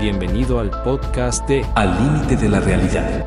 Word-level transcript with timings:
Bienvenido 0.00 0.60
al 0.60 0.70
podcast 0.82 1.46
de 1.46 1.62
Al 1.74 1.94
límite 2.02 2.34
de 2.34 2.48
la 2.48 2.60
realidad. 2.60 3.26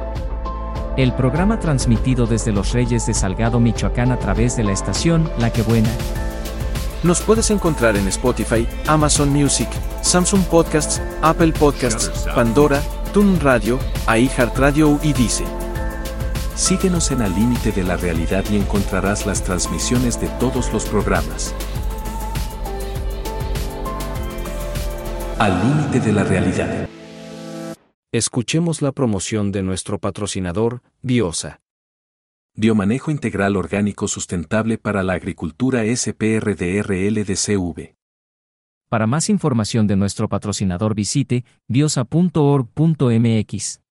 El 0.98 1.14
programa 1.14 1.60
transmitido 1.60 2.26
desde 2.26 2.52
Los 2.52 2.73
Reyes 2.73 3.06
de 3.06 3.14
Salgado, 3.14 3.60
Michoacán 3.60 4.12
a 4.12 4.18
través 4.18 4.57
de 4.57 4.63
la 4.63 4.71
estación 4.71 5.29
La 5.38 5.54
Que 5.54 5.62
Buena. 5.62 5.91
Nos 7.04 7.21
puedes 7.21 7.51
encontrar 7.51 7.96
en 7.96 8.07
Spotify, 8.07 8.67
Amazon 8.88 9.29
Music, 9.29 9.67
Samsung 10.01 10.41
Podcasts, 10.46 10.99
Apple 11.21 11.51
Podcasts, 11.51 12.09
Pandora, 12.33 12.81
Tune 13.13 13.37
Radio, 13.40 13.78
iHeartRadio 14.08 14.99
y 15.03 15.13
Dice. 15.13 15.44
Síguenos 16.55 17.11
en 17.11 17.21
Al 17.21 17.35
límite 17.35 17.71
de 17.71 17.83
la 17.83 17.97
realidad 17.97 18.45
y 18.49 18.55
encontrarás 18.55 19.27
las 19.27 19.43
transmisiones 19.43 20.19
de 20.19 20.27
todos 20.39 20.73
los 20.73 20.85
programas. 20.85 21.53
Al 25.43 25.61
límite 25.61 25.99
de 25.99 26.13
la 26.13 26.23
realidad. 26.23 26.87
Escuchemos 28.13 28.81
la 28.81 28.93
promoción 28.93 29.51
de 29.51 29.61
nuestro 29.61 29.99
patrocinador, 29.99 30.81
Biosa. 31.01 31.59
Biomanejo 32.55 33.11
integral 33.11 33.57
orgánico 33.57 34.07
sustentable 34.07 34.77
para 34.77 35.03
la 35.03 35.15
agricultura 35.15 35.84
SPRDRLDCV. 35.84 37.98
Para 38.87 39.05
más 39.05 39.29
información 39.29 39.85
de 39.85 39.98
nuestro 39.98 40.29
patrocinador 40.29 40.95
visite 40.95 41.43
biosa.org.mx. 41.67 43.81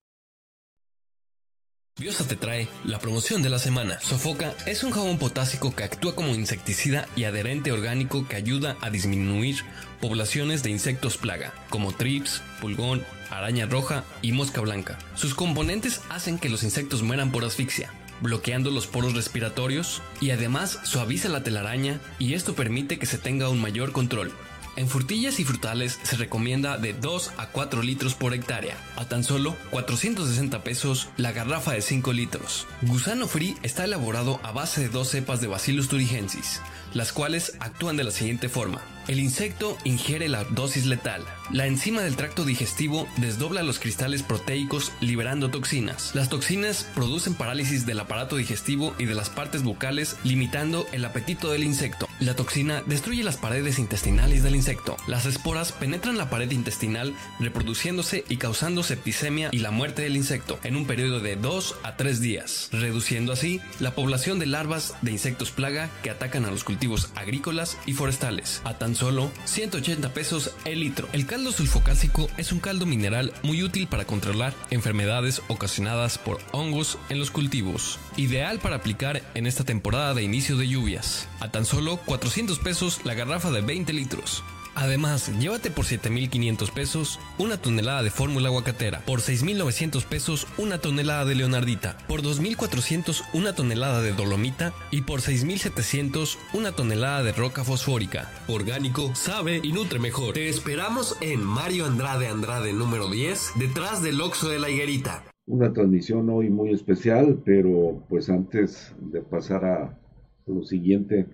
Biosa 2.01 2.27
te 2.27 2.37
trae 2.37 2.69
la 2.87 2.99
promoción 2.99 3.43
de 3.43 3.51
la 3.51 3.59
semana. 3.59 4.01
Sofoca 4.01 4.55
es 4.65 4.83
un 4.83 4.93
jabón 4.93 5.19
potásico 5.19 5.77
que 5.77 5.85
actúa 5.85 6.15
como 6.15 6.29
insecticida 6.29 7.07
y 7.15 7.25
adherente 7.25 7.71
orgánico 7.71 8.27
que 8.27 8.37
ayuda 8.37 8.79
a 8.81 8.89
disminuir 8.89 9.57
poblaciones 10.03 10.65
de 10.65 10.71
insectos 10.71 11.17
plaga, 11.17 11.55
como 11.71 11.93
trips, 11.93 12.43
pulgón, 12.61 13.05
araña 13.31 13.67
roja 13.67 14.05
y 14.21 14.33
mosca 14.33 14.61
blanca. 14.61 14.99
Sus 15.15 15.33
componentes 15.33 16.03
hacen 16.11 16.41
que 16.41 16.49
los 16.49 16.65
insectos 16.65 17.05
mueran 17.05 17.31
por 17.31 17.45
asfixia, 17.45 17.89
bloqueando 18.21 18.73
los 18.73 18.89
poros 18.89 19.15
respiratorios 19.15 20.03
y 20.21 20.31
además 20.31 20.81
suaviza 20.83 21.29
la 21.29 21.45
telaraña 21.45 22.01
y 22.19 22.35
esto 22.35 22.55
permite 22.55 22.99
que 22.99 23.07
se 23.07 23.17
tenga 23.17 23.49
un 23.49 23.61
mayor 23.61 23.93
control. 23.93 24.33
En 24.75 24.89
frutillas 24.89 25.39
y 25.39 25.45
frutales 25.45 26.01
se 26.03 26.17
recomienda 26.17 26.79
de 26.79 26.95
2 26.95 27.33
a 27.37 27.49
4 27.49 27.83
litros 27.83 28.15
por 28.15 28.33
hectárea, 28.33 28.75
a 28.97 29.05
tan 29.05 29.23
solo 29.23 29.55
460 29.71 30.65
pesos 30.65 31.09
la 31.19 31.31
garrafa 31.31 31.73
de 31.73 31.83
5 31.83 32.13
litros. 32.15 32.67
Gusano 32.81 33.29
Free 33.29 33.55
está 33.63 33.85
elaborado 33.85 34.41
a 34.43 34.51
base 34.51 34.81
de 34.81 34.89
dos 34.89 35.11
cepas 35.11 35.43
de 35.43 35.47
Bacillus 35.47 35.89
thuringiensis, 35.89 36.63
las 36.95 37.13
cuales 37.13 37.55
actúan 37.61 37.99
de 37.99 38.05
la 38.05 38.11
siguiente 38.11 38.49
forma. 38.49 38.81
El 39.09 39.19
insecto 39.19 39.77
ingiere 39.85 40.29
la 40.29 40.45
dosis 40.45 40.87
letal. 40.87 41.25
La 41.51 41.67
enzima 41.67 42.03
del 42.03 42.17
tracto 42.17 42.45
digestivo 42.45 43.09
desdobla 43.17 43.63
los 43.63 43.79
cristales 43.79 44.23
proteicos 44.23 44.93
liberando 45.01 45.51
toxinas. 45.51 46.15
Las 46.15 46.29
toxinas 46.29 46.87
producen 46.95 47.35
parálisis 47.35 47.85
del 47.85 48.01
aparato 48.01 48.37
digestivo 48.37 48.95
y 48.99 49.07
de 49.07 49.15
las 49.15 49.29
partes 49.29 49.63
bucales, 49.63 50.17
limitando 50.23 50.87
el 50.93 51.05
apetito 51.05 51.51
del 51.51 51.65
insecto. 51.65 52.09
La 52.21 52.37
toxina 52.37 52.83
destruye 52.87 53.25
las 53.25 53.37
paredes 53.37 53.81
intestinales 53.81 54.45
del 54.45 54.55
insecto. 54.55 54.97
Las 55.09 55.27
esporas 55.27 55.73
penetran 55.73 56.17
la 56.17 56.31
pared 56.31 56.51
intestinal, 56.53 57.13
reproduciéndose 57.41 58.25
y 58.29 58.37
causando 58.37 58.85
septicemia 58.85 59.49
y 59.53 59.59
la 59.59 59.73
muerte 59.73 60.03
del 60.03 60.17
insecto 60.17 60.61
en 60.63 60.77
un 60.77 60.87
periodo 60.87 61.19
de 61.19 61.35
2 61.35 61.77
a 61.83 61.97
3 61.97 62.21
días, 62.21 62.69
reduciendo 62.71 63.33
así 63.33 63.61
la 63.81 63.95
población 63.95 64.39
de 64.39 64.47
larvas 64.47 64.95
de 65.03 65.11
insectos 65.11 65.51
plaga 65.51 65.91
que 66.03 66.11
atacan 66.11 66.45
a 66.45 66.51
los 66.51 66.63
cultivos 66.63 67.11
agrícolas 67.17 67.77
y 67.85 67.95
forestales. 67.95 68.63
Tan 68.93 68.97
solo 68.99 69.31
180 69.47 70.13
pesos 70.13 70.51
el 70.67 70.81
litro. 70.81 71.09
El 71.15 71.25
caldo 71.25 71.51
sulfocásico 71.51 72.29
es 72.37 72.53
un 72.53 72.61
caldo 72.61 72.85
mineral 72.85 73.33
muy 73.43 73.63
útil 73.63 73.87
para 73.87 74.05
controlar 74.05 74.53
enfermedades 74.71 75.41
ocasionadas 75.49 76.19
por 76.19 76.41
hongos 76.53 76.99
en 77.09 77.19
los 77.19 77.31
cultivos. 77.31 77.99
Ideal 78.19 78.59
para 78.59 78.77
aplicar 78.77 79.23
en 79.35 79.47
esta 79.47 79.65
temporada 79.65 80.13
de 80.13 80.25
inicio 80.25 80.59
de 80.59 80.69
lluvias. 80.69 81.27
A 81.41 81.51
tan 81.51 81.65
solo 81.65 81.97
400 82.05 82.59
pesos 82.59 83.01
la 83.05 83.15
garrafa 83.15 83.51
de 83.51 83.63
20 83.63 83.95
litros. 83.95 84.45
Además, 84.75 85.31
llévate 85.39 85.71
por 85.71 85.85
7.500 85.85 86.71
pesos 86.73 87.21
una 87.39 87.57
tonelada 87.57 88.03
de 88.03 88.11
fórmula 88.11 88.49
aguacatera, 88.49 89.01
por 89.01 89.21
6.900 89.21 90.05
pesos 90.05 90.47
una 90.59 90.79
tonelada 90.79 91.25
de 91.25 91.35
leonardita, 91.35 91.99
por 92.09 92.23
2.400 92.23 93.23
una 93.35 93.55
tonelada 93.55 94.01
de 94.01 94.13
dolomita 94.13 94.73
y 94.91 95.03
por 95.03 95.21
6.700 95.21 96.37
una 96.55 96.73
tonelada 96.73 97.23
de 97.23 97.33
roca 97.33 97.65
fosfórica. 97.65 98.31
Orgánico, 98.49 99.15
sabe 99.15 99.61
y 99.63 99.73
nutre 99.73 99.99
mejor. 99.99 100.35
Te 100.35 100.49
esperamos 100.49 101.17
en 101.21 101.43
Mario 101.43 101.87
Andrade 101.87 102.29
Andrade 102.29 102.73
número 102.73 103.09
10, 103.09 103.53
detrás 103.57 104.03
del 104.03 104.21
Oxo 104.21 104.49
de 104.49 104.59
la 104.59 104.71
Higuerita. 104.71 105.25
Una 105.47 105.73
transmisión 105.73 106.31
hoy 106.31 106.51
muy 106.51 106.71
especial, 106.71 107.43
pero 107.45 108.03
pues 108.09 108.31
antes 108.31 108.95
de 109.01 109.21
pasar 109.21 109.65
a 109.65 109.99
lo 110.47 110.65
siguiente, 110.65 111.27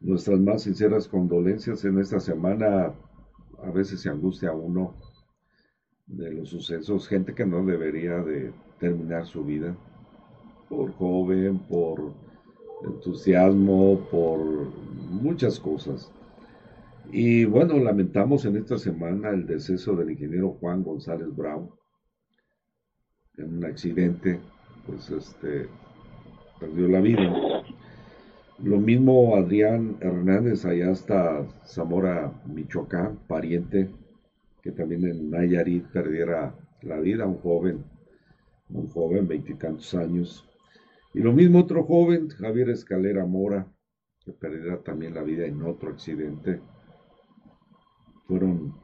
nuestras 0.00 0.38
más 0.40 0.62
sinceras 0.62 1.08
condolencias 1.08 1.84
en 1.84 1.98
esta 1.98 2.20
semana. 2.20 2.92
A 3.62 3.70
veces 3.70 4.00
se 4.00 4.08
angustia 4.08 4.52
uno 4.52 4.94
de 6.06 6.32
los 6.32 6.48
sucesos, 6.48 7.08
gente 7.08 7.34
que 7.34 7.44
no 7.44 7.64
debería 7.64 8.22
de 8.22 8.52
terminar 8.78 9.26
su 9.26 9.44
vida 9.44 9.76
por 10.68 10.92
joven, 10.92 11.58
por 11.58 12.12
entusiasmo, 12.84 14.06
por 14.10 14.38
muchas 15.10 15.58
cosas. 15.58 16.12
Y 17.10 17.44
bueno, 17.46 17.78
lamentamos 17.78 18.44
en 18.44 18.56
esta 18.56 18.78
semana 18.78 19.30
el 19.30 19.46
deceso 19.46 19.96
del 19.96 20.10
ingeniero 20.10 20.50
Juan 20.60 20.82
González 20.82 21.34
Brown 21.34 21.70
en 23.38 23.58
un 23.58 23.64
accidente, 23.64 24.40
pues 24.86 25.10
este 25.10 25.68
perdió 26.60 26.88
la 26.88 27.00
vida. 27.00 27.64
Lo 28.62 28.80
mismo 28.80 29.36
Adrián 29.36 29.98
Hernández, 30.00 30.64
allá 30.64 30.90
hasta 30.90 31.46
Zamora, 31.64 32.32
Michoacán, 32.44 33.16
pariente, 33.28 33.88
que 34.62 34.72
también 34.72 35.04
en 35.04 35.30
Nayarit 35.30 35.86
perdiera 35.86 36.56
la 36.82 36.98
vida, 36.98 37.24
un 37.24 37.38
joven, 37.38 37.84
un 38.70 38.88
joven, 38.88 39.28
veintitantos 39.28 39.94
años. 39.94 40.44
Y 41.14 41.20
lo 41.20 41.32
mismo 41.32 41.60
otro 41.60 41.84
joven, 41.84 42.30
Javier 42.30 42.70
Escalera 42.70 43.24
Mora, 43.26 43.68
que 44.24 44.32
perdiera 44.32 44.82
también 44.82 45.14
la 45.14 45.22
vida 45.22 45.46
en 45.46 45.62
otro 45.62 45.90
accidente. 45.90 46.60
Fueron 48.26 48.74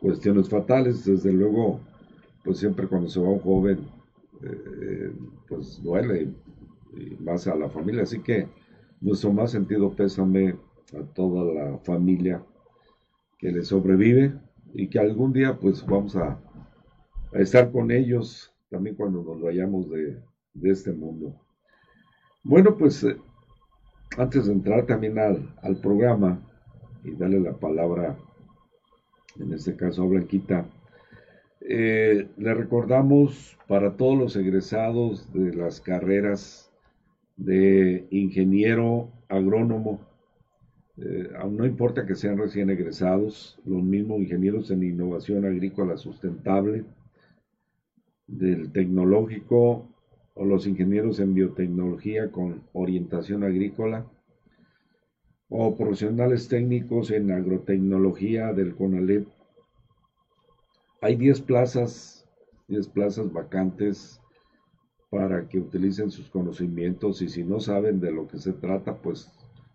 cuestiones 0.00 0.48
fatales, 0.48 1.04
desde 1.04 1.32
luego, 1.32 1.78
pues 2.42 2.58
siempre 2.58 2.88
cuando 2.88 3.08
se 3.08 3.20
va 3.20 3.28
un 3.28 3.38
joven, 3.38 3.78
eh, 4.42 5.12
pues 5.48 5.80
duele, 5.80 6.32
y 6.96 7.22
más 7.22 7.46
a 7.46 7.54
la 7.54 7.70
familia, 7.70 8.02
así 8.02 8.20
que 8.20 8.48
nuestro 9.02 9.32
más 9.32 9.50
sentido 9.50 9.94
pésame 9.94 10.56
a 10.96 11.02
toda 11.14 11.52
la 11.52 11.78
familia 11.78 12.42
que 13.38 13.50
le 13.50 13.64
sobrevive 13.64 14.32
y 14.72 14.88
que 14.88 15.00
algún 15.00 15.32
día 15.32 15.58
pues 15.58 15.84
vamos 15.84 16.16
a, 16.16 16.40
estar 17.32 17.72
con 17.72 17.90
ellos 17.90 18.54
también 18.70 18.94
cuando 18.94 19.22
nos 19.22 19.40
vayamos 19.40 19.90
de, 19.90 20.22
este 20.62 20.92
mundo. 20.92 21.34
Bueno, 22.42 22.76
pues 22.76 23.02
eh, 23.04 23.16
antes 24.18 24.46
de 24.46 24.52
entrar 24.52 24.86
también 24.86 25.18
al, 25.18 25.76
programa 25.80 26.40
y 27.02 27.12
darle 27.12 27.40
la 27.40 27.54
palabra, 27.54 28.16
en 29.40 29.52
este 29.52 29.74
caso 29.76 30.02
a 30.02 30.06
Blanquita, 30.06 30.66
eh, 31.62 32.28
le 32.36 32.54
recordamos 32.54 33.58
para 33.66 33.96
todos 33.96 34.18
los 34.18 34.36
egresados 34.36 35.32
de 35.32 35.54
las 35.54 35.80
carreras 35.80 36.71
de 37.36 38.06
ingeniero 38.10 39.10
agrónomo, 39.28 40.00
eh, 40.98 41.30
no 41.50 41.66
importa 41.66 42.06
que 42.06 42.14
sean 42.14 42.38
recién 42.38 42.70
egresados, 42.70 43.58
los 43.64 43.82
mismos 43.82 44.20
ingenieros 44.20 44.70
en 44.70 44.82
innovación 44.82 45.44
agrícola 45.44 45.96
sustentable, 45.96 46.84
del 48.26 48.72
tecnológico 48.72 49.88
o 50.34 50.44
los 50.44 50.66
ingenieros 50.66 51.20
en 51.20 51.34
biotecnología 51.34 52.30
con 52.30 52.62
orientación 52.72 53.44
agrícola, 53.44 54.06
o 55.54 55.76
profesionales 55.76 56.48
técnicos 56.48 57.10
en 57.10 57.30
agrotecnología 57.30 58.54
del 58.54 58.74
CONALEP. 58.74 59.26
Hay 61.02 61.16
10 61.16 61.42
plazas, 61.42 62.26
10 62.68 62.88
plazas 62.88 63.30
vacantes 63.30 64.21
para 65.12 65.46
que 65.46 65.58
utilicen 65.58 66.10
sus 66.10 66.30
conocimientos 66.30 67.20
y 67.20 67.28
si 67.28 67.44
no 67.44 67.60
saben 67.60 68.00
de 68.00 68.10
lo 68.10 68.26
que 68.26 68.38
se 68.38 68.54
trata, 68.54 68.96
pues 68.96 69.30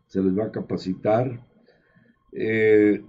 se 0.08 0.20
les 0.24 0.36
va 0.36 0.46
a 0.46 0.52
capacitar. 0.52 1.46
Eh, 2.32 3.04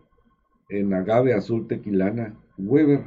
en 0.69 0.92
Agave 0.92 1.32
Azul 1.32 1.66
Tequilana, 1.66 2.36
Weber, 2.58 3.04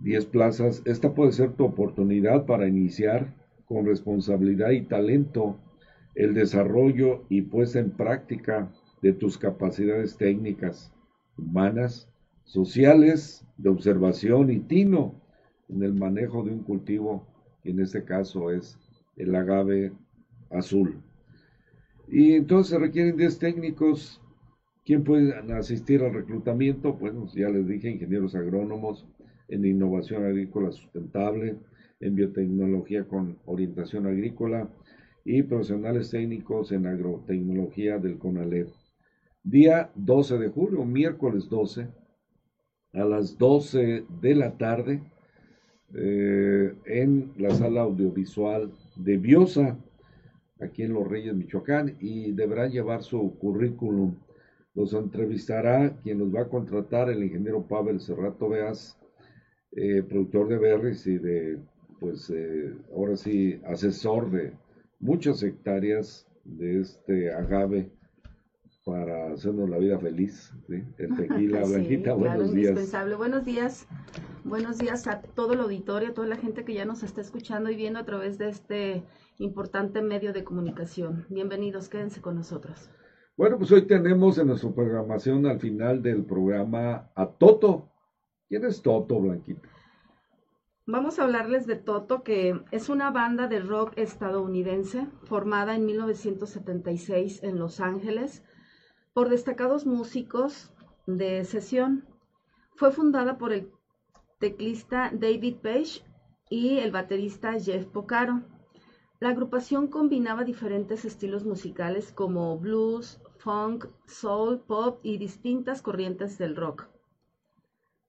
10 0.00 0.26
plazas. 0.26 0.82
Esta 0.84 1.14
puede 1.14 1.32
ser 1.32 1.54
tu 1.54 1.64
oportunidad 1.64 2.44
para 2.44 2.68
iniciar 2.68 3.34
con 3.64 3.86
responsabilidad 3.86 4.72
y 4.72 4.82
talento 4.82 5.56
el 6.14 6.34
desarrollo 6.34 7.24
y 7.30 7.40
puesta 7.40 7.78
en 7.78 7.90
práctica 7.90 8.70
de 9.00 9.14
tus 9.14 9.38
capacidades 9.38 10.18
técnicas, 10.18 10.92
humanas 11.38 12.06
sociales, 12.44 13.46
de 13.56 13.70
observación 13.70 14.50
y 14.50 14.58
tino 14.58 15.14
en 15.70 15.82
el 15.82 15.94
manejo 15.94 16.44
de 16.44 16.50
un 16.50 16.64
cultivo, 16.64 17.29
en 17.64 17.80
este 17.80 18.04
caso 18.04 18.50
es 18.50 18.78
el 19.16 19.34
agave 19.34 19.92
azul. 20.50 21.02
Y 22.08 22.32
entonces 22.32 22.70
se 22.70 22.78
requieren 22.78 23.16
10 23.16 23.38
técnicos. 23.38 24.20
¿Quién 24.84 25.04
puede 25.04 25.32
asistir 25.52 26.02
al 26.02 26.14
reclutamiento? 26.14 26.94
Bueno, 26.94 27.26
ya 27.34 27.48
les 27.48 27.66
dije, 27.68 27.90
ingenieros 27.90 28.34
agrónomos 28.34 29.06
en 29.48 29.64
innovación 29.64 30.24
agrícola 30.24 30.72
sustentable, 30.72 31.56
en 32.00 32.14
biotecnología 32.14 33.04
con 33.04 33.38
orientación 33.44 34.06
agrícola 34.06 34.68
y 35.24 35.42
profesionales 35.42 36.10
técnicos 36.10 36.72
en 36.72 36.86
agrotecnología 36.86 37.98
del 37.98 38.18
CONALEP. 38.18 38.68
Día 39.42 39.90
12 39.94 40.38
de 40.38 40.48
julio, 40.48 40.84
miércoles 40.84 41.48
12, 41.48 41.88
a 42.94 43.04
las 43.04 43.38
12 43.38 44.04
de 44.20 44.34
la 44.34 44.56
tarde, 44.56 45.02
eh, 45.94 46.74
en 46.86 47.32
la 47.36 47.54
sala 47.54 47.82
audiovisual 47.82 48.72
de 48.96 49.16
Biosa, 49.16 49.76
aquí 50.60 50.82
en 50.82 50.92
Los 50.92 51.08
Reyes, 51.08 51.34
Michoacán, 51.34 51.96
y 52.00 52.32
deberá 52.32 52.68
llevar 52.68 53.02
su 53.02 53.36
currículum. 53.38 54.14
Los 54.74 54.94
entrevistará 54.94 55.96
quien 56.02 56.18
los 56.18 56.34
va 56.34 56.42
a 56.42 56.48
contratar, 56.48 57.10
el 57.10 57.24
ingeniero 57.24 57.66
Pavel 57.66 58.00
Cerrato 58.00 58.48
Beas, 58.48 58.98
eh, 59.72 60.02
productor 60.02 60.48
de 60.48 60.58
berries 60.58 61.06
y 61.06 61.18
de, 61.18 61.58
pues, 61.98 62.30
eh, 62.30 62.72
ahora 62.94 63.16
sí, 63.16 63.60
asesor 63.66 64.30
de 64.30 64.52
muchas 65.00 65.42
hectáreas 65.42 66.26
de 66.44 66.80
este 66.80 67.32
agave 67.32 67.90
para 68.84 69.32
hacernos 69.32 69.68
la 69.68 69.78
vida 69.78 69.98
feliz. 69.98 70.52
El 70.68 71.16
tequila, 71.16 71.64
Blanquita, 71.66 72.14
buenos 72.14 72.52
días. 72.52 72.70
Indispensable. 72.70 73.14
Buenos 73.16 73.44
días. 73.44 73.86
Buenos 74.44 74.78
días 74.78 75.06
a 75.06 75.20
todo 75.20 75.52
el 75.52 75.60
auditorio, 75.60 76.08
a 76.08 76.14
toda 76.14 76.26
la 76.26 76.36
gente 76.36 76.64
que 76.64 76.72
ya 76.72 76.86
nos 76.86 77.02
está 77.02 77.20
escuchando 77.20 77.68
y 77.70 77.76
viendo 77.76 77.98
a 77.98 78.06
través 78.06 78.38
de 78.38 78.48
este 78.48 79.04
importante 79.38 80.00
medio 80.00 80.32
de 80.32 80.44
comunicación. 80.44 81.26
Bienvenidos, 81.28 81.90
quédense 81.90 82.22
con 82.22 82.36
nosotros. 82.36 82.90
Bueno, 83.36 83.58
pues 83.58 83.70
hoy 83.70 83.82
tenemos 83.82 84.38
en 84.38 84.46
nuestra 84.46 84.70
programación 84.70 85.44
al 85.44 85.60
final 85.60 86.02
del 86.02 86.24
programa 86.24 87.10
a 87.14 87.26
Toto. 87.26 87.90
¿Quién 88.48 88.64
es 88.64 88.80
Toto, 88.80 89.20
Blanquita? 89.20 89.68
Vamos 90.86 91.18
a 91.18 91.24
hablarles 91.24 91.66
de 91.66 91.76
Toto, 91.76 92.22
que 92.22 92.58
es 92.70 92.88
una 92.88 93.10
banda 93.10 93.46
de 93.46 93.60
rock 93.60 93.92
estadounidense 93.96 95.06
formada 95.24 95.74
en 95.74 95.84
1976 95.84 97.42
en 97.42 97.58
Los 97.58 97.80
Ángeles 97.80 98.42
por 99.12 99.28
destacados 99.28 99.84
músicos 99.84 100.72
de 101.06 101.44
sesión. 101.44 102.06
Fue 102.74 102.90
fundada 102.90 103.36
por 103.36 103.52
el 103.52 103.70
teclista 104.40 105.10
David 105.12 105.58
Page 105.62 106.02
y 106.48 106.78
el 106.78 106.90
baterista 106.90 107.60
Jeff 107.60 107.86
Pocaro. 107.86 108.42
La 109.20 109.28
agrupación 109.28 109.86
combinaba 109.86 110.44
diferentes 110.44 111.04
estilos 111.04 111.44
musicales 111.44 112.10
como 112.10 112.58
blues, 112.58 113.20
funk, 113.36 113.86
soul, 114.06 114.60
pop 114.60 114.98
y 115.02 115.18
distintas 115.18 115.82
corrientes 115.82 116.38
del 116.38 116.56
rock. 116.56 116.88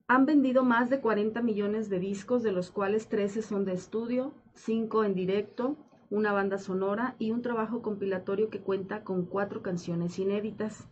Han 0.07 0.25
vendido 0.25 0.63
más 0.63 0.89
de 0.89 1.01
40 1.01 1.42
millones 1.42 1.89
de 1.89 2.00
discos, 2.00 2.44
de 2.44 2.54
los 2.54 2.72
cuales 2.72 3.10
13 3.10 3.42
son 3.42 3.66
de 3.66 3.74
estudio, 3.74 4.33
5 4.54 5.04
en 5.04 5.13
directo, 5.13 5.78
una 6.10 6.31
banda 6.31 6.57
sonora 6.57 7.16
y 7.19 7.31
un 7.31 7.42
trabajo 7.42 7.81
compilatorio 7.81 8.50
que 8.50 8.62
cuenta 8.62 9.04
con 9.04 9.25
cuatro 9.25 9.62
canciones 9.62 10.18
inéditas. 10.18 10.88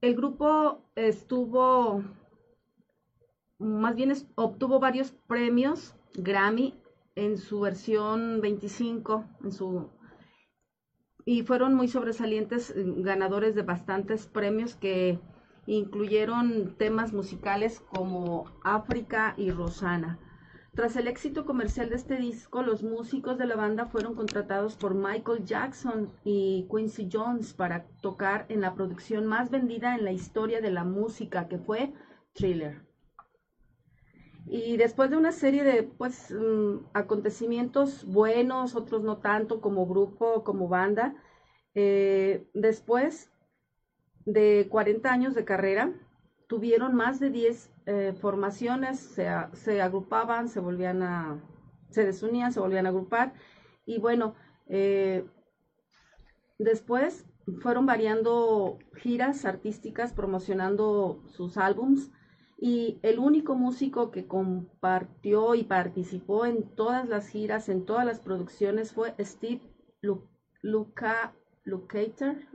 El 0.00 0.14
grupo 0.14 0.84
estuvo, 0.94 2.02
más 3.58 3.94
bien 3.94 4.12
obtuvo 4.36 4.78
varios 4.78 5.12
premios 5.26 5.94
Grammy 6.14 6.80
en 7.14 7.36
su 7.38 7.60
versión 7.60 8.40
25, 8.40 9.24
en 9.42 9.52
su, 9.52 9.90
y 11.24 11.42
fueron 11.42 11.74
muy 11.74 11.88
sobresalientes, 11.88 12.70
eh, 12.70 12.84
ganadores 12.98 13.54
de 13.54 13.62
bastantes 13.62 14.26
premios 14.26 14.76
que 14.76 15.18
incluyeron 15.66 16.76
temas 16.78 17.12
musicales 17.12 17.80
como 17.80 18.46
África 18.64 19.34
y 19.36 19.50
Rosana. 19.50 20.18
Tras 20.74 20.96
el 20.96 21.08
éxito 21.08 21.44
comercial 21.44 21.90
de 21.90 21.96
este 21.96 22.16
disco, 22.16 22.62
los 22.62 22.82
músicos 22.82 23.36
de 23.36 23.46
la 23.46 23.56
banda 23.56 23.86
fueron 23.86 24.14
contratados 24.14 24.76
por 24.76 24.94
Michael 24.94 25.44
Jackson 25.44 26.12
y 26.24 26.68
Quincy 26.70 27.08
Jones 27.12 27.52
para 27.52 27.84
tocar 28.00 28.46
en 28.48 28.60
la 28.60 28.74
producción 28.74 29.26
más 29.26 29.50
vendida 29.50 29.96
en 29.96 30.04
la 30.04 30.12
historia 30.12 30.60
de 30.60 30.70
la 30.70 30.84
música, 30.84 31.48
que 31.48 31.58
fue 31.58 31.92
Thriller. 32.32 32.87
Y 34.50 34.78
después 34.78 35.10
de 35.10 35.16
una 35.16 35.32
serie 35.32 35.62
de 35.62 35.82
pues, 35.82 36.30
mm, 36.32 36.86
acontecimientos 36.94 38.06
buenos, 38.06 38.74
otros 38.74 39.02
no 39.02 39.18
tanto, 39.18 39.60
como 39.60 39.86
grupo, 39.86 40.42
como 40.42 40.68
banda, 40.68 41.14
eh, 41.74 42.48
después 42.54 43.30
de 44.24 44.66
40 44.70 45.12
años 45.12 45.34
de 45.34 45.44
carrera, 45.44 45.92
tuvieron 46.48 46.94
más 46.94 47.20
de 47.20 47.30
10 47.30 47.70
eh, 47.86 48.14
formaciones, 48.18 48.98
se, 48.98 49.28
se, 49.52 49.82
agrupaban, 49.82 50.48
se 50.48 50.60
volvían 50.60 51.02
a, 51.02 51.42
se 51.90 52.04
desunían, 52.04 52.52
se 52.52 52.60
volvían 52.60 52.86
a 52.86 52.90
agrupar. 52.90 53.34
Y 53.84 53.98
bueno, 53.98 54.34
eh, 54.66 55.26
después 56.58 57.26
fueron 57.60 57.84
variando 57.84 58.78
giras 58.96 59.44
artísticas 59.44 60.12
promocionando 60.14 61.22
sus 61.26 61.58
álbums 61.58 62.10
y 62.60 62.98
el 63.02 63.20
único 63.20 63.54
músico 63.54 64.10
que 64.10 64.26
compartió 64.26 65.54
y 65.54 65.62
participó 65.62 66.44
en 66.44 66.74
todas 66.74 67.08
las 67.08 67.28
giras, 67.28 67.68
en 67.68 67.84
todas 67.84 68.04
las 68.04 68.18
producciones 68.18 68.92
fue 68.92 69.14
Steve 69.20 69.62
Luca, 70.60 71.34
Lucater, 71.62 72.48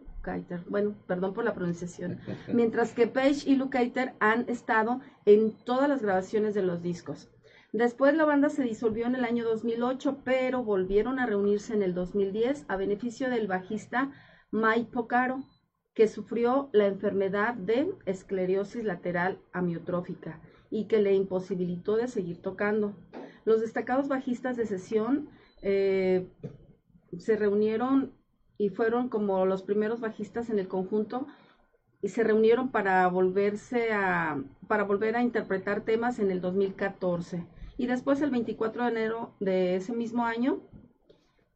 bueno, 0.69 0.95
perdón 1.07 1.33
por 1.33 1.45
la 1.45 1.53
pronunciación, 1.53 2.19
mientras 2.51 2.93
que 2.93 3.07
Page 3.07 3.49
y 3.49 3.55
Lukather 3.55 4.13
han 4.19 4.49
estado 4.49 4.99
en 5.25 5.53
todas 5.63 5.87
las 5.87 6.01
grabaciones 6.01 6.53
de 6.53 6.63
los 6.63 6.81
discos. 6.81 7.29
Después 7.71 8.15
la 8.15 8.25
banda 8.25 8.49
se 8.49 8.63
disolvió 8.63 9.07
en 9.07 9.15
el 9.15 9.25
año 9.25 9.45
2008, 9.45 10.19
pero 10.23 10.63
volvieron 10.63 11.19
a 11.19 11.25
reunirse 11.25 11.73
en 11.73 11.81
el 11.81 11.93
2010 11.93 12.65
a 12.67 12.75
beneficio 12.75 13.29
del 13.29 13.47
bajista 13.47 14.11
Mike 14.51 14.91
Pocaro, 14.91 15.43
que 15.93 16.07
sufrió 16.07 16.69
la 16.73 16.87
enfermedad 16.87 17.53
de 17.53 17.93
esclerosis 18.05 18.83
lateral 18.83 19.39
amiotrófica 19.51 20.39
y 20.69 20.85
que 20.85 21.01
le 21.01 21.13
imposibilitó 21.13 21.97
de 21.97 22.07
seguir 22.07 22.41
tocando. 22.41 22.93
Los 23.45 23.61
destacados 23.61 24.07
bajistas 24.07 24.57
de 24.57 24.65
sesión 24.65 25.29
eh, 25.61 26.27
se 27.17 27.35
reunieron 27.35 28.11
y 28.57 28.69
fueron 28.69 29.09
como 29.09 29.45
los 29.45 29.61
primeros 29.61 29.99
bajistas 29.99 30.49
en 30.49 30.57
el 30.57 30.67
conjunto 30.67 31.27
y 32.01 32.09
se 32.09 32.23
reunieron 32.23 32.69
para 32.69 33.07
volverse 33.07 33.93
a 33.93 34.41
para 34.67 34.83
volver 34.83 35.15
a 35.15 35.21
interpretar 35.21 35.81
temas 35.81 36.19
en 36.19 36.31
el 36.31 36.41
2014 36.41 37.45
y 37.77 37.87
después 37.87 38.21
el 38.21 38.29
24 38.29 38.83
de 38.83 38.89
enero 38.89 39.33
de 39.39 39.75
ese 39.75 39.93
mismo 39.93 40.25
año 40.25 40.61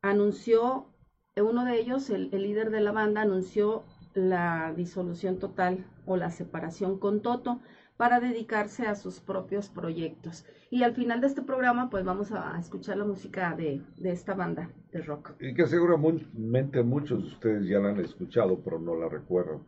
anunció 0.01 0.87
uno 1.35 1.65
de 1.65 1.79
ellos 1.79 2.09
el, 2.09 2.29
el 2.33 2.43
líder 2.43 2.71
de 2.71 2.81
la 2.81 2.91
banda 2.91 3.21
anunció 3.21 3.83
la 4.17 4.73
disolución 4.75 5.37
total 5.37 5.85
o 6.05 6.17
la 6.17 6.31
separación 6.31 6.97
con 6.97 7.21
Toto 7.21 7.61
para 7.97 8.19
dedicarse 8.19 8.87
a 8.87 8.95
sus 8.95 9.19
propios 9.19 9.69
proyectos. 9.69 10.45
Y 10.69 10.83
al 10.83 10.93
final 10.93 11.21
de 11.21 11.27
este 11.27 11.41
programa, 11.41 11.89
pues 11.89 12.03
vamos 12.03 12.31
a 12.31 12.57
escuchar 12.59 12.97
la 12.97 13.05
música 13.05 13.55
de, 13.55 13.81
esta 14.03 14.33
banda 14.33 14.69
de 14.91 15.01
rock. 15.01 15.33
Y 15.39 15.53
que 15.53 15.67
seguramente 15.67 16.83
muchos 16.83 17.21
de 17.21 17.27
ustedes 17.27 17.67
ya 17.67 17.79
la 17.79 17.89
han 17.89 17.99
escuchado, 17.99 18.59
pero 18.63 18.79
no 18.79 18.95
la 18.95 19.07
recuerdan. 19.07 19.63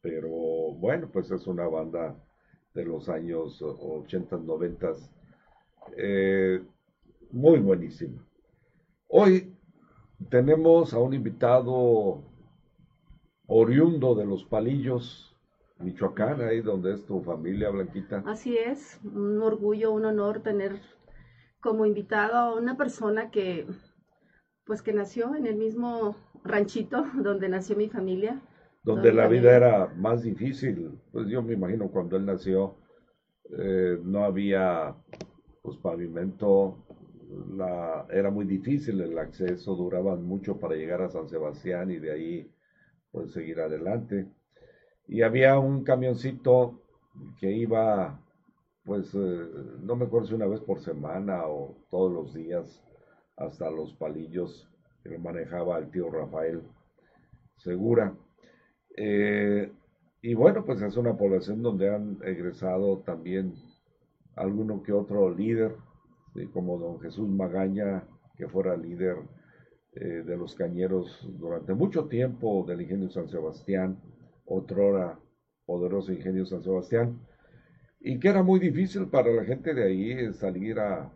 Pero 0.00 0.28
bueno, 0.28 1.08
pues 1.12 1.30
es 1.30 1.46
una 1.46 1.66
banda 1.66 2.16
de 2.74 2.84
los 2.84 3.08
años 3.08 3.62
80, 3.62 4.38
90, 4.38 4.92
eh, 5.96 6.62
muy 7.30 7.58
buenísima. 7.58 8.26
Hoy 9.08 9.54
tenemos 10.30 10.94
a 10.94 10.98
un 10.98 11.14
invitado 11.14 12.22
oriundo 13.52 14.14
de 14.14 14.24
los 14.24 14.44
palillos, 14.44 15.36
Michoacán, 15.78 16.40
ahí 16.40 16.62
donde 16.62 16.94
es 16.94 17.04
tu 17.04 17.20
familia, 17.20 17.70
Blanquita. 17.70 18.22
Así 18.26 18.56
es, 18.56 18.98
un 19.04 19.42
orgullo, 19.42 19.92
un 19.92 20.06
honor 20.06 20.40
tener 20.40 20.80
como 21.60 21.84
invitado 21.84 22.34
a 22.34 22.54
una 22.54 22.76
persona 22.76 23.30
que, 23.30 23.66
pues 24.64 24.80
que 24.80 24.92
nació 24.92 25.34
en 25.34 25.46
el 25.46 25.56
mismo 25.56 26.16
ranchito 26.44 27.04
donde 27.14 27.48
nació 27.48 27.76
mi 27.76 27.88
familia. 27.88 28.40
Donde 28.84 29.12
la 29.12 29.28
vida 29.28 29.54
era 29.54 29.86
más 29.96 30.22
difícil, 30.22 30.98
pues 31.12 31.28
yo 31.28 31.42
me 31.42 31.52
imagino 31.52 31.88
cuando 31.88 32.16
él 32.16 32.24
nació 32.24 32.76
eh, 33.58 33.98
no 34.02 34.24
había 34.24 34.96
pues 35.60 35.76
pavimento, 35.76 36.84
la, 37.54 38.06
era 38.10 38.30
muy 38.30 38.46
difícil 38.46 39.00
el 39.00 39.16
acceso, 39.18 39.76
duraban 39.76 40.24
mucho 40.24 40.58
para 40.58 40.74
llegar 40.74 41.02
a 41.02 41.10
San 41.10 41.28
Sebastián 41.28 41.90
y 41.90 41.98
de 41.98 42.10
ahí 42.10 42.50
pues 43.12 43.32
seguir 43.32 43.60
adelante 43.60 44.26
y 45.08 45.22
había 45.22 45.58
un 45.58 45.84
camioncito 45.84 46.80
que 47.38 47.52
iba, 47.52 48.20
pues, 48.84 49.14
eh, 49.14 49.46
no 49.82 49.96
me 49.96 50.06
acuerdo 50.06 50.28
si 50.28 50.34
una 50.34 50.46
vez 50.46 50.60
por 50.60 50.80
semana 50.80 51.46
o 51.46 51.76
todos 51.90 52.12
los 52.12 52.34
días 52.34 52.82
hasta 53.36 53.70
los 53.70 53.94
palillos 53.94 54.68
que 55.02 55.10
lo 55.10 55.18
manejaba 55.18 55.78
el 55.78 55.90
tío 55.90 56.10
Rafael 56.10 56.62
Segura. 57.58 58.14
Eh, 58.96 59.70
y 60.22 60.34
bueno, 60.34 60.64
pues 60.64 60.80
es 60.82 60.96
una 60.96 61.16
población 61.16 61.62
donde 61.62 61.94
han 61.94 62.18
egresado 62.24 62.98
también 63.00 63.54
alguno 64.36 64.82
que 64.82 64.92
otro 64.92 65.30
líder, 65.34 65.76
como 66.52 66.78
don 66.78 67.00
Jesús 67.00 67.28
Magaña, 67.28 68.04
que 68.36 68.48
fuera 68.48 68.76
líder 68.76 69.16
eh, 69.94 70.22
de 70.24 70.36
los 70.36 70.54
cañeros 70.54 71.28
durante 71.38 71.74
mucho 71.74 72.06
tiempo 72.06 72.64
del 72.66 72.80
ingenio 72.80 73.10
San 73.10 73.28
Sebastián, 73.28 73.98
otrora 74.46 75.18
poderoso 75.66 76.12
ingenio 76.12 76.46
San 76.46 76.62
Sebastián, 76.62 77.20
y 78.00 78.18
que 78.18 78.28
era 78.28 78.42
muy 78.42 78.58
difícil 78.58 79.06
para 79.08 79.30
la 79.30 79.44
gente 79.44 79.74
de 79.74 79.84
ahí 79.84 80.32
salir 80.32 80.78
a, 80.80 81.12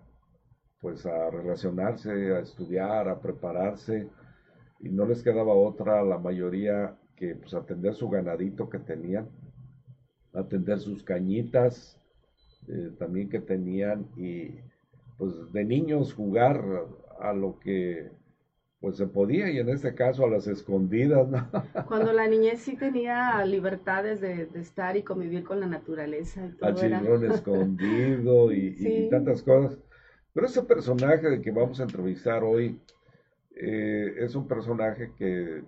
pues 0.81 1.05
a 1.07 1.31
relacionarse, 1.31 2.11
a 2.35 2.41
estudiar, 2.41 3.09
a 3.09 3.21
prepararse, 3.21 4.09
y 4.81 4.91
no 4.91 5.07
les 5.07 5.23
quedaba 5.23 5.55
otra 5.55 6.05
la 6.05 6.19
mayoría 6.19 6.97
que 7.17 7.35
pues 7.35 7.55
atender 7.55 7.95
su 7.95 8.09
ganadito 8.09 8.69
que 8.69 8.79
tenían, 8.79 9.29
atender 10.35 10.79
sus 10.81 11.03
cañitas 11.03 11.99
eh, 12.69 12.91
también 12.99 13.29
que 13.29 13.41
tenían 13.41 14.09
y 14.17 14.51
pues 15.17 15.33
de 15.53 15.65
niños 15.65 16.13
jugar 16.13 16.63
a 17.21 17.33
lo 17.33 17.59
que 17.59 18.11
pues 18.87 18.99
se 18.99 19.07
podía 19.09 19.51
y 19.51 19.59
en 19.59 19.69
este 19.69 19.97
caso 19.97 20.25
a 20.25 20.31
las 20.31 20.47
escondidas. 20.47 21.27
Cuando 21.89 22.13
la 22.13 22.29
niñez 22.29 22.61
sí 22.61 22.77
tenía 22.77 23.45
libertades 23.45 24.21
de, 24.21 24.49
estar 24.55 24.97
y 24.97 25.03
convivir 25.03 25.43
con 25.43 25.59
la 25.59 25.67
naturaleza. 25.67 26.47
Y 26.47 26.51
todo 26.51 26.69
Al 26.69 26.77
chingón 26.77 27.25
escondido 27.33 28.53
y, 28.53 29.09
tantas 29.11 29.43
cosas. 29.43 29.77
Pero 30.33 30.47
ese 30.47 30.63
personaje 30.63 31.29
de 31.29 31.43
que 31.43 31.51
vamos 31.51 31.81
a 31.81 31.83
entrevistar 31.83 32.45
hoy 32.45 32.79
eh, 33.57 34.15
es 34.19 34.37
un 34.37 34.47
personaje 34.47 35.11
que 35.19 35.65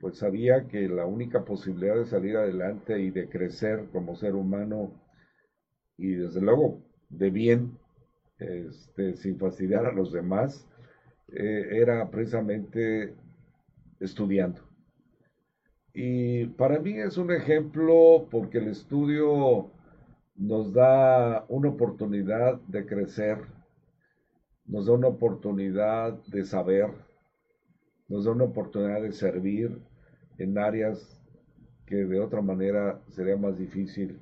pues 0.00 0.18
sabía 0.18 0.66
que 0.66 0.88
la 0.88 1.06
única 1.06 1.44
posibilidad 1.44 1.94
de 1.94 2.06
salir 2.06 2.36
adelante 2.36 2.98
y 2.98 3.12
de 3.12 3.28
crecer 3.28 3.84
como 3.92 4.16
ser 4.16 4.34
humano 4.34 4.90
y 5.96 6.14
desde 6.14 6.40
luego 6.40 6.80
de 7.10 7.30
bien, 7.30 7.78
este, 8.40 9.14
sin 9.14 9.38
fastidiar 9.38 9.86
a 9.86 9.92
los 9.92 10.10
demás, 10.10 10.66
eh, 11.28 11.68
era 11.72 12.08
precisamente 12.10 13.14
estudiando. 14.00 14.60
Y 15.92 16.46
para 16.46 16.78
mí 16.78 16.98
es 16.98 17.16
un 17.16 17.32
ejemplo 17.32 18.28
porque 18.30 18.58
el 18.58 18.68
estudio 18.68 19.70
nos 20.34 20.72
da 20.72 21.46
una 21.48 21.70
oportunidad 21.70 22.60
de 22.66 22.84
crecer, 22.84 23.38
nos 24.66 24.86
da 24.86 24.92
una 24.92 25.08
oportunidad 25.08 26.12
de 26.26 26.44
saber, 26.44 26.90
nos 28.08 28.24
da 28.24 28.32
una 28.32 28.44
oportunidad 28.44 29.00
de 29.00 29.12
servir 29.12 29.80
en 30.38 30.58
áreas 30.58 31.18
que 31.86 31.96
de 31.96 32.20
otra 32.20 32.42
manera 32.42 33.00
sería 33.08 33.36
más 33.36 33.56
difícil 33.56 34.20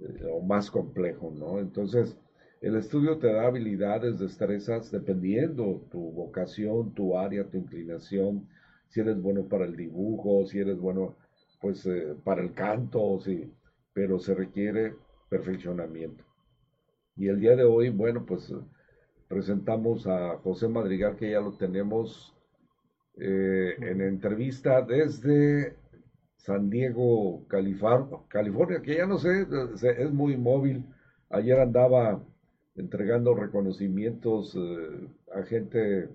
eh, 0.00 0.24
o 0.32 0.40
más 0.40 0.70
complejo, 0.70 1.30
¿no? 1.30 1.60
Entonces, 1.60 2.18
el 2.64 2.76
estudio 2.76 3.18
te 3.18 3.30
da 3.30 3.46
habilidades, 3.46 4.18
destrezas, 4.18 4.90
dependiendo 4.90 5.86
tu 5.90 6.00
vocación, 6.12 6.94
tu 6.94 7.18
área, 7.18 7.44
tu 7.44 7.58
inclinación, 7.58 8.48
si 8.88 9.00
eres 9.00 9.20
bueno 9.20 9.46
para 9.48 9.66
el 9.66 9.76
dibujo, 9.76 10.46
si 10.46 10.60
eres 10.60 10.78
bueno, 10.78 11.14
pues, 11.60 11.84
eh, 11.84 12.14
para 12.24 12.40
el 12.40 12.54
canto, 12.54 13.20
sí, 13.20 13.52
pero 13.92 14.18
se 14.18 14.34
requiere 14.34 14.94
perfeccionamiento. 15.28 16.24
Y 17.16 17.28
el 17.28 17.38
día 17.38 17.54
de 17.54 17.64
hoy, 17.64 17.90
bueno, 17.90 18.24
pues 18.24 18.50
presentamos 19.28 20.06
a 20.06 20.38
José 20.38 20.66
Madrigal, 20.66 21.16
que 21.16 21.32
ya 21.32 21.40
lo 21.40 21.58
tenemos 21.58 22.34
eh, 23.18 23.74
en 23.78 24.00
entrevista 24.00 24.80
desde 24.80 25.76
San 26.36 26.70
Diego, 26.70 27.46
California, 27.46 28.80
que 28.82 28.96
ya 28.96 29.06
no 29.06 29.18
sé, 29.18 29.46
es 29.98 30.12
muy 30.12 30.38
móvil. 30.38 30.86
Ayer 31.28 31.60
andaba 31.60 32.24
entregando 32.76 33.34
reconocimientos 33.34 34.56
eh, 34.56 35.08
a 35.34 35.42
gente 35.44 36.08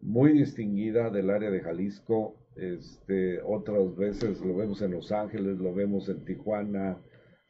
muy 0.00 0.32
distinguida 0.32 1.10
del 1.10 1.30
área 1.30 1.50
de 1.50 1.60
Jalisco. 1.60 2.36
Este, 2.56 3.40
otras 3.42 3.96
veces 3.96 4.40
lo 4.40 4.56
vemos 4.56 4.82
en 4.82 4.92
Los 4.92 5.12
Ángeles, 5.12 5.58
lo 5.58 5.74
vemos 5.74 6.08
en 6.08 6.24
Tijuana, 6.24 6.98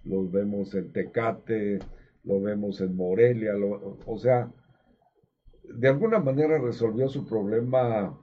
lo 0.05 0.29
vemos 0.29 0.75
en 0.75 0.93
Tecate, 0.93 1.79
lo 2.25 2.41
vemos 2.41 2.81
en 2.81 2.95
Morelia, 2.95 3.53
o 4.07 4.19
sea, 4.19 4.53
de 5.65 5.89
alguna 5.89 6.19
manera 6.19 6.59
resolvió 6.59 7.09
su 7.09 7.27
problema, 7.27 8.19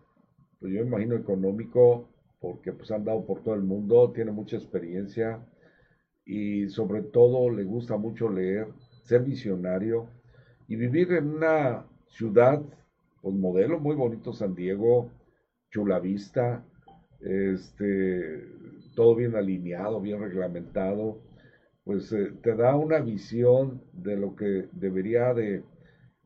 pues 0.59 0.73
yo 0.73 0.81
imagino 0.81 1.15
económico, 1.15 2.09
porque 2.39 2.71
pues 2.73 2.91
han 2.91 3.03
dado 3.03 3.25
por 3.25 3.43
todo 3.43 3.55
el 3.55 3.63
mundo, 3.63 4.11
tiene 4.13 4.31
mucha 4.31 4.57
experiencia 4.57 5.43
y 6.25 6.69
sobre 6.69 7.01
todo 7.01 7.49
le 7.49 7.63
gusta 7.63 7.97
mucho 7.97 8.29
leer, 8.29 8.67
ser 9.05 9.23
visionario 9.23 10.09
y 10.67 10.75
vivir 10.75 11.13
en 11.13 11.35
una 11.35 11.85
ciudad, 12.07 12.61
pues 13.21 13.35
modelo 13.35 13.79
muy 13.79 13.95
bonito, 13.95 14.33
San 14.33 14.55
Diego, 14.55 15.11
Chula 15.71 15.99
Vista, 15.99 16.63
este, 17.21 18.47
todo 18.95 19.15
bien 19.15 19.35
alineado, 19.35 20.01
bien 20.01 20.19
reglamentado, 20.19 21.19
pues 21.83 22.11
eh, 22.11 22.33
te 22.41 22.55
da 22.55 22.75
una 22.75 22.99
visión 22.99 23.81
de 23.93 24.17
lo 24.17 24.35
que 24.35 24.67
debería 24.71 25.33
de 25.33 25.63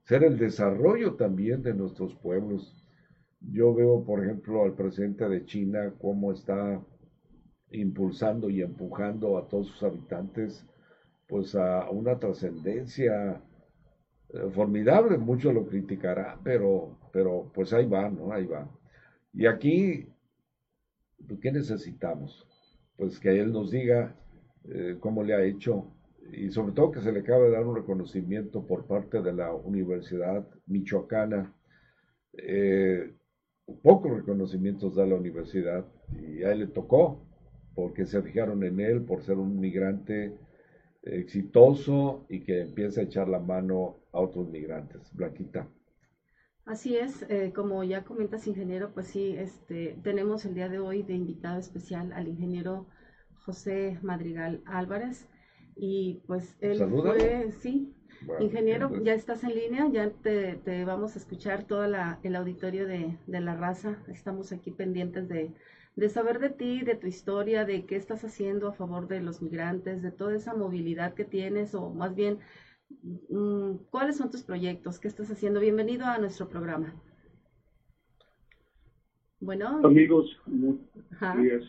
ser 0.04 0.24
el 0.24 0.38
desarrollo 0.38 1.16
también 1.16 1.62
de 1.62 1.74
nuestros 1.74 2.16
pueblos. 2.16 2.76
Yo 3.42 3.74
veo, 3.74 4.04
por 4.06 4.24
ejemplo, 4.24 4.64
al 4.64 4.74
presidente 4.74 5.28
de 5.28 5.46
China 5.46 5.94
cómo 6.00 6.32
está 6.32 6.82
impulsando 7.72 8.50
y 8.50 8.62
empujando 8.62 9.38
a 9.38 9.48
todos 9.48 9.68
sus 9.68 9.84
habitantes 9.84 10.66
pues 11.30 11.56
a 11.56 11.90
una 11.92 12.20
trascendencia 12.20 13.42
eh, 14.34 14.50
formidable, 14.52 15.18
mucho 15.18 15.54
lo 15.54 15.66
criticará, 15.68 16.40
pero, 16.44 16.98
pero 17.14 17.52
pues 17.54 17.72
ahí 17.72 17.88
va, 17.88 18.10
¿no? 18.10 18.34
Ahí 18.34 18.48
va. 18.48 18.68
Y 19.32 19.46
aquí, 19.46 20.08
pues, 21.28 21.40
¿qué 21.40 21.52
necesitamos? 21.52 22.48
Pues 22.98 23.20
que 23.20 23.40
él 23.40 23.54
nos 23.54 23.70
diga 23.72 24.16
eh, 24.66 24.98
cómo 25.00 25.24
le 25.24 25.36
ha 25.36 25.44
hecho 25.44 25.94
y 26.34 26.50
sobre 26.50 26.74
todo 26.74 26.92
que 26.92 27.02
se 27.02 27.12
le 27.12 27.20
acabe 27.20 27.46
de 27.46 27.52
dar 27.52 27.66
un 27.66 27.76
reconocimiento 27.76 28.66
por 28.66 28.86
parte 28.86 29.22
de 29.22 29.34
la 29.34 29.54
Universidad 29.54 30.48
Michoacana. 30.66 31.54
Eh, 32.34 33.14
pocos 33.84 34.12
reconocimientos 34.12 34.96
da 34.96 35.06
la 35.06 35.16
universidad 35.16 35.86
y 36.12 36.44
a 36.44 36.52
él 36.52 36.60
le 36.60 36.68
tocó 36.68 37.24
porque 37.76 38.06
se 38.06 38.22
fijaron 38.22 38.64
en 38.64 38.80
él 38.80 39.02
por 39.04 39.24
ser 39.24 39.38
un 39.38 39.60
migrante 39.60 40.36
exitoso 41.16 42.26
y 42.30 42.42
que 42.42 42.62
empieza 42.62 43.02
a 43.02 43.04
echar 43.06 43.28
la 43.28 43.40
mano 43.40 43.98
a 44.12 44.20
otros 44.20 44.50
migrantes. 44.50 45.14
Blanquita. 45.14 45.68
Así 46.66 46.98
es, 46.98 47.26
eh, 47.30 47.52
como 47.56 47.84
ya 47.84 48.04
comentas, 48.04 48.46
ingeniero, 48.46 48.92
pues 48.94 49.08
sí, 49.08 49.36
este, 49.36 49.98
tenemos 50.04 50.46
el 50.46 50.54
día 50.54 50.70
de 50.70 50.80
hoy 50.80 51.02
de 51.02 51.14
invitado 51.16 51.60
especial 51.60 52.14
al 52.14 52.28
ingeniero 52.28 52.86
José 53.44 53.98
Madrigal 54.04 54.62
Álvarez. 54.66 55.28
Y 55.76 56.22
pues 56.28 56.58
él 56.60 56.78
fue, 56.90 57.52
sí, 57.62 57.96
ingeniero, 58.40 59.02
ya 59.02 59.14
estás 59.14 59.44
en 59.44 59.56
línea, 59.56 59.88
ya 59.90 60.12
te, 60.12 60.84
vamos 60.86 61.16
a 61.16 61.20
escuchar 61.20 61.64
todo 61.64 61.86
el 61.86 62.36
auditorio 62.36 62.86
de, 62.86 63.18
de 63.26 63.40
la 63.40 63.56
raza. 63.56 63.98
Estamos 64.10 64.52
aquí 64.52 64.72
pendientes 64.72 65.30
de, 65.30 65.54
de 65.96 66.10
saber 66.10 66.40
de 66.40 66.50
ti, 66.50 66.82
de 66.82 66.96
tu 66.96 67.08
historia, 67.08 67.66
de 67.66 67.86
qué 67.86 67.96
estás 67.96 68.24
haciendo 68.24 68.68
a 68.68 68.74
favor 68.74 69.08
de 69.08 69.22
los 69.22 69.42
migrantes, 69.42 70.02
de 70.02 70.12
toda 70.12 70.36
esa 70.36 70.54
movilidad 70.54 71.14
que 71.14 71.26
tienes, 71.26 71.76
o 71.76 71.90
más 71.90 72.16
bien, 72.16 72.40
mm, 73.30 73.76
cuáles 73.90 74.18
son 74.18 74.32
tus 74.32 74.44
proyectos, 74.44 75.00
qué 75.00 75.08
estás 75.08 75.30
haciendo. 75.30 75.60
Bienvenido 75.60 76.06
a 76.06 76.18
nuestro 76.18 76.48
programa. 76.48 76.94
Bueno. 79.42 79.82
Amigos, 79.84 80.26
muy 80.46 80.80
buenos 81.20 81.44
días. 81.44 81.64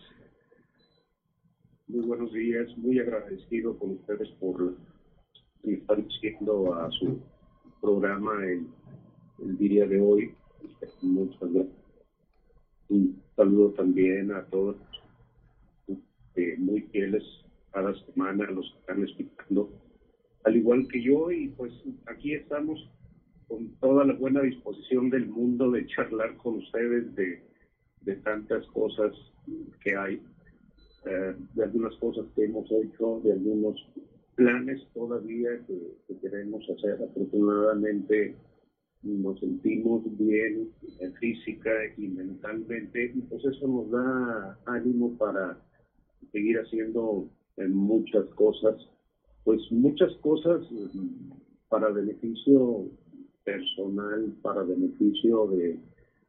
Muy 1.88 2.06
buenos 2.06 2.32
días, 2.32 2.78
muy 2.78 3.00
agradecido 3.00 3.76
con 3.76 3.90
ustedes 3.90 4.28
por 4.38 4.76
estar 5.64 6.04
diciendo 6.04 6.72
a 6.74 6.88
su 6.92 7.20
programa 7.80 8.44
el, 8.44 8.66
el 9.40 9.58
día 9.58 9.86
de 9.86 10.00
hoy. 10.00 10.34
Muchas 11.02 11.52
gracias 11.52 11.80
saludo 13.40 13.70
también 13.70 14.30
a 14.32 14.44
todos 14.50 14.76
eh, 15.88 16.56
muy 16.58 16.82
fieles 16.92 17.22
cada 17.72 17.94
semana, 18.04 18.50
los 18.50 18.70
que 18.70 18.78
están 18.80 19.02
explicando, 19.02 19.70
al 20.44 20.56
igual 20.56 20.86
que 20.88 21.02
yo, 21.02 21.30
y 21.30 21.48
pues 21.48 21.72
aquí 22.04 22.34
estamos 22.34 22.78
con 23.48 23.68
toda 23.80 24.04
la 24.04 24.12
buena 24.12 24.42
disposición 24.42 25.08
del 25.08 25.26
mundo 25.26 25.70
de 25.70 25.86
charlar 25.86 26.36
con 26.36 26.56
ustedes 26.56 27.14
de, 27.14 27.42
de 28.02 28.16
tantas 28.16 28.66
cosas 28.66 29.12
que 29.82 29.96
hay, 29.96 30.20
eh, 31.06 31.34
de 31.54 31.64
algunas 31.64 31.96
cosas 31.96 32.26
que 32.36 32.44
hemos 32.44 32.70
hecho, 32.70 33.22
de 33.24 33.32
algunos 33.32 33.88
planes 34.34 34.86
todavía 34.92 35.48
que, 35.66 36.18
queremos 36.20 36.62
hacer. 36.68 36.98
Afortunadamente 37.02 38.36
nos 39.02 39.38
sentimos 39.40 40.02
bien 40.18 40.68
física 41.18 41.70
y 41.96 42.08
mentalmente 42.08 43.14
pues 43.28 43.44
eso 43.44 43.66
nos 43.66 43.90
da 43.90 44.58
ánimo 44.66 45.16
para 45.16 45.58
seguir 46.32 46.58
haciendo 46.58 47.28
muchas 47.68 48.26
cosas, 48.34 48.76
pues 49.44 49.60
muchas 49.70 50.12
cosas 50.16 50.60
mm, 50.70 51.32
para 51.68 51.88
beneficio 51.90 52.86
personal, 53.44 54.32
para 54.42 54.62
beneficio 54.62 55.46
de, 55.48 55.78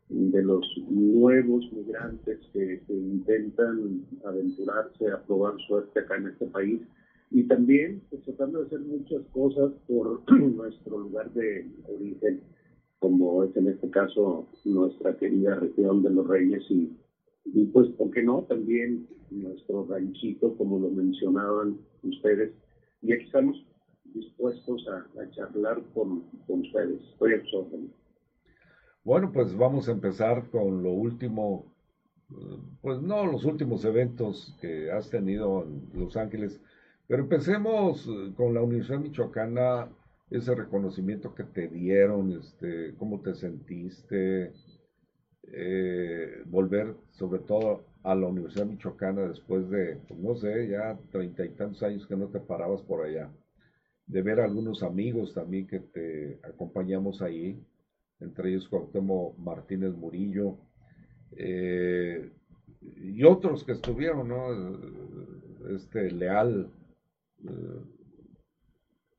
de 0.09 0.43
los 0.43 0.65
nuevos 0.89 1.71
migrantes 1.71 2.39
que, 2.53 2.81
intentan 2.89 4.05
aventurarse 4.25 5.11
a 5.11 5.21
probar 5.23 5.57
suerte 5.67 5.99
acá 5.99 6.17
en 6.17 6.27
este 6.27 6.45
país. 6.47 6.81
Y 7.33 7.43
también 7.43 8.01
pues, 8.09 8.21
tratando 8.23 8.59
de 8.59 8.65
hacer 8.65 8.79
muchas 8.81 9.21
cosas 9.31 9.71
por 9.87 10.21
nuestro 10.55 10.99
lugar 10.99 11.31
de 11.33 11.65
origen, 11.87 12.41
como 13.01 13.43
es 13.43 13.57
en 13.57 13.67
este 13.67 13.89
caso 13.89 14.47
nuestra 14.63 15.17
querida 15.17 15.55
región 15.55 16.03
de 16.03 16.11
los 16.11 16.27
Reyes 16.27 16.63
y, 16.69 17.65
pues, 17.73 17.89
¿por 17.97 18.11
qué 18.11 18.21
no? 18.21 18.43
También 18.43 19.07
nuestro 19.31 19.87
ranchito, 19.89 20.55
como 20.55 20.77
lo 20.77 20.89
mencionaban 20.91 21.79
ustedes. 22.03 22.53
Y 23.01 23.11
aquí 23.11 23.25
estamos 23.25 23.65
dispuestos 24.13 24.87
a, 24.87 25.29
charlar 25.31 25.81
con, 25.95 26.21
con, 26.45 26.61
ustedes. 26.61 27.01
Estoy. 27.13 27.89
Bueno, 29.03 29.31
pues 29.33 29.57
vamos 29.57 29.89
a 29.89 29.93
empezar 29.93 30.51
con 30.51 30.83
lo 30.83 30.91
último, 30.91 31.73
pues 32.81 33.01
no 33.01 33.25
los 33.25 33.45
últimos 33.45 33.83
eventos 33.83 34.55
que 34.61 34.91
has 34.91 35.09
tenido 35.09 35.63
en 35.63 35.89
Los 35.99 36.15
Ángeles, 36.17 36.61
pero 37.07 37.23
empecemos 37.23 38.07
con 38.35 38.53
la 38.53 38.61
Universidad 38.61 38.99
Michoacana, 38.99 39.89
ese 40.31 40.55
reconocimiento 40.55 41.35
que 41.35 41.43
te 41.43 41.67
dieron, 41.67 42.31
este, 42.31 42.95
cómo 42.97 43.19
te 43.21 43.35
sentiste, 43.35 44.53
eh, 45.43 46.43
volver 46.45 46.95
sobre 47.11 47.39
todo 47.39 47.83
a 48.03 48.15
la 48.15 48.27
Universidad 48.27 48.65
Michoacana 48.65 49.27
después 49.27 49.69
de, 49.69 49.97
pues 50.07 50.19
no 50.19 50.35
sé, 50.35 50.69
ya 50.69 50.97
treinta 51.11 51.45
y 51.45 51.49
tantos 51.49 51.83
años 51.83 52.07
que 52.07 52.15
no 52.15 52.27
te 52.27 52.39
parabas 52.39 52.81
por 52.81 53.05
allá, 53.05 53.29
de 54.07 54.21
ver 54.21 54.39
a 54.39 54.45
algunos 54.45 54.83
amigos 54.83 55.33
también 55.33 55.67
que 55.67 55.79
te 55.79 56.39
acompañamos 56.43 57.21
ahí, 57.21 57.61
entre 58.21 58.51
ellos 58.51 58.69
Cuauhtémoc 58.69 59.37
Martínez 59.37 59.93
Murillo, 59.93 60.57
eh, 61.35 62.31
y 62.81 63.23
otros 63.23 63.63
que 63.65 63.73
estuvieron, 63.73 64.29
¿no? 64.29 65.75
Este 65.75 66.09
Leal, 66.09 66.71
eh, 67.43 68.00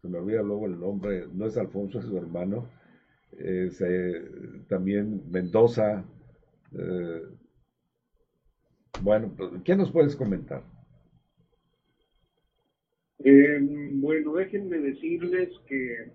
se 0.03 0.09
me 0.09 0.19
olvida 0.19 0.43
luego 0.43 0.67
el 0.67 0.81
nombre, 0.81 1.29
no 1.33 1.47
es 1.47 1.57
Alfonso, 1.57 2.01
es 2.01 2.07
su 2.07 2.17
hermano, 2.19 2.69
también 4.69 5.23
Mendoza, 5.31 6.05
eh, 6.73 7.23
bueno, 9.01 9.33
pues, 9.37 9.51
¿qué 9.65 9.77
nos 9.77 9.93
puedes 9.93 10.17
comentar? 10.17 10.63
bueno, 13.95 14.35
déjenme 14.35 14.79
decirles 14.79 15.49
que 15.69 16.11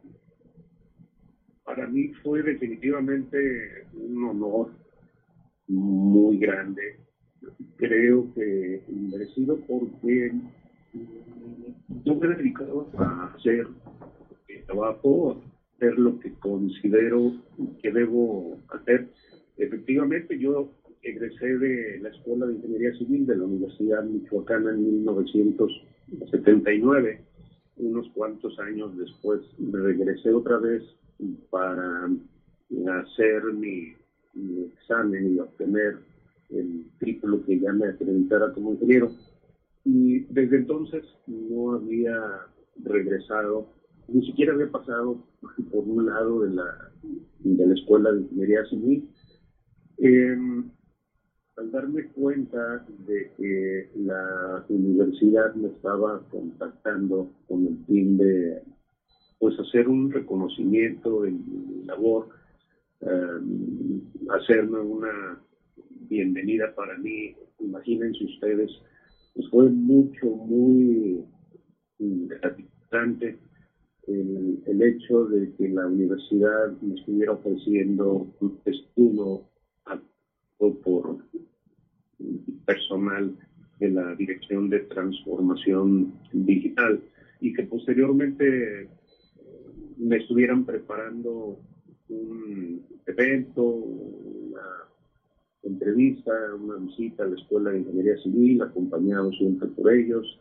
para 1.63 1.87
mí 1.87 2.09
fue 2.21 2.43
definitivamente 2.43 3.85
un 3.93 4.25
honor 4.25 4.71
muy 5.67 6.37
grande. 6.37 6.99
Creo 7.77 8.33
que 8.33 8.83
merecido 8.89 9.57
porque 9.65 10.33
yo 12.03 12.15
me 12.15 12.27
he 12.27 12.35
dedicado 12.35 12.89
a 12.97 13.31
hacer 13.35 13.67
el 14.47 14.65
trabajo, 14.65 15.41
hacer 15.75 15.99
lo 15.99 16.19
que 16.19 16.33
considero 16.33 17.33
que 17.81 17.91
debo 17.91 18.57
hacer. 18.69 19.09
Efectivamente, 19.57 20.39
yo 20.39 20.71
egresé 21.01 21.57
de 21.57 21.99
la 22.01 22.09
Escuela 22.09 22.45
de 22.45 22.55
Ingeniería 22.55 22.93
Civil 22.97 23.25
de 23.25 23.37
la 23.37 23.45
Universidad 23.45 24.03
Michoacana 24.03 24.71
en 24.71 25.03
1979. 25.03 27.21
Unos 27.77 28.09
cuantos 28.09 28.59
años 28.59 28.97
después 28.97 29.39
me 29.59 29.79
regresé 29.79 30.33
otra 30.33 30.57
vez 30.57 30.83
para 31.49 32.09
hacer 33.01 33.43
mi, 33.53 33.95
examen 34.73 35.35
y 35.35 35.39
obtener 35.39 35.97
el 36.49 36.85
título 36.99 37.43
que 37.43 37.59
ya 37.59 37.73
me 37.73 37.87
acreditara 37.87 38.53
como 38.53 38.73
ingeniero. 38.73 39.11
Y 39.89 40.19
desde 40.33 40.57
entonces 40.57 41.05
no 41.27 41.71
había 41.71 42.19
regresado, 42.83 43.73
ni 44.09 44.25
siquiera 44.25 44.51
había 44.51 44.69
pasado 44.69 45.25
por 45.71 45.87
un 45.87 46.05
lado 46.07 46.41
de 46.41 46.55
la, 46.55 46.91
de 47.39 47.65
la 47.65 47.73
Escuela 47.73 48.11
de 48.11 48.19
Ingeniería 48.19 48.65
Civil. 48.65 49.09
Eh, 49.99 50.37
al 51.55 51.71
darme 51.71 52.03
cuenta 52.09 52.85
de 53.07 53.31
que 53.37 53.89
la 53.95 54.65
universidad 54.67 55.55
me 55.55 55.69
estaba 55.69 56.21
contactando 56.31 57.31
con 57.47 57.65
el 57.65 57.77
fin 57.85 58.17
de 58.17 58.61
pues 59.39 59.57
hacer 59.57 59.87
un 59.87 60.11
reconocimiento 60.11 61.21
de 61.21 61.31
mi 61.31 61.85
labor, 61.85 62.27
eh, 63.01 63.39
hacerme 64.31 64.79
una 64.79 65.41
bienvenida 66.09 66.75
para 66.75 66.97
mí, 66.97 67.35
imagínense 67.59 68.23
ustedes, 68.25 68.69
pues 69.37 69.49
fue 69.51 69.69
mucho, 69.69 70.25
muy 70.25 71.23
gratificante 71.99 73.37
el, 74.07 74.59
el, 74.65 74.81
hecho 74.81 75.25
de 75.25 75.51
que 75.53 75.69
la 75.69 75.85
universidad 75.85 76.71
me 76.81 76.95
estuviera 76.95 77.33
ofreciendo 77.33 78.33
un 78.39 78.59
estudio 78.65 79.43
por 80.83 81.17
personal 82.65 83.35
de 83.79 83.89
la 83.89 84.15
Dirección 84.15 84.69
de 84.69 84.79
Transformación 84.79 86.13
Digital 86.33 86.99
y 87.39 87.53
que 87.53 87.63
posteriormente 87.63 88.89
me 89.97 90.17
estuvieran 90.17 90.65
preparando 90.65 91.59
un 92.09 92.83
evento, 93.05 93.61
una 93.61 94.86
entrevista, 95.63 96.31
una 96.55 96.75
visita 96.75 97.23
a 97.23 97.27
la 97.27 97.35
Escuela 97.35 97.71
de 97.71 97.79
Ingeniería 97.79 98.17
Civil, 98.23 98.61
acompañado 98.61 99.31
siempre 99.33 99.67
por 99.69 99.91
ellos, 99.93 100.39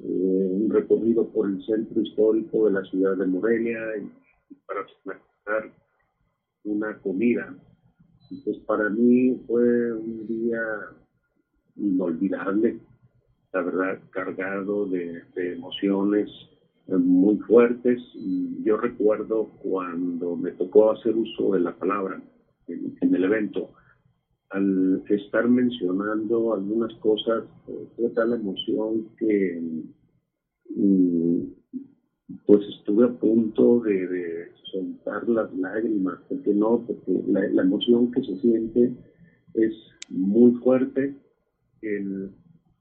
eh, 0.00 0.48
un 0.52 0.70
recorrido 0.70 1.28
por 1.28 1.48
el 1.48 1.64
centro 1.64 2.00
histórico 2.02 2.66
de 2.66 2.72
la 2.72 2.84
ciudad 2.84 3.16
de 3.16 3.26
Morelia 3.26 3.78
y 3.98 4.54
para 4.66 4.84
finalizar 4.84 5.72
una 6.64 6.98
comida. 6.98 7.56
Pues 8.44 8.58
para 8.66 8.90
mí 8.90 9.40
fue 9.46 9.92
un 9.92 10.26
día 10.26 10.60
inolvidable, 11.76 12.80
la 13.52 13.62
verdad, 13.62 13.98
cargado 14.10 14.86
de, 14.86 15.22
emociones 15.36 16.28
eh, 16.88 16.96
muy 16.96 17.38
fuertes. 17.38 18.02
Yo 18.64 18.76
recuerdo 18.76 19.50
cuando 19.62 20.36
me 20.36 20.52
tocó 20.52 20.90
hacer 20.90 21.14
uso 21.14 21.52
de 21.52 21.60
la 21.60 21.74
palabra 21.74 22.20
en, 22.68 23.14
el 23.14 23.24
evento, 23.24 23.70
al 24.50 25.02
estar 25.08 25.48
mencionando 25.48 26.54
algunas 26.54 26.94
cosas, 26.94 27.44
eh, 27.68 27.86
fue 27.96 28.10
tal 28.10 28.32
emoción 28.32 29.08
que 29.18 29.60
mm, 30.74 31.40
pues 32.44 32.62
estuve 32.78 33.06
a 33.06 33.18
punto 33.18 33.80
de, 33.80 34.54
soltar 34.72 35.28
las 35.28 35.54
lágrimas, 35.54 36.18
porque 36.28 36.52
no, 36.52 36.84
porque 36.86 37.22
la 37.28 37.62
emoción 37.62 38.10
que 38.10 38.20
se 38.22 38.36
siente 38.40 38.92
es 39.54 39.72
muy 40.10 40.52
fuerte. 40.56 41.14
El 41.82 42.32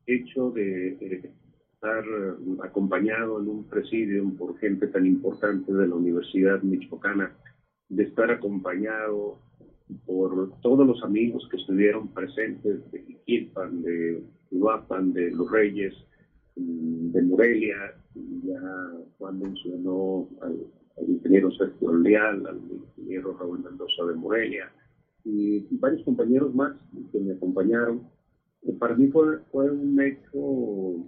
hecho 0.08 0.50
de 0.52 1.32
estar 1.74 2.04
acompañado 2.64 3.40
en 3.40 3.50
un 3.50 3.64
presidio 3.66 4.28
por 4.38 4.58
gente 4.58 4.88
tan 4.88 5.06
importante 5.06 5.72
de 5.72 5.88
la 5.88 5.96
Universidad 5.96 6.62
Michoacana, 6.64 7.36
de 7.90 8.04
estar 8.04 8.32
acompañado 8.32 9.38
por 10.06 10.60
todos 10.62 10.86
los 10.86 11.04
amigos 11.04 11.48
que 11.50 11.58
estuvieron 11.58 12.08
presentes 12.10 12.92
de 12.92 13.00
Iquilpan, 13.00 13.82
de 13.84 14.24
Uruapan, 14.52 15.14
de 15.14 15.32
Los 15.32 15.50
Reyes, 15.52 15.94
mm, 16.56 17.12
de 17.12 17.22
Morelia, 17.22 17.78
ya 18.44 18.92
Juan 19.18 19.40
mencionó 19.40 20.28
al, 20.42 20.56
ingeniero 21.08 21.52
Sergio 21.52 21.94
Leal, 21.98 22.46
al 22.48 22.60
ingeniero 22.98 23.38
Raúl 23.38 23.64
Mendoza 23.64 24.06
de 24.06 24.16
Morelia, 24.16 24.72
y 25.24 25.66
varios 25.78 26.04
compañeros 26.04 26.54
más 26.56 26.74
que 27.12 27.20
me 27.20 27.34
acompañaron 27.34 28.02
para 28.80 28.96
mí 28.96 29.08
fue, 29.08 29.40
fue 29.52 29.70
un 29.70 30.00
hecho 30.02 31.08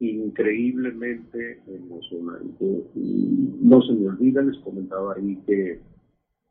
increíblemente 0.00 1.60
emocionante. 1.66 2.84
No 2.94 3.82
se 3.82 3.92
me 3.92 4.08
olvida, 4.08 4.42
les 4.42 4.56
comentaba 4.58 5.14
ahí 5.14 5.36
que 5.46 5.80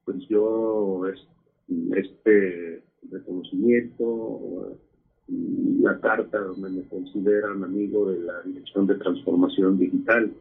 pues 0.08 0.26
yo 0.30 1.02
este 1.98 2.82
reconocimiento 3.12 4.78
la 5.28 6.00
carta 6.00 6.40
donde 6.40 6.70
me 6.70 6.84
consideran 6.84 7.62
amigo 7.62 8.10
de 8.10 8.22
la 8.22 8.42
Dirección 8.44 8.88
de 8.88 8.96
Transformación 8.96 9.78
Digital. 9.78 10.32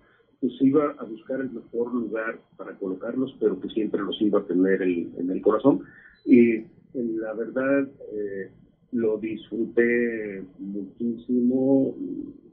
Pues 0.40 0.52
iba 0.61 0.94
a 0.96 1.02
buscar 1.02 1.40
el 1.40 1.50
mejor 1.50 1.92
lugar 1.92 2.38
para 2.57 2.76
colocarlos, 2.76 3.35
pero 3.40 3.59
que 3.61 3.68
siempre 3.70 4.00
los 4.02 4.22
iba 4.22 4.38
a 4.38 4.46
tener 4.46 4.83
en 4.83 5.31
el 5.31 5.42
corazón. 5.42 5.83
Y 6.24 6.59
la 6.94 7.33
verdad, 7.35 7.88
eh, 8.12 8.50
lo 8.92 9.18
disfruté 9.18 10.44
muchísimo. 10.61 11.96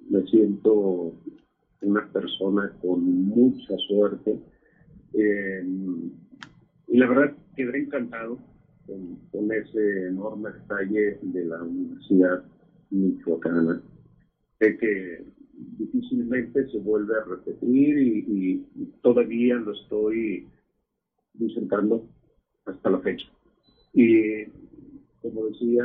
Me 0.09 0.23
siento 0.23 1.13
una 1.81 2.11
persona 2.11 2.73
con 2.81 3.03
mucha 3.25 3.77
suerte. 3.87 4.39
Eh, 5.13 5.63
y 6.93 6.97
la 6.97 7.07
verdad, 7.07 7.35
quedé 7.55 7.79
encantado 7.79 8.37
con, 8.85 9.51
ese 9.51 10.09
enorme 10.09 10.51
detalle 10.51 11.17
de 11.23 11.43
la 11.43 11.63
Universidad 11.63 12.43
Michoacana. 12.91 13.81
Sé 14.59 14.77
que 14.77 15.23
difícilmente 15.79 16.69
se 16.69 16.77
vuelve 16.77 17.15
a 17.17 17.25
repetir 17.27 17.97
y, 17.97 18.63
todavía 19.01 19.55
lo 19.55 19.71
estoy 19.71 20.45
disfrutando 21.33 22.05
hasta 22.65 22.91
la 22.91 22.99
fecha. 22.99 23.25
Y 23.93 24.45
como 25.23 25.47
decía 25.47 25.83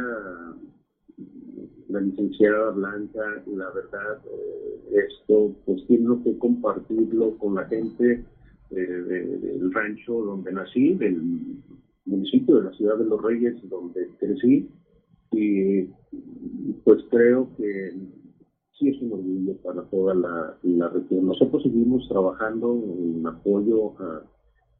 la 1.89 2.01
licenciada 2.03 2.71
Blanca, 2.73 3.43
la 3.47 3.71
verdad, 3.71 4.19
eh, 4.27 5.07
esto 5.09 5.57
pues 5.65 5.87
tiene 5.87 6.23
que 6.23 6.37
compartirlo 6.37 7.39
con 7.39 7.55
la 7.55 7.65
gente 7.65 8.23
eh, 8.71 8.77
del 8.77 9.73
rancho 9.73 10.23
donde 10.23 10.53
nací, 10.53 10.95
del 10.95 11.21
municipio 12.05 12.57
de 12.57 12.65
la 12.65 12.73
ciudad 12.73 12.99
de 12.99 13.05
Los 13.05 13.23
Reyes, 13.23 13.57
donde 13.69 14.09
crecí, 14.19 14.69
y 15.33 15.85
pues 16.85 17.03
creo 17.11 17.49
que 17.57 17.93
sí 18.79 18.89
es 18.89 19.03
un 19.03 19.13
orgullo 19.13 19.57
para 19.63 19.83
toda 19.85 20.15
la, 20.15 20.89
región. 20.91 21.27
Nosotros 21.27 21.63
seguimos 21.63 22.09
trabajando 22.09 22.83
en 22.99 23.27
apoyo 23.27 23.99
a, 24.01 24.23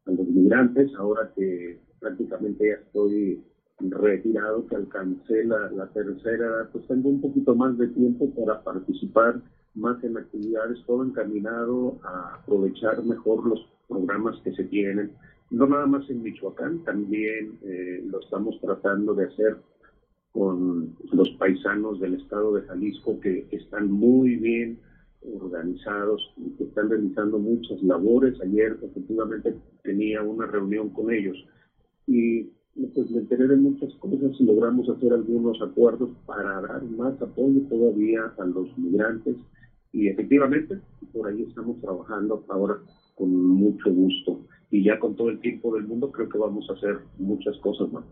los 0.05 0.27
migrantes, 0.27 0.91
ahora 0.97 1.31
que 1.35 1.79
prácticamente 1.99 2.67
ya 2.67 2.75
estoy 2.85 3.43
retirado, 3.79 4.65
que 4.67 4.75
alcancé 4.75 5.43
la, 5.45 5.69
la 5.71 5.87
tercera 5.89 6.67
pues 6.71 6.87
tengo 6.87 7.09
un 7.09 7.21
poquito 7.21 7.53
más 7.55 7.77
de 7.77 7.87
tiempo 7.89 8.29
para 8.33 8.63
participar 8.63 9.41
más 9.75 10.03
en 10.03 10.17
actividades, 10.17 10.83
todo 10.85 11.03
encaminado 11.03 11.99
a 12.03 12.35
aprovechar 12.35 13.03
mejor 13.03 13.45
los 13.45 13.59
programas 13.89 14.39
que 14.43 14.53
se 14.53 14.63
tienen, 14.65 15.11
no 15.51 15.67
nada 15.67 15.87
más 15.87 16.09
en 16.09 16.21
Michoacán, 16.21 16.83
también 16.85 17.57
eh, 17.63 18.01
lo 18.05 18.19
estamos 18.21 18.57
tratando 18.61 19.13
de 19.15 19.25
hacer 19.25 19.57
con 20.31 20.95
los 21.11 21.29
paisanos 21.31 21.99
del 21.99 22.13
estado 22.13 22.53
de 22.53 22.61
Jalisco 22.61 23.19
que 23.19 23.47
están 23.51 23.91
muy 23.91 24.35
bien 24.35 24.79
organizados 25.41 26.21
y 26.37 26.51
que 26.51 26.63
están 26.65 26.89
realizando 26.89 27.39
muchas 27.39 27.81
labores. 27.81 28.39
Ayer 28.41 28.77
efectivamente 28.81 29.55
tenía 29.83 30.21
una 30.21 30.45
reunión 30.45 30.89
con 30.89 31.11
ellos 31.11 31.37
y 32.07 32.43
pues 32.93 33.09
me 33.11 33.19
enteré 33.19 33.47
de 33.47 33.57
muchas 33.57 33.93
cosas 33.95 34.31
y 34.39 34.45
logramos 34.45 34.87
hacer 34.87 35.11
algunos 35.11 35.61
acuerdos 35.61 36.09
para 36.25 36.61
dar 36.61 36.83
más 36.83 37.21
apoyo 37.21 37.61
todavía 37.69 38.31
a 38.37 38.45
los 38.45 38.77
migrantes 38.77 39.35
y 39.91 40.07
efectivamente 40.07 40.79
por 41.11 41.27
ahí 41.27 41.41
estamos 41.41 41.81
trabajando 41.81 42.45
ahora 42.47 42.77
con 43.19 43.35
mucho 43.35 43.91
gusto 43.91 44.45
y 44.71 44.83
ya 44.83 44.97
con 44.97 45.15
todo 45.15 45.29
el 45.29 45.41
tiempo 45.41 45.75
del 45.75 45.85
mundo 45.85 46.09
creo 46.09 46.29
que 46.29 46.37
vamos 46.37 46.67
a 46.69 46.73
hacer 46.73 47.01
muchas 47.17 47.57
cosas 47.57 47.91
más. 47.91 48.05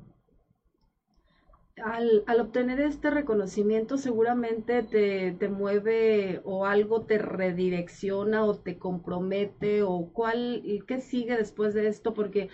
Al, 1.78 2.24
al, 2.26 2.41
obtener 2.41 2.82
este 2.82 3.10
reconocimiento 3.12 3.98
seguramente 3.98 4.82
te, 4.84 5.32
te, 5.32 5.48
mueve 5.48 6.41
o 6.43 6.65
algo 6.65 7.06
te 7.06 7.20
redirecciona 7.20 8.43
o 8.43 8.56
te 8.56 8.80
compromete 8.80 9.84
o 9.84 10.10
cuál, 10.12 10.63
qué 10.88 11.00
sigue 11.00 11.38
después 11.38 11.76
de 11.76 11.88
esto, 11.88 12.15
porque 12.15 12.50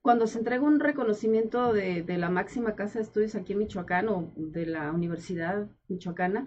cuando 0.00 0.26
se 0.26 0.38
entrega 0.38 0.64
un 0.64 0.80
reconocimiento 0.80 1.72
de, 1.74 2.02
de 2.02 2.16
la 2.16 2.30
máxima 2.30 2.74
casa 2.74 2.98
de 2.98 3.04
estudios 3.04 3.34
aquí 3.34 3.52
en 3.52 3.60
Michoacán 3.60 4.08
o 4.08 4.32
de 4.36 4.64
la 4.64 4.90
Universidad 4.90 5.68
Michoacana, 5.88 6.46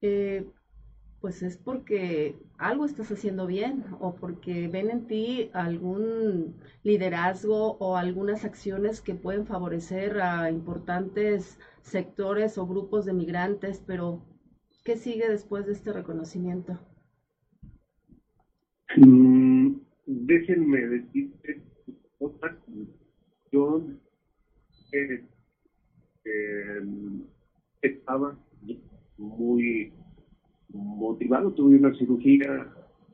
eh, 0.00 0.46
pues 1.24 1.42
es 1.42 1.56
porque 1.56 2.36
algo 2.58 2.84
estás 2.84 3.10
haciendo 3.10 3.46
bien 3.46 3.82
o 3.98 4.14
porque 4.14 4.68
ven 4.68 4.90
en 4.90 5.06
ti 5.06 5.48
algún 5.54 6.54
liderazgo 6.82 7.78
o 7.78 7.96
algunas 7.96 8.44
acciones 8.44 9.00
que 9.00 9.14
pueden 9.14 9.46
favorecer 9.46 10.20
a 10.20 10.50
importantes 10.50 11.58
sectores 11.80 12.58
o 12.58 12.66
grupos 12.66 13.06
de 13.06 13.14
migrantes, 13.14 13.82
pero 13.86 14.22
¿qué 14.84 14.96
sigue 14.96 15.26
después 15.26 15.64
de 15.64 15.72
este 15.72 15.94
reconocimiento? 15.94 16.78
Mm, 18.98 19.76
déjenme 20.04 20.78
decirte 20.88 21.62
otra 22.18 22.54
yo 23.50 23.82
eh, 24.92 25.24
eh, 26.26 26.82
estaba 27.80 28.38
muy 29.16 29.90
motivado. 30.74 31.52
Tuve 31.52 31.76
una 31.76 31.94
cirugía 31.94 32.66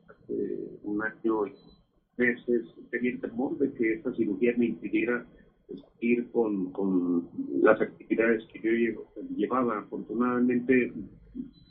hace 0.07 0.57
un 0.83 1.01
año 1.01 1.47
y 1.47 1.53
meses. 2.17 2.67
Tenía 2.89 3.11
el 3.11 3.21
temor 3.21 3.57
de 3.57 3.71
que 3.73 3.93
esta 3.93 4.13
cirugía 4.15 4.53
me 4.57 4.65
impidiera 4.67 5.25
ir 6.01 6.29
con, 6.31 6.71
con 6.71 7.29
las 7.61 7.79
actividades 7.79 8.43
que 8.51 8.59
yo 8.59 8.93
llevaba. 9.35 9.79
Afortunadamente 9.79 10.93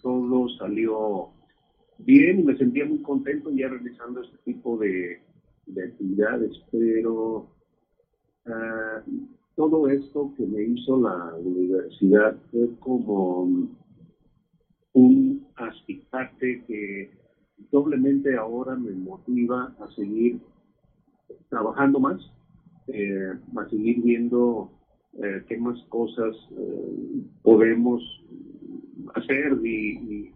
todo 0.02 0.48
salió 0.58 1.28
bien 1.98 2.40
y 2.40 2.42
me 2.44 2.56
sentía 2.56 2.86
muy 2.86 3.02
contento 3.02 3.50
ya 3.50 3.68
realizando 3.68 4.22
este 4.22 4.38
tipo 4.44 4.78
de, 4.78 5.20
de 5.66 5.84
actividades, 5.84 6.52
pero 6.70 7.48
uh, 8.46 9.10
todo 9.56 9.88
esto 9.88 10.32
que 10.36 10.46
me 10.46 10.62
hizo 10.62 11.00
la 11.00 11.34
universidad 11.36 12.36
fue 12.50 12.68
como 12.78 13.68
un 14.92 15.46
aspecto 15.56 16.18
que 16.66 17.10
doblemente 17.70 18.36
ahora 18.36 18.74
me 18.76 18.92
motiva 18.92 19.74
a 19.80 19.88
seguir 19.94 20.40
trabajando 21.48 22.00
más, 22.00 22.20
eh, 22.88 23.32
a 23.56 23.68
seguir 23.68 24.02
viendo 24.02 24.70
eh, 25.22 25.42
qué 25.48 25.58
más 25.58 25.80
cosas 25.88 26.34
eh, 26.56 27.22
podemos 27.42 28.02
hacer 29.14 29.58
y, 29.64 30.32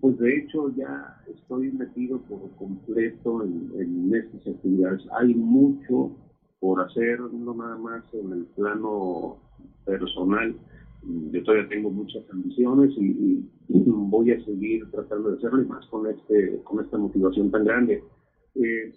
pues 0.00 0.18
de 0.18 0.38
hecho 0.38 0.74
ya 0.74 1.16
estoy 1.32 1.70
metido 1.70 2.20
por 2.22 2.50
completo 2.56 3.44
en, 3.44 3.70
en 3.78 4.14
estas 4.14 4.54
actividades. 4.54 5.00
Hay 5.16 5.32
mucho 5.32 6.10
por 6.58 6.80
hacer, 6.80 7.20
no 7.20 7.54
nada 7.54 7.78
más 7.78 8.02
en 8.12 8.32
el 8.32 8.46
plano 8.46 9.36
personal, 9.84 10.56
yo 11.32 11.42
todavía 11.42 11.68
tengo 11.68 11.90
muchas 11.90 12.28
ambiciones 12.30 12.90
y, 12.98 13.44
voy 13.68 14.30
a 14.30 14.44
seguir 14.44 14.88
tratando 14.90 15.30
de 15.30 15.36
hacerlo 15.36 15.62
y 15.62 15.66
más 15.66 15.84
con 15.86 16.06
este 16.06 16.60
con 16.62 16.82
esta 16.82 16.96
motivación 16.96 17.50
tan 17.50 17.64
grande. 17.64 18.02
Eh, 18.54 18.94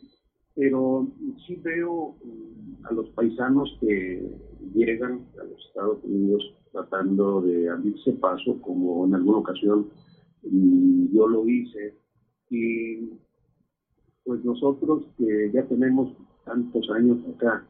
pero 0.56 1.08
sí 1.46 1.56
veo 1.56 2.16
mm, 2.24 2.86
a 2.86 2.94
los 2.94 3.10
paisanos 3.10 3.76
que 3.82 4.30
llegan 4.74 5.26
a 5.42 5.44
los 5.44 5.66
Estados 5.68 6.04
Unidos 6.04 6.44
tratando 6.72 7.42
de 7.42 7.70
abrirse 7.70 8.14
paso, 8.14 8.62
como 8.62 9.06
en 9.06 9.16
alguna 9.16 9.40
ocasión 9.40 9.88
mm, 10.44 11.14
yo 11.14 11.28
lo 11.28 11.48
hice, 11.48 11.96
y 12.50 13.10
pues 14.24 14.44
nosotros 14.44 15.04
que 15.18 15.52
ya 15.54 15.64
tenemos 15.68 16.14
tantos 16.46 16.90
años 16.92 17.18
acá, 17.36 17.66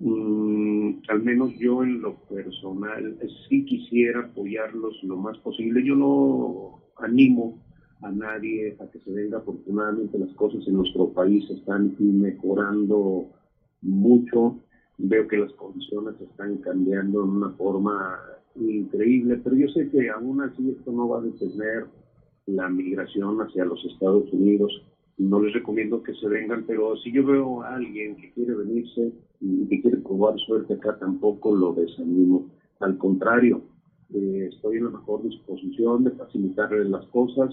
Mm, 0.00 1.00
al 1.08 1.22
menos 1.22 1.52
yo 1.58 1.82
en 1.82 2.00
lo 2.00 2.14
personal 2.28 3.18
sí 3.48 3.64
quisiera 3.64 4.20
apoyarlos 4.20 5.02
lo 5.02 5.16
más 5.16 5.36
posible. 5.38 5.84
Yo 5.84 5.96
no 5.96 6.80
animo 6.98 7.60
a 8.02 8.10
nadie 8.10 8.76
a 8.78 8.86
que 8.90 9.00
se 9.00 9.12
venga. 9.12 9.38
Afortunadamente 9.38 10.18
las 10.18 10.32
cosas 10.34 10.66
en 10.68 10.74
nuestro 10.74 11.12
país 11.12 11.48
están 11.50 11.96
mejorando 11.98 13.30
mucho. 13.82 14.60
Veo 14.98 15.26
que 15.26 15.38
las 15.38 15.52
condiciones 15.54 16.20
están 16.20 16.58
cambiando 16.58 17.22
de 17.22 17.28
una 17.30 17.50
forma 17.50 18.20
increíble, 18.54 19.40
pero 19.42 19.56
yo 19.56 19.68
sé 19.68 19.88
que 19.88 20.10
aún 20.10 20.40
así 20.42 20.70
esto 20.70 20.92
no 20.92 21.08
va 21.08 21.18
a 21.18 21.22
detener 21.22 21.86
la 22.46 22.68
migración 22.68 23.40
hacia 23.40 23.64
los 23.64 23.84
Estados 23.84 24.32
Unidos 24.32 24.72
no 25.18 25.40
les 25.40 25.52
recomiendo 25.52 26.02
que 26.02 26.14
se 26.14 26.28
vengan, 26.28 26.64
pero 26.66 26.96
si 26.96 27.12
yo 27.12 27.24
veo 27.24 27.62
a 27.62 27.74
alguien 27.74 28.16
que 28.16 28.32
quiere 28.32 28.54
venirse 28.54 29.12
y 29.40 29.66
que 29.66 29.82
quiere 29.82 29.98
probar 29.98 30.38
suerte 30.38 30.74
acá, 30.74 30.96
tampoco 30.98 31.54
lo 31.54 31.74
desanimo. 31.74 32.50
Al 32.80 32.96
contrario, 32.98 33.62
eh, 34.14 34.48
estoy 34.52 34.76
en 34.76 34.84
la 34.84 34.90
mejor 34.90 35.22
disposición 35.22 36.04
de 36.04 36.12
facilitarle 36.12 36.84
las 36.84 37.04
cosas. 37.06 37.52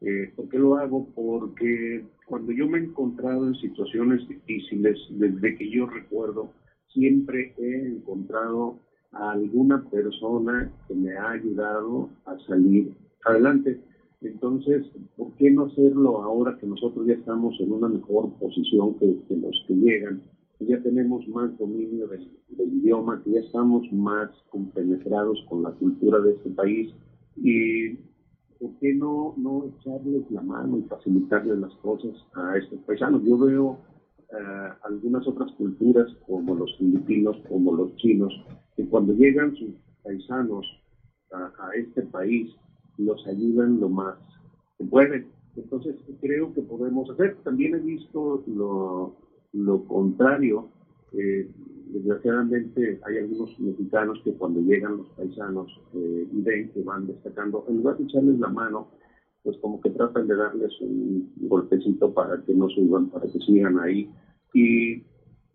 Eh, 0.00 0.32
¿Por 0.34 0.48
qué 0.48 0.58
lo 0.58 0.76
hago? 0.76 1.08
Porque 1.14 2.04
cuando 2.26 2.52
yo 2.52 2.68
me 2.68 2.78
he 2.78 2.84
encontrado 2.84 3.46
en 3.46 3.54
situaciones 3.54 4.26
difíciles, 4.28 4.98
desde 5.10 5.56
que 5.56 5.70
yo 5.70 5.86
recuerdo, 5.86 6.50
siempre 6.92 7.54
he 7.58 7.86
encontrado 7.86 8.80
a 9.12 9.30
alguna 9.30 9.82
persona 9.88 10.70
que 10.88 10.94
me 10.94 11.16
ha 11.16 11.30
ayudado 11.30 12.10
a 12.26 12.36
salir 12.46 12.92
adelante. 13.24 13.80
Entonces, 14.24 14.86
¿por 15.16 15.32
qué 15.34 15.50
no 15.50 15.66
hacerlo 15.66 16.22
ahora 16.22 16.56
que 16.58 16.66
nosotros 16.66 17.06
ya 17.06 17.14
estamos 17.14 17.58
en 17.60 17.72
una 17.72 17.88
mejor 17.88 18.32
posición 18.38 18.94
que, 18.98 19.06
los 19.28 19.64
que 19.68 19.74
llegan? 19.74 20.22
Ya 20.60 20.80
tenemos 20.82 21.26
más 21.28 21.56
dominio 21.58 22.08
del, 22.08 22.30
idioma, 22.48 23.20
que 23.22 23.32
ya 23.32 23.40
estamos 23.40 23.90
más 23.92 24.30
compenetrados 24.50 25.44
con 25.48 25.62
la 25.62 25.70
cultura 25.72 26.20
de 26.20 26.32
este 26.32 26.50
país. 26.50 26.92
Y 27.36 27.96
¿por 28.58 28.70
qué 28.80 28.94
no, 28.94 29.34
no 29.36 29.66
echarles 29.66 30.30
la 30.30 30.40
mano 30.40 30.78
y 30.78 30.82
facilitarles 30.82 31.58
las 31.58 31.74
cosas 31.76 32.14
a 32.34 32.56
estos 32.56 32.78
paisanos? 32.80 33.22
Yo 33.24 33.36
veo 33.38 33.78
eh, 34.30 34.68
algunas 34.84 35.26
otras 35.28 35.52
culturas, 35.52 36.10
como 36.26 36.54
los 36.54 36.74
filipinos, 36.78 37.36
como 37.48 37.74
los 37.74 37.94
chinos, 37.96 38.32
que 38.76 38.86
cuando 38.86 39.12
llegan 39.12 39.54
sus 39.54 39.74
paisanos 40.02 40.66
a, 41.30 41.70
este 41.76 42.02
país, 42.02 42.54
los 42.98 43.26
ayudan 43.26 43.80
lo 43.80 43.88
más 43.88 44.16
que 44.78 44.84
pueden. 44.84 45.26
Entonces, 45.56 45.96
creo 46.20 46.52
que 46.52 46.62
podemos 46.62 47.08
hacer. 47.10 47.36
También 47.44 47.74
he 47.74 47.78
visto 47.78 48.42
lo, 48.46 49.16
lo 49.52 49.84
contrario. 49.84 50.68
Eh, 51.12 51.48
desgraciadamente, 51.86 53.00
hay 53.04 53.18
algunos 53.18 53.58
mexicanos 53.60 54.20
que 54.24 54.32
cuando 54.32 54.60
llegan 54.60 54.96
los 54.96 55.08
paisanos 55.10 55.70
eh, 55.94 56.26
y 56.32 56.40
ven 56.40 56.70
que 56.72 56.82
van 56.82 57.06
destacando, 57.06 57.64
en 57.68 57.76
lugar 57.76 57.98
de 57.98 58.04
echarles 58.04 58.38
la 58.40 58.48
mano, 58.48 58.88
pues 59.44 59.56
como 59.58 59.80
que 59.80 59.90
tratan 59.90 60.26
de 60.26 60.36
darles 60.36 60.72
un 60.80 61.32
golpecito 61.36 62.12
para 62.12 62.42
que 62.42 62.54
no 62.54 62.68
suban, 62.70 63.10
para 63.10 63.30
que 63.30 63.38
sigan 63.40 63.78
ahí. 63.78 64.10
Y 64.54 65.02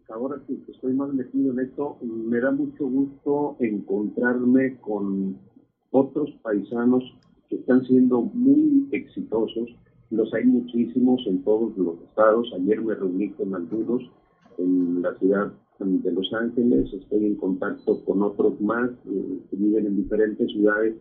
ahora 0.10 0.41
que 0.47 0.58
estoy 0.71 0.93
más 0.93 1.13
metido 1.13 1.52
en 1.52 1.60
esto, 1.60 1.97
me 2.02 2.39
da 2.39 2.52
mucho 2.52 2.86
gusto 2.88 3.58
encontrarme 3.60 4.78
con 4.80 5.38
otros 5.91 6.30
paisanos 6.43 7.04
que 7.49 7.57
están 7.57 7.83
siendo 7.85 8.21
muy 8.21 8.88
exitosos. 8.91 9.69
Los 10.12 10.33
hay 10.33 10.45
muchísimos 10.45 11.21
en 11.27 11.43
todos 11.43 11.75
los 11.77 12.01
estados. 12.01 12.51
Ayer 12.55 12.81
me 12.81 12.95
reuní 12.95 13.29
con 13.31 13.53
algunos 13.53 14.01
en 14.57 15.01
la 15.01 15.13
ciudad 15.19 15.53
de 15.79 16.12
Los 16.12 16.31
Ángeles. 16.33 16.93
Estoy 16.93 17.25
en 17.25 17.35
contacto 17.35 18.03
con 18.05 18.21
otros 18.21 18.59
más 18.62 18.89
eh, 18.89 19.39
que 19.49 19.55
viven 19.55 19.88
en 19.88 19.95
diferentes 19.95 20.51
ciudades 20.51 20.95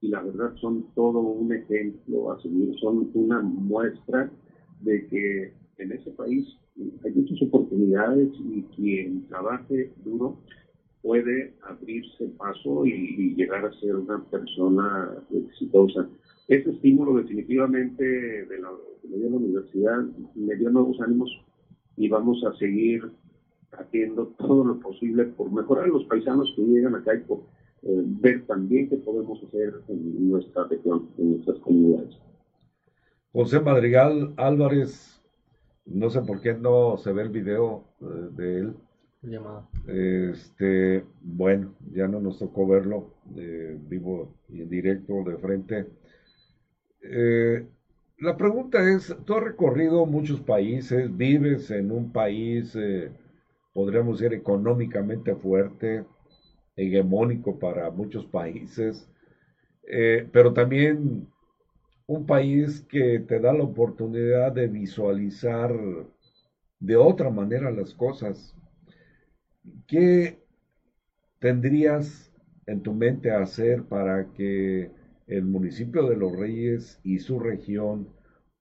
y 0.00 0.08
la 0.08 0.22
verdad 0.22 0.54
son 0.60 0.86
todo 0.94 1.20
un 1.20 1.52
ejemplo 1.52 2.32
a 2.32 2.40
seguir. 2.42 2.74
Son 2.80 3.10
una 3.14 3.40
muestra 3.40 4.30
de 4.80 5.06
que 5.06 5.52
en 5.78 5.92
ese 5.92 6.10
país 6.10 6.46
hay 7.04 7.12
muchas 7.12 7.40
oportunidades 7.42 8.30
y 8.40 8.62
quien 8.74 9.26
trabaje 9.28 9.92
duro 10.04 10.38
puede 11.04 11.52
abrirse 11.68 12.24
paso 12.38 12.86
y, 12.86 13.34
llegar 13.36 13.66
a 13.66 13.72
ser 13.78 13.94
una 13.94 14.24
persona 14.24 15.12
exitosa. 15.30 16.08
Este 16.48 16.70
estímulo 16.70 17.18
definitivamente 17.18 18.02
de 18.02 18.58
la, 18.58 18.70
la 18.70 19.36
universidad 19.36 20.02
me 20.34 20.56
dio 20.56 20.70
nuevos 20.70 20.98
ánimos 21.02 21.30
y 21.98 22.08
vamos 22.08 22.42
a 22.44 22.56
seguir 22.56 23.02
haciendo 23.72 24.28
todo 24.38 24.64
lo 24.64 24.80
posible 24.80 25.24
por 25.24 25.52
mejorar 25.52 25.84
a 25.84 25.88
los 25.88 26.04
paisanos 26.04 26.50
que 26.56 26.62
llegan 26.62 26.94
acá 26.94 27.14
y 27.14 27.20
por 27.20 27.40
eh, 27.82 28.02
ver 28.22 28.46
también 28.46 28.88
qué 28.88 28.96
podemos 28.96 29.42
hacer 29.44 29.74
en 29.88 30.30
nuestra 30.30 30.64
región, 30.64 31.10
en 31.18 31.32
nuestras 31.32 31.58
comunidades. 31.58 32.16
José 33.32 33.60
Madrigal 33.60 34.32
Álvarez, 34.38 35.22
no 35.84 36.08
sé 36.08 36.22
por 36.22 36.40
qué 36.40 36.54
no 36.54 36.96
se 36.96 37.12
ve 37.12 37.22
el 37.22 37.28
video 37.28 37.84
eh, 38.00 38.04
de 38.36 38.58
él. 38.60 38.74
Llamada. 39.24 39.68
Este, 39.86 41.04
bueno, 41.22 41.74
ya 41.92 42.08
no 42.08 42.20
nos 42.20 42.38
tocó 42.38 42.66
verlo 42.66 43.14
eh, 43.36 43.76
vivo 43.88 44.34
y 44.48 44.62
en 44.62 44.70
directo 44.70 45.22
de 45.24 45.36
frente. 45.38 45.86
Eh, 47.02 47.66
la 48.18 48.36
pregunta 48.36 48.78
es, 48.88 49.14
tú 49.24 49.34
has 49.34 49.42
recorrido 49.42 50.06
muchos 50.06 50.40
países, 50.40 51.14
vives 51.16 51.70
en 51.70 51.90
un 51.90 52.12
país, 52.12 52.76
podríamos 53.74 54.20
decir, 54.20 54.32
económicamente 54.32 55.34
fuerte, 55.34 56.04
hegemónico 56.76 57.58
para 57.58 57.90
muchos 57.90 58.24
países, 58.24 59.10
pero 60.32 60.54
también 60.54 61.28
un 62.06 62.26
país 62.26 62.82
que 62.88 63.20
te 63.20 63.40
da 63.40 63.52
la 63.52 63.64
oportunidad 63.64 64.52
de 64.52 64.68
visualizar 64.68 65.74
de 66.80 66.96
otra 66.96 67.30
manera 67.30 67.70
las 67.70 67.94
cosas. 67.94 68.54
¿Qué 69.86 70.38
tendrías 71.38 72.32
en 72.66 72.82
tu 72.82 72.94
mente 72.94 73.30
hacer 73.30 73.84
para 73.84 74.32
que 74.32 74.90
el 75.26 75.44
municipio 75.44 76.08
de 76.08 76.16
Los 76.16 76.36
Reyes 76.36 77.00
y 77.02 77.18
su 77.18 77.38
región 77.38 78.08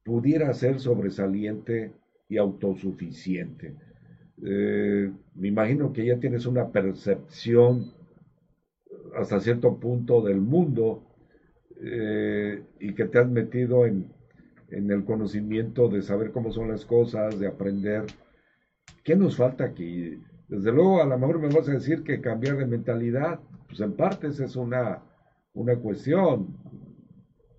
pudiera 0.04 0.54
ser 0.54 0.80
sobresaliente 0.80 1.94
y 2.30 2.38
autosuficiente? 2.38 3.76
Eh, 4.46 5.12
me 5.36 5.48
imagino 5.48 5.94
que 5.94 6.06
ya 6.06 6.20
tienes 6.20 6.46
una 6.46 6.72
percepción 6.72 7.94
hasta 9.16 9.40
cierto 9.40 9.80
punto 9.80 10.22
del 10.22 10.42
mundo 10.42 11.04
eh, 11.82 12.64
y 12.80 12.94
que 12.94 13.06
te 13.06 13.20
has 13.20 13.30
metido 13.30 13.86
en, 13.86 14.12
el 14.70 15.04
conocimiento 15.06 15.88
de 15.88 16.02
saber 16.02 16.32
cómo 16.32 16.52
son 16.52 16.70
las 16.70 16.84
cosas, 16.84 17.40
de 17.40 17.46
aprender. 17.46 18.06
¿Qué 19.04 19.16
nos 19.16 19.38
falta 19.38 19.66
aquí? 19.66 20.20
Desde 20.54 20.72
luego, 20.72 21.02
a 21.02 21.06
lo 21.08 21.18
mejor 21.18 21.40
me 21.40 21.48
vas 21.48 21.68
a 21.68 21.72
decir 21.72 22.04
que 22.04 22.22
cambiar 22.22 22.58
de 22.58 22.68
mentalidad, 22.68 23.40
pues 23.68 23.80
en 23.80 23.94
partes 23.94 24.40
es 24.40 24.56
una, 24.56 25.02
una 25.56 25.76
cuestión. 25.78 26.56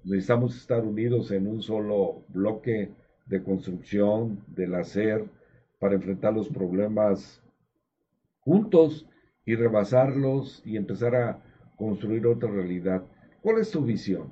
Necesitamos 0.04 0.56
estar 0.56 0.84
unidos 0.84 1.32
en 1.32 1.48
un 1.48 1.60
solo 1.60 2.22
bloque 2.28 2.92
de 3.26 3.42
construcción, 3.42 4.44
del 4.46 4.76
hacer, 4.76 5.24
para 5.80 5.96
enfrentar 5.96 6.34
los 6.34 6.48
problemas 6.48 7.42
juntos 8.38 9.08
y 9.44 9.56
rebasarlos 9.56 10.62
y 10.64 10.76
empezar 10.76 11.16
a 11.16 11.42
construir 11.76 12.24
otra 12.28 12.48
realidad. 12.48 13.02
¿Cuál 13.42 13.58
es 13.58 13.72
tu 13.72 13.84
visión? 13.84 14.28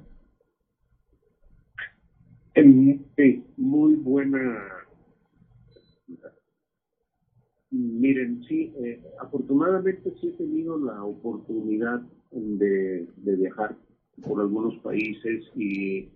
Muy 3.56 3.96
buena. 3.96 4.68
Miren, 7.72 8.44
sí, 8.44 8.70
eh, 8.84 9.02
afortunadamente 9.18 10.12
sí 10.20 10.28
he 10.28 10.32
tenido 10.32 10.78
la 10.78 11.02
oportunidad 11.02 12.02
de, 12.30 13.08
viajar 13.16 13.74
por 14.22 14.42
algunos 14.42 14.76
países 14.80 15.44
y 15.56 16.10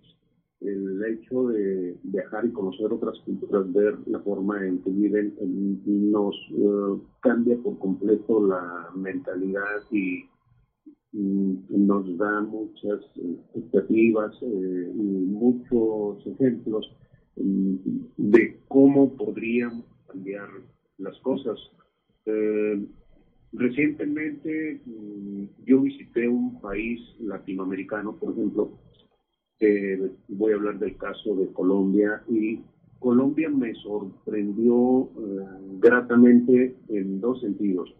el 0.61 1.03
hecho 1.03 1.47
de 1.47 1.97
viajar 2.03 2.45
y 2.45 2.51
conocer 2.51 2.93
otras 2.93 3.17
culturas, 3.21 3.73
ver 3.73 3.97
la 4.05 4.19
forma 4.19 4.67
en 4.67 4.83
que 4.83 4.91
viven, 4.91 5.33
nos 5.85 6.35
eh, 6.51 7.01
cambia 7.21 7.57
por 7.57 7.79
completo 7.79 8.45
la 8.45 8.91
mentalidad 8.95 9.81
y 9.91 10.25
nos 11.11 12.17
da 12.19 12.41
muchas 12.41 13.01
expectativas 13.15 14.31
eh, 14.43 14.91
y 14.93 15.01
muchos 15.01 16.23
ejemplos 16.27 16.87
mm, 17.35 17.75
de 18.17 18.59
cómo 18.67 19.17
podríamos 19.17 19.85
cambiar 20.07 20.49
las 20.97 21.17
cosas. 21.19 21.59
Eh, 22.25 22.85
recientemente 23.53 24.81
mm, 24.85 25.43
yo 25.65 25.81
visité 25.81 26.27
un 26.27 26.59
país 26.59 27.01
latinoamericano, 27.19 28.15
por 28.15 28.33
ejemplo, 28.33 28.77
voy 30.27 30.51
a 30.51 30.55
hablar 30.55 30.77
del 30.77 30.97
caso 30.97 31.35
de 31.35 31.51
Colombia 31.51 32.21
y 32.29 32.61
Colombia 32.99 33.49
me 33.49 33.73
sorprendió 33.75 35.09
eh, 35.17 35.45
gratamente 35.79 36.75
en 36.89 37.19
dos 37.19 37.41
sentidos 37.41 37.91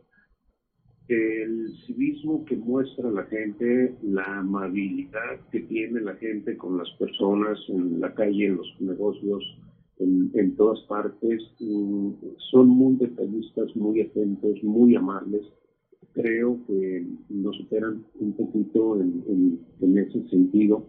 el 1.08 1.74
civismo 1.86 2.44
que 2.46 2.56
muestra 2.58 3.10
la 3.10 3.24
gente, 3.26 3.96
la 4.04 4.40
amabilidad 4.40 5.40
que 5.52 5.62
tiene 5.62 6.02
la 6.02 6.16
gente 6.16 6.58
con 6.58 6.78
las 6.78 6.90
personas 7.00 7.58
en 7.70 8.02
la 8.02 8.14
calle, 8.14 8.48
en 8.48 8.58
los 8.58 8.82
negocios, 8.82 9.58
en, 10.00 10.56
todas 10.56 10.82
partes, 10.82 11.42
mm, 11.60 12.10
son 12.52 12.68
muy 12.68 12.96
detallistas, 12.96 13.76
muy 13.76 14.02
atentos, 14.02 14.64
muy 14.64 14.96
amables. 14.96 15.46
Creo 16.14 16.60
que 16.68 17.06
nos 17.30 17.56
superan 17.58 18.04
un 18.20 18.34
poquito 18.34 19.00
en 19.00 19.98
ese 19.98 20.28
sentido 20.30 20.86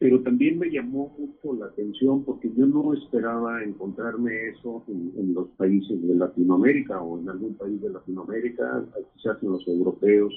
pero 0.00 0.22
también 0.22 0.58
me 0.58 0.70
llamó 0.70 1.14
mucho 1.18 1.54
la 1.54 1.66
atención 1.66 2.24
porque 2.24 2.50
yo 2.56 2.64
no 2.64 2.94
esperaba 2.94 3.62
encontrarme 3.62 4.48
eso 4.48 4.82
en, 4.88 5.34
los 5.34 5.50
países 5.50 6.00
de 6.00 6.14
Latinoamérica 6.14 7.02
o 7.02 7.20
en 7.20 7.28
algún 7.28 7.54
país 7.54 7.78
de 7.82 7.90
Latinoamérica, 7.90 8.82
quizás 9.14 9.42
en 9.42 9.50
los 9.50 9.68
europeos, 9.68 10.32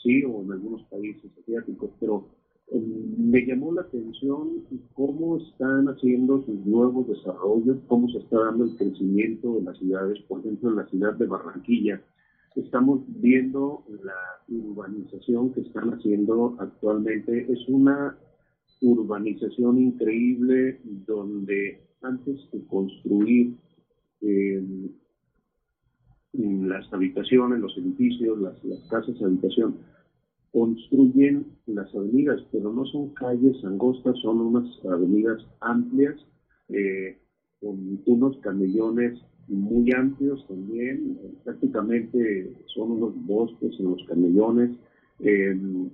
sí, 0.00 0.22
o 0.22 0.40
en 0.42 0.52
algunos 0.52 0.84
países 0.84 1.32
asiáticos, 1.36 1.90
pero 1.98 2.28
me 2.72 3.46
llamó 3.46 3.72
la 3.72 3.82
atención 3.82 4.64
cómo 4.94 5.38
están 5.38 5.88
haciendo 5.88 6.44
sus 6.44 6.66
nuevos 6.66 7.08
desarrollos, 7.08 7.78
cómo 7.86 8.08
se 8.10 8.18
está 8.18 8.38
dando 8.38 8.64
el 8.64 8.76
crecimiento 8.76 9.54
de 9.54 9.62
las 9.62 9.78
ciudades, 9.78 10.20
por 10.28 10.40
ejemplo, 10.40 10.70
en 10.70 10.76
la 10.76 10.86
ciudad 10.86 11.14
de 11.14 11.26
Barranquilla. 11.26 12.02
estamos 12.56 13.00
viendo 13.06 13.84
la 14.02 14.54
urbanización 14.54 15.52
que 15.52 15.60
están 15.62 15.94
haciendo 15.94 16.56
actualmente. 16.58 17.50
Es 17.50 17.68
una 17.68 18.16
urbanización 18.80 19.78
increíble 19.78 20.80
donde 21.06 21.80
antes 22.02 22.50
de 22.52 22.66
construir 22.66 23.54
eh, 24.20 24.62
las 26.32 26.92
habitaciones, 26.92 27.60
los 27.60 27.76
edificios, 27.78 28.38
las, 28.40 28.56
casas 28.88 29.18
de 29.18 29.24
habitación, 29.24 29.78
construyen 30.52 31.46
las 31.66 31.94
avenidas, 31.94 32.40
pero 32.50 32.72
no 32.72 32.84
son 32.86 33.10
calles 33.14 33.62
angostas, 33.64 34.16
son 34.22 34.40
unas 34.40 34.84
avenidas 34.84 35.44
amplias, 35.60 36.16
eh, 36.68 37.16
con 37.60 38.00
unos 38.06 38.36
camellones 38.38 39.18
muy 39.48 39.90
amplios 39.92 40.46
también, 40.46 41.18
prácticamente 41.44 42.52
son 42.66 42.92
unos 42.92 43.14
bosques 43.26 43.72
en 43.78 43.90
los 43.90 44.04
camellones, 44.06 44.70
em, 45.20 45.90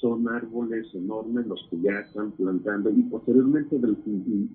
son 0.00 0.28
árboles 0.28 0.86
enormes 0.94 1.46
los 1.46 1.64
que 1.70 1.80
ya 1.80 2.00
están 2.00 2.32
plantando 2.32 2.90
y 2.90 3.02
posteriormente 3.04 3.78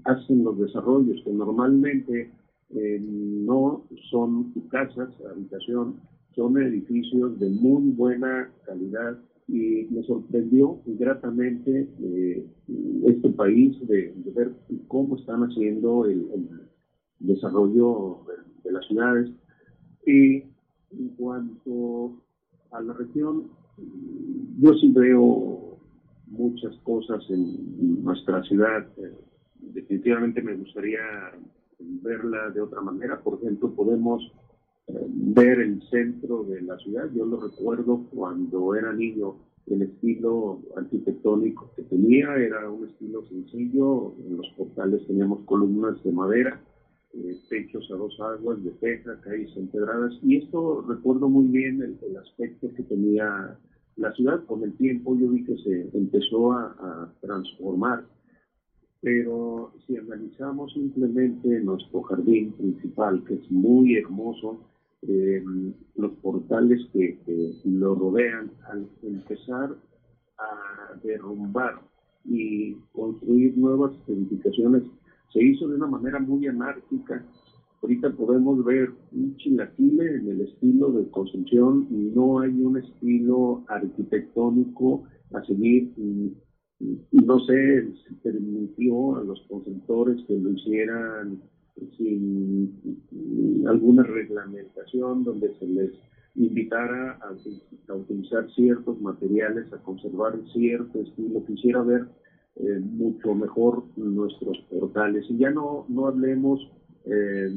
hacen 0.04 0.44
los 0.44 0.60
desarrollos 0.60 1.22
que 1.24 1.32
normalmente 1.32 2.32
em, 2.70 3.46
no 3.46 3.86
son 4.10 4.52
casas, 4.70 5.10
habitación, 5.32 5.96
son 6.38 6.56
edificios 6.62 7.40
de 7.40 7.50
muy 7.50 7.92
buena 7.94 8.48
calidad 8.64 9.18
y 9.48 9.88
me 9.90 10.04
sorprendió 10.04 10.80
gratamente 10.86 11.90
eh, 12.00 12.46
este 13.08 13.30
país 13.30 13.76
de, 13.88 14.14
ver 14.36 14.52
cómo 14.88 15.18
están 15.18 15.42
haciendo 15.42 16.06
el 16.06 16.28
desarrollo 17.20 18.20
de, 18.64 18.72
las 18.72 18.86
ciudades. 18.86 19.32
Y 20.06 20.44
en 20.92 21.10
cuanto 21.18 22.22
a 22.72 22.82
la 22.82 22.94
región, 22.94 23.48
yo 24.60 24.74
sí 24.76 24.92
veo 24.92 25.80
muchas 26.28 26.76
cosas 26.84 27.24
en 27.30 28.04
nuestra 28.04 28.44
ciudad. 28.44 28.86
Eh, 28.98 29.12
definitivamente 29.74 30.44
me 30.44 30.54
gustaría 30.54 31.00
verla 31.80 32.52
de 32.52 32.62
otra 32.62 32.82
manera. 32.82 33.20
Por 33.22 33.40
ejemplo, 33.42 33.74
podemos 33.74 34.22
ver 34.88 35.60
el 35.60 35.82
centro 35.90 36.44
de 36.44 36.62
la 36.62 36.78
ciudad. 36.78 37.10
Yo 37.14 37.26
lo 37.26 37.40
recuerdo 37.40 38.06
cuando 38.12 38.76
era 38.76 38.94
niño, 38.94 39.36
el 39.68 39.82
estilo 39.82 40.62
arquitectónico 40.76 41.72
que 41.76 41.84
tenía 41.84 42.36
era 42.36 42.70
un 42.70 42.88
estilo 42.88 43.26
sencillo. 43.28 44.14
En 44.20 44.38
los 44.38 44.48
portales 44.56 45.06
teníamos 45.08 45.42
columnas 45.46 46.02
de 46.04 46.12
madera 46.12 46.62
eh, 47.14 47.40
techos 47.50 47.90
a 47.92 47.96
dos 47.96 48.20
aguas 48.20 48.64
de 48.64 48.72
teja, 48.72 49.20
calles 49.22 49.56
empedradas, 49.56 50.14
y 50.22 50.38
esto 50.38 50.86
recuerdo 50.88 51.30
muy 51.30 51.48
bien 51.48 51.82
el, 51.82 52.18
aspecto 52.18 52.72
que 52.76 52.84
tenía 52.84 53.58
la 53.96 54.12
ciudad. 54.14 54.46
Con 54.46 54.64
el 54.64 54.74
tiempo 54.74 55.18
yo 55.18 55.30
vi 55.30 55.44
que 55.44 55.58
se 55.58 55.90
empezó 55.98 56.52
a, 56.54 57.12
transformar, 57.22 58.06
pero 59.02 59.74
si 59.86 59.98
analizamos 59.98 60.74
simplemente 60.74 61.60
nuestro 61.62 62.04
jardín 62.04 62.52
principal, 62.54 63.24
que 63.24 63.36
es 63.36 63.52
muy 63.52 63.96
hermoso, 63.96 64.60
eh, 65.04 65.44
los 65.96 66.12
portales 66.22 66.82
que, 66.92 67.20
lo 67.66 67.96
rodean, 67.96 68.52
al 68.70 68.88
empezar 69.04 69.76
a 70.38 71.00
derrumbar 71.04 71.82
y 72.26 72.74
construir 72.94 73.58
nuevas 73.58 73.92
edificaciones, 74.08 74.84
se 75.32 75.44
hizo 75.44 75.68
de 75.68 75.76
una 75.76 75.88
manera 75.88 76.20
muy 76.20 76.48
anárquica. 76.48 77.24
Ahorita 77.82 78.10
podemos 78.12 78.64
ver 78.66 78.92
un 79.12 79.36
chilaquile 79.38 80.16
en 80.16 80.32
el 80.32 80.42
estilo 80.42 80.92
de 80.92 81.10
construcción, 81.12 81.88
no 82.16 82.40
hay 82.40 82.60
un 82.62 82.78
estilo 82.78 83.64
arquitectónico 83.68 85.04
a 85.34 85.44
seguir. 85.46 85.94
Y, 85.98 86.34
no 87.12 87.40
sé, 87.40 87.92
se 88.08 88.14
permitió 88.24 89.16
a 89.16 89.24
los 89.24 89.42
constructores 89.48 90.24
que 90.28 90.38
lo 90.38 90.52
hicieran 90.52 91.42
sin 91.98 93.68
alguna 93.68 94.04
reglamentación 94.04 95.24
donde 95.24 95.54
se 95.60 95.68
les 95.68 95.92
invitara 96.36 97.20
a, 97.22 97.96
utilizar 97.96 98.50
ciertos 98.52 99.02
materiales, 99.02 99.72
a 99.74 99.78
conservar 99.78 100.40
cierto 100.54 101.02
estilo. 101.02 101.44
Quisiera 101.46 101.82
ver 101.82 102.08
eh, 102.58 102.80
mucho 102.80 103.34
mejor 103.34 103.84
nuestros 103.96 104.58
portales. 104.70 105.26
Y 105.30 105.38
ya 105.38 105.50
no, 105.50 105.86
no 105.90 106.08
hablemos 106.08 106.60
eh, 107.06 107.50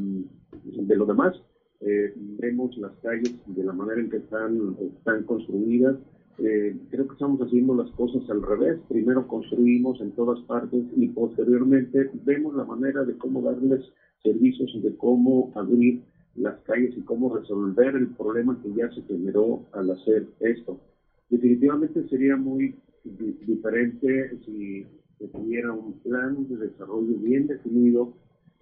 de 0.64 0.96
lo 0.96 1.06
demás, 1.06 1.34
eh, 1.80 2.12
vemos 2.16 2.76
las 2.76 2.92
calles 3.02 3.34
de 3.46 3.64
la 3.64 3.72
manera 3.72 4.00
en 4.00 4.10
que 4.10 4.18
están, 4.18 4.76
están 4.96 5.24
construidas. 5.24 5.96
Creo 6.40 7.06
que 7.06 7.12
estamos 7.12 7.40
haciendo 7.40 7.74
las 7.74 7.90
cosas 7.92 8.22
al 8.30 8.42
revés. 8.42 8.78
Primero 8.88 9.26
construimos 9.26 10.00
en 10.00 10.12
todas 10.12 10.40
partes 10.40 10.84
y 10.96 11.08
posteriormente 11.08 12.10
vemos 12.24 12.54
la 12.54 12.64
manera 12.64 13.04
de 13.04 13.16
cómo 13.18 13.42
darles 13.42 13.80
servicios 14.22 14.70
y 14.74 14.80
de 14.80 14.96
cómo 14.96 15.52
abrir 15.54 16.02
las 16.36 16.58
calles 16.60 16.96
y 16.96 17.02
cómo 17.02 17.34
resolver 17.34 17.94
el 17.94 18.08
problema 18.08 18.58
que 18.62 18.72
ya 18.74 18.90
se 18.90 19.02
generó 19.02 19.66
al 19.72 19.90
hacer 19.90 20.26
esto. 20.40 20.80
Definitivamente 21.28 22.08
sería 22.08 22.36
muy 22.36 22.74
diferente 23.04 24.38
si 24.44 24.86
se 25.18 25.28
tuviera 25.28 25.72
un 25.72 25.92
plan 26.00 26.46
de 26.48 26.56
desarrollo 26.56 27.14
bien 27.18 27.46
definido, 27.46 28.12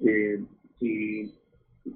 eh, 0.00 0.42
si, 0.78 1.32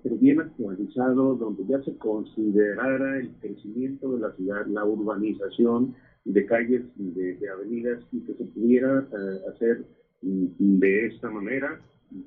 pero 0.03 0.17
bien 0.17 0.41
actualizado, 0.41 1.35
donde 1.35 1.65
ya 1.67 1.83
se 1.83 1.97
considerara 1.97 3.19
el 3.19 3.31
crecimiento 3.41 4.13
de 4.13 4.21
la 4.21 4.33
ciudad, 4.33 4.67
la 4.67 4.85
urbanización 4.85 5.95
de 6.25 6.47
calles 6.47 6.83
y 6.99 7.11
de, 7.11 7.49
avenidas 7.49 8.01
y 8.13 8.21
que 8.21 8.35
se 8.35 8.45
pudiera 8.45 9.01
eh, 9.01 9.41
hacer 9.53 9.85
de 10.23 11.07
esta 11.07 11.31
manera, 11.31 11.81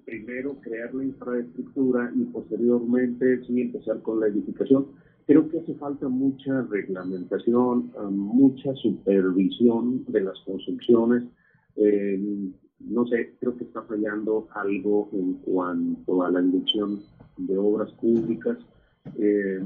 primero 0.04 0.58
crear 0.62 0.94
la 0.94 1.06
infraestructura 1.06 2.12
y 2.14 2.24
posteriormente 2.26 3.46
sí 3.46 3.62
empezar 3.62 4.02
con 4.02 4.20
la 4.20 4.28
edificación 4.28 4.88
Creo 5.28 5.50
que 5.50 5.60
hace 5.60 5.74
falta 5.76 6.08
mucha 6.08 6.62
reglamentación, 6.70 7.92
ah, 7.98 8.10
mucha 8.12 8.76
supervisión 8.76 10.06
de 10.08 10.22
las 10.22 10.40
construcciones. 10.46 11.24
Eh, 11.78 12.52
no 12.80 13.08
sé, 13.08 13.34
creo 13.40 13.58
que 13.58 13.64
está 13.64 13.82
fallando 13.84 14.48
algo 14.54 15.10
en 15.14 15.34
cuanto 15.38 16.22
a 16.22 16.30
la 16.30 16.42
inducción 16.42 17.02
de 17.38 17.58
obras 17.58 17.92
públicas. 17.94 18.58
Eh, 19.18 19.60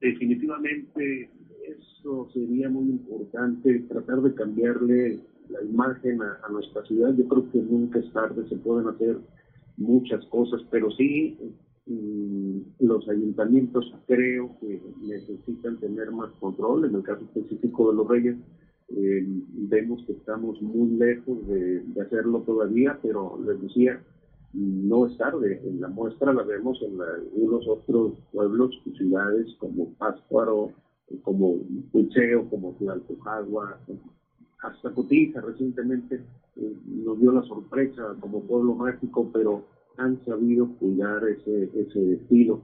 definitivamente 0.00 1.30
eso 1.68 2.28
sería 2.32 2.68
muy 2.68 2.90
importante, 2.90 3.80
tratar 3.88 4.22
de 4.22 4.34
cambiarle 4.34 5.20
la 5.48 5.62
imagen 5.62 6.20
a, 6.22 6.48
nuestra 6.50 6.84
ciudad. 6.84 7.14
Yo 7.14 7.26
creo 7.28 7.50
que 7.50 7.58
nunca 7.58 7.98
es 7.98 8.12
tarde, 8.12 8.48
se 8.48 8.56
pueden 8.56 8.88
hacer 8.88 9.18
muchas 9.76 10.24
cosas, 10.26 10.62
pero 10.70 10.90
sí 10.92 11.36
los 12.78 13.08
ayuntamientos 13.08 13.92
creo 14.06 14.56
que 14.60 14.80
necesitan 15.00 15.78
tener 15.78 16.10
más 16.12 16.30
control. 16.38 16.84
En 16.84 16.94
el 16.94 17.02
caso 17.02 17.24
específico 17.24 17.90
de 17.90 17.96
los 17.96 18.08
Reyes, 18.08 18.36
eh, 18.96 19.24
vemos 19.24 20.04
que 20.06 20.12
estamos 20.12 20.60
muy 20.62 20.90
lejos 20.90 21.46
de, 21.48 21.82
hacerlo 22.00 22.40
todavía, 22.40 22.98
pero 23.02 23.38
les 23.44 23.60
decía, 23.60 24.00
no 24.52 25.06
es 25.06 25.16
tarde. 25.16 25.60
En 25.64 25.80
la 25.80 25.88
muestra 25.88 26.32
la 26.32 26.42
vemos 26.42 26.80
en 26.82 27.00
algunos 27.00 27.66
otros 27.68 28.12
pueblos 28.32 28.70
y 28.84 28.90
ciudades 28.96 29.46
como 29.58 29.92
Pátzcuaro, 29.94 30.72
como 31.22 31.58
Pucheo, 31.92 32.48
como 32.48 32.74
Tlalpujagua, 32.78 33.78
hasta 34.62 34.90
Cotija 34.92 35.40
recientemente 35.40 36.20
eh, 36.56 36.76
nos 36.86 37.18
dio 37.20 37.32
la 37.32 37.42
sorpresa 37.42 38.14
como 38.20 38.42
pueblo 38.42 38.74
mágico, 38.74 39.30
pero 39.32 39.64
han 39.96 40.22
sabido 40.24 40.68
cuidar 40.78 41.26
ese, 41.28 41.70
ese 41.74 42.14
estilo. 42.14 42.62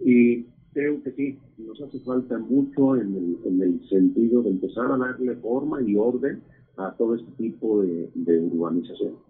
Y 0.00 0.44
creo 0.72 1.02
que 1.02 1.12
sí, 1.12 1.38
nos 1.58 1.80
hace 1.80 2.00
falta 2.00 2.38
mucho 2.38 2.96
en 2.96 3.14
el, 3.16 3.38
en 3.44 3.62
el 3.62 3.88
sentido 3.88 4.42
de 4.42 4.50
empezar 4.50 4.92
a 4.92 4.98
darle 4.98 5.36
forma 5.36 5.82
y 5.82 5.96
orden 5.96 6.42
a 6.76 6.94
todo 6.96 7.14
este 7.14 7.30
tipo 7.32 7.82
de 7.82 8.40
urbanización. 8.40 9.27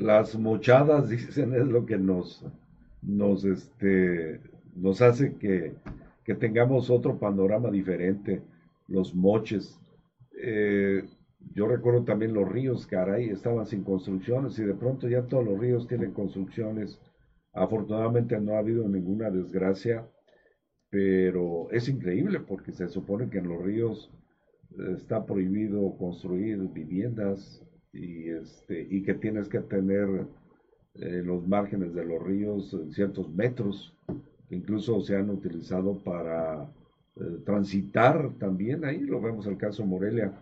Las 0.00 0.34
mochadas, 0.34 1.08
dicen, 1.10 1.54
es 1.54 1.66
lo 1.66 1.84
que 1.84 1.98
nos, 1.98 2.42
nos, 3.02 3.44
este, 3.44 4.40
nos 4.74 5.02
hace 5.02 5.34
que, 5.34 5.74
que 6.24 6.34
tengamos 6.34 6.88
otro 6.88 7.18
panorama 7.18 7.70
diferente. 7.70 8.42
Los 8.88 9.14
moches. 9.14 9.78
Eh, 10.42 11.04
yo 11.54 11.66
recuerdo 11.66 12.04
también 12.04 12.32
los 12.32 12.50
ríos, 12.50 12.86
caray, 12.86 13.28
estaban 13.28 13.66
sin 13.66 13.84
construcciones 13.84 14.58
y 14.58 14.64
de 14.64 14.74
pronto 14.74 15.06
ya 15.06 15.22
todos 15.22 15.44
los 15.44 15.58
ríos 15.58 15.86
tienen 15.86 16.12
construcciones. 16.12 16.98
Afortunadamente 17.52 18.40
no 18.40 18.54
ha 18.54 18.58
habido 18.58 18.88
ninguna 18.88 19.30
desgracia, 19.30 20.06
pero 20.88 21.70
es 21.72 21.88
increíble 21.90 22.40
porque 22.40 22.72
se 22.72 22.88
supone 22.88 23.28
que 23.28 23.38
en 23.38 23.48
los 23.48 23.62
ríos 23.62 24.10
eh, 24.78 24.94
está 24.96 25.26
prohibido 25.26 25.94
construir 25.98 26.58
viviendas 26.72 27.62
y, 27.92 28.30
este, 28.30 28.86
y 28.88 29.02
que 29.02 29.14
tienes 29.14 29.48
que 29.48 29.60
tener 29.60 30.08
eh, 30.94 31.22
los 31.24 31.46
márgenes 31.46 31.94
de 31.94 32.04
los 32.04 32.22
ríos 32.22 32.76
ciertos 32.90 33.32
metros 33.32 33.94
que 34.48 34.56
incluso 34.56 35.00
se 35.00 35.16
han 35.16 35.30
utilizado 35.30 35.98
para 35.98 36.68
eh, 37.16 37.38
transitar 37.44 38.32
también, 38.38 38.84
ahí 38.84 39.00
lo 39.00 39.20
vemos 39.20 39.46
el 39.46 39.56
caso 39.56 39.84
Morelia. 39.84 40.32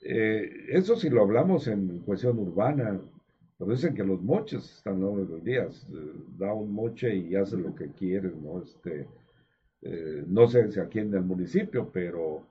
Eh, 0.00 0.66
eso 0.70 0.96
si 0.96 1.10
lo 1.10 1.22
hablamos 1.22 1.66
en 1.68 1.98
cuestión 2.00 2.38
urbana, 2.38 3.00
pero 3.58 3.70
dicen 3.70 3.94
que 3.94 4.04
los 4.04 4.22
moches 4.22 4.78
están 4.78 5.00
todos 5.00 5.28
los 5.28 5.44
días, 5.44 5.86
da 6.36 6.52
un 6.52 6.72
moche 6.72 7.14
y 7.14 7.34
hace 7.36 7.56
lo 7.56 7.74
que 7.74 7.88
quiere, 7.92 8.30
¿no? 8.30 8.62
Este, 8.62 9.06
no 10.26 10.48
sé 10.48 10.72
si 10.72 10.80
aquí 10.80 10.98
en 10.98 11.14
el 11.14 11.22
municipio, 11.22 11.88
pero 11.92 12.42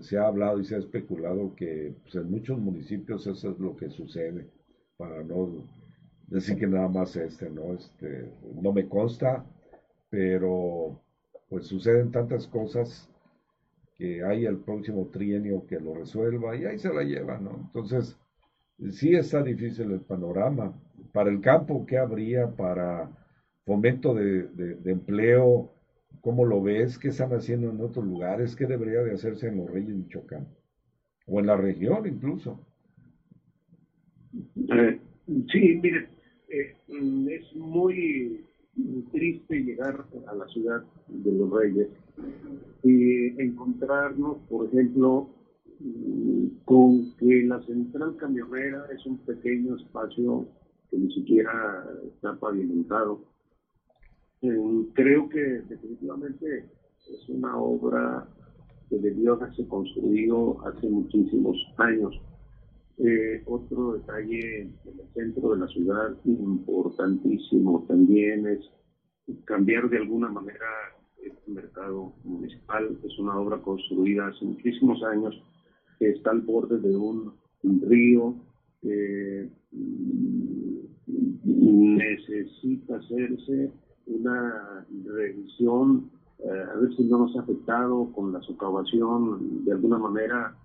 se 0.00 0.18
ha 0.18 0.26
hablado 0.26 0.60
y 0.60 0.64
se 0.64 0.76
ha 0.76 0.78
especulado 0.78 1.54
que 1.54 1.94
pues, 2.02 2.14
en 2.14 2.30
muchos 2.30 2.58
municipios 2.58 3.26
eso 3.26 3.50
es 3.50 3.58
lo 3.58 3.76
que 3.76 3.90
sucede, 3.90 4.50
para 4.96 5.22
no 5.22 5.66
decir 6.26 6.56
que 6.58 6.66
nada 6.66 6.88
más 6.88 7.16
este, 7.16 7.50
¿no? 7.50 7.74
Este, 7.74 8.32
no 8.60 8.72
me 8.72 8.88
consta, 8.88 9.44
pero 10.10 11.00
pues 11.48 11.66
suceden 11.66 12.10
tantas 12.10 12.46
cosas 12.46 13.08
que 13.96 14.22
hay 14.22 14.46
el 14.46 14.58
próximo 14.58 15.08
trienio 15.08 15.66
que 15.66 15.80
lo 15.80 15.94
resuelva 15.94 16.56
y 16.56 16.64
ahí 16.64 16.78
se 16.78 16.92
la 16.92 17.02
lleva, 17.02 17.38
¿no? 17.38 17.56
Entonces, 17.66 18.16
sí 18.92 19.14
está 19.14 19.42
difícil 19.42 19.90
el 19.90 20.00
panorama. 20.00 20.72
Para 21.12 21.30
el 21.30 21.40
campo, 21.40 21.84
¿qué 21.84 21.98
habría 21.98 22.46
para 22.48 23.10
fomento 23.64 24.14
de, 24.14 24.78
empleo? 24.84 25.74
¿Cómo 26.28 26.44
lo 26.44 26.60
ves? 26.60 26.98
¿Qué 26.98 27.08
están 27.08 27.32
haciendo 27.32 27.70
en 27.70 27.80
otros 27.80 28.04
lugares? 28.04 28.54
¿Qué 28.54 28.66
debería 28.66 29.02
de 29.02 29.12
hacerse 29.12 29.48
en 29.48 29.56
los 29.56 29.70
Reyes 29.70 29.96
Michoacán? 29.96 30.46
O 31.26 31.40
en 31.40 31.46
la 31.46 31.56
región 31.56 32.06
incluso. 32.06 32.66
Eh, 34.34 35.00
sí, 35.50 35.80
mire, 35.82 36.06
eh, 36.50 36.76
es 37.30 37.56
muy 37.56 38.44
triste 39.10 39.62
llegar 39.62 40.04
a 40.26 40.34
la 40.34 40.46
ciudad 40.48 40.84
de 41.06 41.32
los 41.32 41.50
Reyes 41.50 41.88
y 42.82 43.40
encontrarnos, 43.40 44.36
por 44.50 44.66
ejemplo, 44.66 45.30
con 46.66 47.16
que 47.16 47.42
la 47.44 47.62
central 47.62 48.16
camionera 48.16 48.84
es 48.94 49.06
un 49.06 49.16
pequeño 49.16 49.76
espacio 49.76 50.46
que 50.90 50.98
ni 50.98 51.10
siquiera 51.10 51.86
está 52.06 52.38
pavimentado. 52.38 53.24
Eh, 54.42 54.86
creo 54.94 55.28
que 55.28 55.40
definitivamente 55.68 56.70
es 57.10 57.28
una 57.28 57.56
obra 57.56 58.28
que 58.88 58.98
debió 58.98 59.34
haberse 59.34 59.66
construido 59.66 60.64
hace 60.66 60.88
muchísimos 60.88 61.56
años. 61.76 62.14
Eh, 62.98 63.42
otro 63.46 63.94
detalle 63.94 64.62
en 64.62 64.74
el 64.84 65.08
centro 65.14 65.50
de 65.50 65.58
la 65.58 65.68
ciudad 65.68 66.16
importantísimo 66.24 67.84
también 67.86 68.46
es 68.46 68.58
cambiar 69.44 69.88
de 69.88 69.98
alguna 69.98 70.28
manera 70.28 70.66
este 71.22 71.50
mercado 71.50 72.12
municipal. 72.24 72.96
Es 73.04 73.18
una 73.18 73.38
obra 73.38 73.58
construida 73.58 74.28
hace 74.28 74.44
muchísimos 74.44 75.02
años 75.02 75.40
que 75.98 76.10
está 76.10 76.30
al 76.30 76.42
borde 76.42 76.78
de 76.78 76.96
un, 76.96 77.32
río 77.62 78.36
que 78.80 79.48
mm, 79.72 80.86
necesita 81.96 82.96
hacerse 82.96 83.72
una 84.08 84.86
revisión, 85.04 86.10
eh, 86.38 86.48
a 86.48 86.78
ver 86.78 86.94
si 86.96 87.04
no 87.04 87.18
nos 87.18 87.36
ha 87.36 87.40
afectado 87.40 88.10
con 88.12 88.32
la 88.32 88.40
socavación 88.42 89.64
de 89.64 89.72
alguna 89.72 89.98
manera 89.98 90.56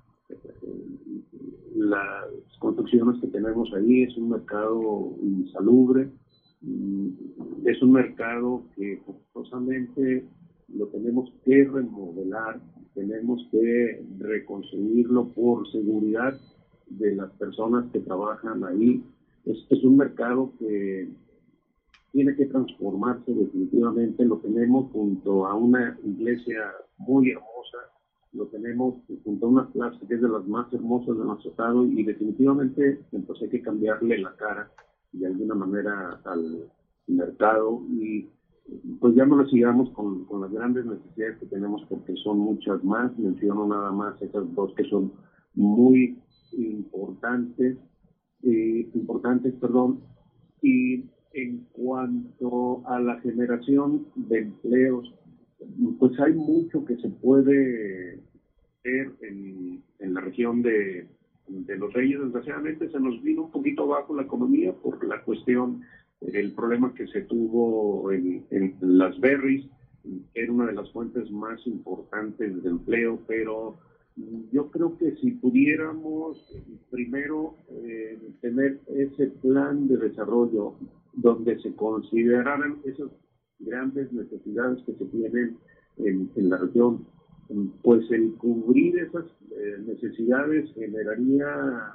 las 1.75 2.25
construcciones 2.59 3.19
que 3.19 3.27
tenemos 3.27 3.71
ahí 3.73 4.03
es 4.03 4.15
un 4.17 4.29
mercado 4.29 5.15
insalubre, 5.21 6.09
mm, 6.61 7.07
es 7.65 7.81
un 7.81 7.91
mercado 7.91 8.63
que 8.75 9.01
forzosamente 9.05 10.25
lo 10.73 10.87
tenemos 10.87 11.31
que 11.43 11.65
remodelar, 11.65 12.61
tenemos 12.93 13.45
que 13.51 14.05
reconstruirlo 14.19 15.29
por 15.29 15.69
seguridad 15.71 16.39
de 16.87 17.15
las 17.15 17.31
personas 17.31 17.91
que 17.91 17.99
trabajan 17.99 18.63
ahí. 18.63 19.03
Es, 19.45 19.57
es 19.69 19.83
un 19.83 19.97
mercado 19.97 20.53
que 20.59 21.09
tiene 22.13 22.35
que 22.35 22.45
transformarse 22.45 23.33
definitivamente. 23.33 24.23
Lo 24.23 24.37
tenemos 24.37 24.89
junto 24.91 25.45
a 25.45 25.55
una 25.55 25.97
iglesia 26.05 26.71
muy 26.97 27.31
hermosa, 27.31 27.79
lo 28.31 28.45
tenemos 28.47 28.95
junto 29.23 29.45
a 29.45 29.49
una 29.49 29.71
plaza 29.71 29.99
que 30.07 30.15
es 30.15 30.21
de 30.21 30.29
las 30.29 30.45
más 30.47 30.71
hermosas 30.71 31.17
de 31.17 31.25
nuestro 31.25 31.51
estado 31.51 31.85
y 31.85 32.03
definitivamente 32.03 32.99
pues 33.27 33.41
hay 33.41 33.49
que 33.49 33.61
cambiarle 33.61 34.19
la 34.19 34.33
cara 34.35 34.71
de 35.11 35.25
alguna 35.25 35.55
manera 35.55 36.19
al 36.23 36.69
mercado 37.07 37.81
y 37.89 38.29
pues 38.99 39.15
ya 39.15 39.25
no 39.25 39.35
lo 39.35 39.47
sigamos 39.49 39.89
con, 39.89 40.25
con 40.25 40.41
las 40.41 40.51
grandes 40.51 40.85
necesidades 40.85 41.37
que 41.39 41.47
tenemos 41.47 41.83
porque 41.89 42.15
son 42.23 42.39
muchas 42.39 42.83
más, 42.83 43.17
menciono 43.17 43.67
nada 43.67 43.91
más 43.91 44.21
esas 44.21 44.53
dos 44.55 44.73
que 44.75 44.83
son 44.85 45.11
muy 45.55 46.17
importantes, 46.53 47.77
eh, 48.43 48.89
importantes, 48.93 49.53
perdón, 49.55 49.99
y 50.61 51.03
en 51.33 51.65
cuanto 51.71 52.87
a 52.87 52.99
la 52.99 53.19
generación 53.21 54.07
de 54.15 54.39
empleos, 54.39 55.13
pues 55.99 56.19
hay 56.19 56.33
mucho 56.33 56.85
que 56.85 56.95
se 56.97 57.09
puede 57.09 58.19
ver 58.83 59.11
en, 59.21 59.81
la 59.99 60.21
región 60.21 60.61
de, 60.61 61.07
los 61.47 61.93
Reyes. 61.93 62.19
Desgraciadamente 62.19 62.89
se 62.89 62.99
nos 62.99 63.21
vino 63.23 63.43
un 63.43 63.51
poquito 63.51 63.83
abajo 63.83 64.15
la 64.15 64.23
economía 64.23 64.73
por 64.73 65.03
la 65.05 65.23
cuestión, 65.23 65.81
el 66.21 66.53
problema 66.53 66.93
que 66.93 67.07
se 67.07 67.21
tuvo 67.21 68.11
en, 68.11 68.45
las 68.81 69.19
berries, 69.19 69.65
era 70.33 70.51
una 70.51 70.67
de 70.67 70.73
las 70.73 70.91
fuentes 70.91 71.31
más 71.31 71.65
importantes 71.65 72.61
de 72.61 72.69
empleo, 72.69 73.19
pero 73.25 73.77
yo 74.51 74.69
creo 74.69 74.97
que 74.97 75.15
si 75.15 75.31
pudiéramos 75.31 76.37
primero 76.91 77.55
eh, 77.69 78.19
tener 78.41 78.79
ese 78.87 79.27
plan 79.41 79.87
de 79.87 79.97
desarrollo 79.97 80.75
donde 81.13 81.59
se 81.61 81.73
consideraran 81.75 82.79
esas 82.85 83.09
grandes 83.59 84.11
necesidades 84.11 84.83
que 84.85 84.93
se 84.93 85.05
tienen 85.05 85.57
en, 85.97 86.29
la 86.35 86.57
región, 86.57 87.05
pues 87.81 88.09
el 88.11 88.33
cubrir 88.35 88.97
esas 88.97 89.25
eh, 89.51 89.77
necesidades 89.85 90.71
generaría 90.73 91.93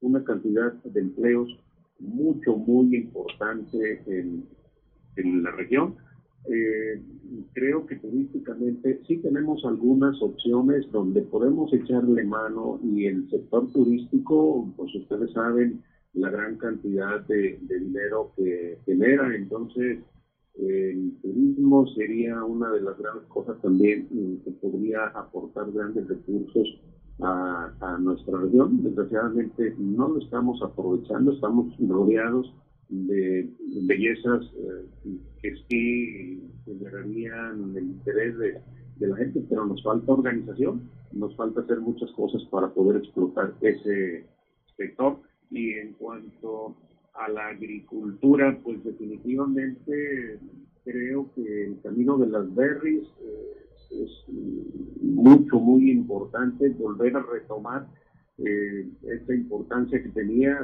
una 0.00 0.24
cantidad 0.24 0.72
de 0.84 1.00
empleos 1.00 1.48
mucho, 1.98 2.56
muy 2.56 2.96
importante 2.96 4.02
en, 4.06 4.46
la 5.42 5.50
región. 5.50 5.96
Eh, 6.48 7.02
creo 7.52 7.84
que 7.86 7.96
turísticamente 7.96 9.00
sí 9.06 9.16
tenemos 9.16 9.64
algunas 9.64 10.20
opciones 10.22 10.90
donde 10.92 11.22
podemos 11.22 11.72
echarle 11.72 12.24
mano 12.24 12.78
y 12.84 13.06
el 13.06 13.28
sector 13.28 13.70
turístico, 13.72 14.72
pues 14.76 14.94
ustedes 14.94 15.32
saben 15.32 15.82
la 16.14 16.30
gran 16.30 16.56
cantidad 16.56 17.20
de 17.26 17.58
dinero 17.68 18.32
que 18.36 18.78
genera, 18.84 19.34
entonces 19.34 19.98
el 20.58 21.12
turismo 21.22 21.86
sería 21.94 22.42
una 22.42 22.72
de 22.72 22.80
las 22.80 22.98
grandes 22.98 23.24
cosas 23.28 23.60
también 23.62 24.08
mm, 24.10 24.44
que 24.44 24.50
podría 24.52 25.06
aportar 25.06 25.70
grandes 25.70 26.08
recursos 26.08 26.80
a, 27.20 27.98
nuestra 28.00 28.38
región. 28.38 28.82
Desgraciadamente 28.82 29.74
no 29.78 30.08
lo 30.08 30.18
estamos 30.18 30.60
aprovechando, 30.62 31.32
estamos 31.32 31.74
rodeados 31.78 32.52
de 32.88 33.48
bellezas 33.86 34.46
eh, 34.56 35.16
que 35.42 35.54
sí 35.68 36.42
generarían 36.64 37.76
el 37.76 37.84
interés 37.84 38.38
de, 38.38 38.60
de, 38.96 39.06
la 39.08 39.16
gente, 39.16 39.44
pero 39.48 39.66
nos 39.66 39.82
falta 39.82 40.12
organización, 40.12 40.88
nos 41.12 41.36
falta 41.36 41.60
hacer 41.60 41.80
muchas 41.80 42.10
cosas 42.12 42.42
para 42.50 42.68
poder 42.72 42.96
explotar 42.98 43.52
ese 43.60 44.24
sector. 44.76 45.18
Y 45.50 45.72
en 45.74 45.92
cuanto 45.94 46.76
a 47.14 47.28
la 47.28 47.48
agricultura, 47.48 48.58
pues 48.62 48.82
definitivamente 48.84 50.38
creo 50.84 51.30
que 51.34 51.64
el 51.64 51.80
camino 51.82 52.16
de 52.18 52.28
las 52.28 52.54
berries 52.54 53.04
eh, 53.22 53.58
es 53.90 54.10
mucho, 55.02 55.58
muy 55.58 55.90
importante 55.90 56.68
volver 56.70 57.16
a 57.16 57.22
retomar 57.22 57.86
eh, 58.38 58.88
esta 59.02 59.34
importancia 59.34 60.02
que 60.02 60.08
tenía, 60.10 60.58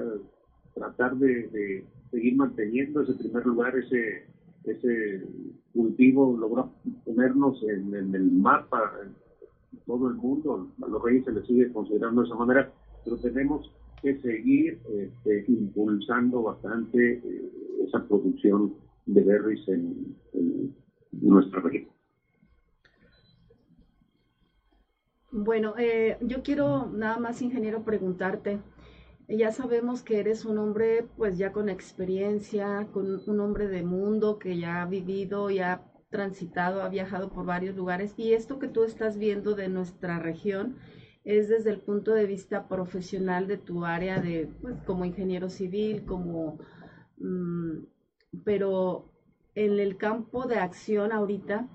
tratar 0.74 1.16
de, 1.16 1.84
seguir 2.10 2.36
manteniendo 2.36 3.02
ese 3.02 3.14
primer 3.14 3.44
lugar, 3.46 3.76
ese, 3.76 4.24
ese 4.64 5.24
cultivo, 5.72 6.36
lograr 6.36 6.66
ponernos 7.04 7.60
en, 7.64 8.14
el 8.14 8.30
mapa 8.30 8.92
en 9.02 9.14
todo 9.86 10.08
el 10.08 10.14
mundo. 10.14 10.68
A 10.82 10.88
los 10.88 11.02
reyes 11.02 11.24
se 11.24 11.32
les 11.32 11.46
sigue 11.46 11.72
considerando 11.72 12.22
de 12.22 12.28
esa 12.28 12.36
manera, 12.36 12.72
pero 13.04 13.16
tenemos 13.16 13.70
que 14.04 14.20
seguir 14.20 14.82
este, 14.86 15.46
impulsando 15.48 16.42
bastante 16.42 17.14
eh, 17.14 17.50
esa 17.88 18.06
producción 18.06 18.74
de 19.06 19.22
berries 19.22 19.66
en, 19.68 20.16
nuestra 21.12 21.60
región. 21.60 21.88
Bueno, 25.30 25.74
eh, 25.78 26.18
yo 26.20 26.42
quiero 26.42 26.90
nada 26.90 27.18
más, 27.18 27.40
ingeniero, 27.40 27.82
preguntarte. 27.82 28.58
Ya 29.26 29.52
sabemos 29.52 30.02
que 30.02 30.18
eres 30.18 30.44
un 30.44 30.58
hombre, 30.58 31.06
pues 31.16 31.38
ya 31.38 31.52
con 31.52 31.70
experiencia, 31.70 32.88
con 32.92 33.22
un 33.26 33.40
hombre 33.40 33.68
de 33.68 33.82
mundo 33.84 34.38
que 34.38 34.58
ya 34.58 34.82
ha 34.82 34.86
vivido, 34.86 35.50
ya 35.50 35.82
transitado, 36.10 36.82
ha 36.82 36.90
viajado 36.90 37.30
por 37.30 37.46
varios 37.46 37.74
lugares 37.74 38.14
y 38.18 38.34
esto 38.34 38.58
que 38.58 38.68
tú 38.68 38.84
estás 38.84 39.16
viendo 39.16 39.54
de 39.54 39.68
nuestra 39.68 40.18
región 40.18 40.76
es 41.24 41.48
desde 41.48 41.70
el 41.70 41.80
punto 41.80 42.12
de 42.12 42.26
vista 42.26 42.68
profesional 42.68 43.46
de 43.46 43.56
tu 43.56 43.84
área 43.84 44.20
de, 44.20 44.48
pues, 44.60 44.76
como 44.84 45.04
ingeniero 45.04 45.48
civil, 45.48 46.04
como, 46.04 46.58
mm, 47.18 47.78
pero 48.44 49.10
en 49.54 49.78
el 49.80 49.96
campo 49.96 50.46
de 50.46 50.56
acción 50.56 51.12
ahorita, 51.12 51.68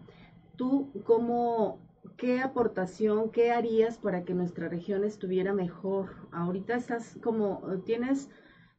tú 0.55 0.91
cómo, 1.03 1.79
qué 2.17 2.41
aportación, 2.41 3.31
qué 3.31 3.51
harías 3.51 3.97
para 3.97 4.23
que 4.23 4.33
nuestra 4.33 4.69
región 4.69 5.03
estuviera 5.03 5.53
mejor. 5.53 6.09
Ahorita 6.31 6.75
estás 6.75 7.17
como, 7.23 7.61
tienes 7.85 8.29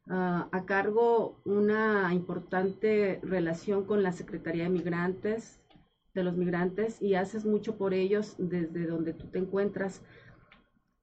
uh, 0.07 0.45
a 0.51 0.63
cargo 0.65 1.41
una 1.43 2.13
importante 2.13 3.19
relación 3.23 3.85
con 3.85 4.03
la 4.03 4.11
Secretaría 4.13 4.63
de 4.63 4.69
Migrantes, 4.69 5.59
de 6.13 6.23
los 6.23 6.37
migrantes, 6.37 7.01
y 7.01 7.15
haces 7.15 7.45
mucho 7.45 7.77
por 7.77 7.93
ellos 7.93 8.35
desde 8.37 8.85
donde 8.85 9.13
tú 9.13 9.27
te 9.27 9.39
encuentras 9.39 10.03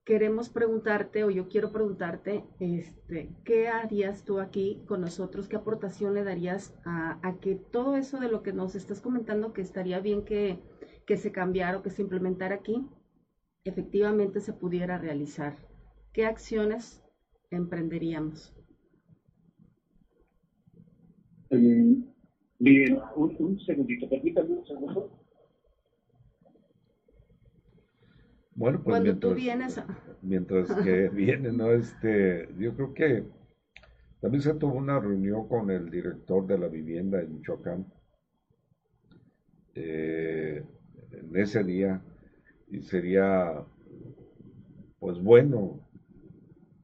queremos 0.09 0.49
preguntarte, 0.49 1.23
o 1.23 1.29
yo 1.29 1.51
quiero 1.51 1.71
preguntarte, 1.71 2.43
este, 2.61 3.29
¿qué 3.45 3.69
harías 3.69 4.25
tú 4.25 4.41
aquí 4.41 4.81
con 4.87 5.03
nosotros? 5.03 5.49
¿Qué 5.49 5.57
aportación 5.57 6.15
le 6.15 6.25
darías 6.25 6.75
a, 6.87 7.37
que 7.43 7.57
todo 7.57 7.95
eso 7.95 8.19
de 8.19 8.31
lo 8.31 8.43
que 8.43 8.55
nos 8.55 8.75
estás 8.75 9.03
comentando, 9.03 9.53
que 9.53 9.61
estaría 9.61 10.01
bien 10.01 10.25
que, 10.25 10.61
que 11.07 11.19
se 11.19 11.31
cambiara 11.31 11.77
o 11.77 11.83
que 11.83 11.91
se 11.91 12.01
implementara 12.01 12.55
aquí, 12.55 12.89
efectivamente 13.65 14.41
se 14.41 14.55
pudiera 14.55 14.97
realizar? 14.97 15.59
¿Qué 16.15 16.25
acciones 16.25 17.05
emprenderíamos? 17.51 18.57
Mm, 21.51 22.03
bien, 22.59 22.99
un, 23.15 23.37
un 23.39 23.61
segundito, 23.61 24.09
permítame 24.09 24.55
un 24.55 24.67
segundo. 24.67 25.28
Bueno, 28.59 28.83
pues 28.83 29.01
mientras, 29.01 29.37
vienes 29.37 29.81
mientras 30.21 30.73
que 30.83 31.09
viene, 31.15 31.53
¿no? 31.53 31.71
Este, 31.71 32.49
yo 32.59 32.75
creo 32.75 32.93
que 32.93 33.25
también 34.21 34.43
se 34.43 34.53
tuvo 34.55 34.75
una 34.75 34.99
reunión 34.99 35.47
con 35.47 35.71
el 35.71 35.89
director 35.89 36.45
de 36.45 36.59
la 36.59 36.67
vivienda 36.67 37.21
en 37.21 37.35
Michoacán 37.35 37.87
eh, 39.77 40.65
en 41.13 41.37
ese 41.37 41.63
día 41.63 42.03
y 42.67 42.83
sería 42.83 43.65
pues 44.99 45.23
bueno 45.23 45.79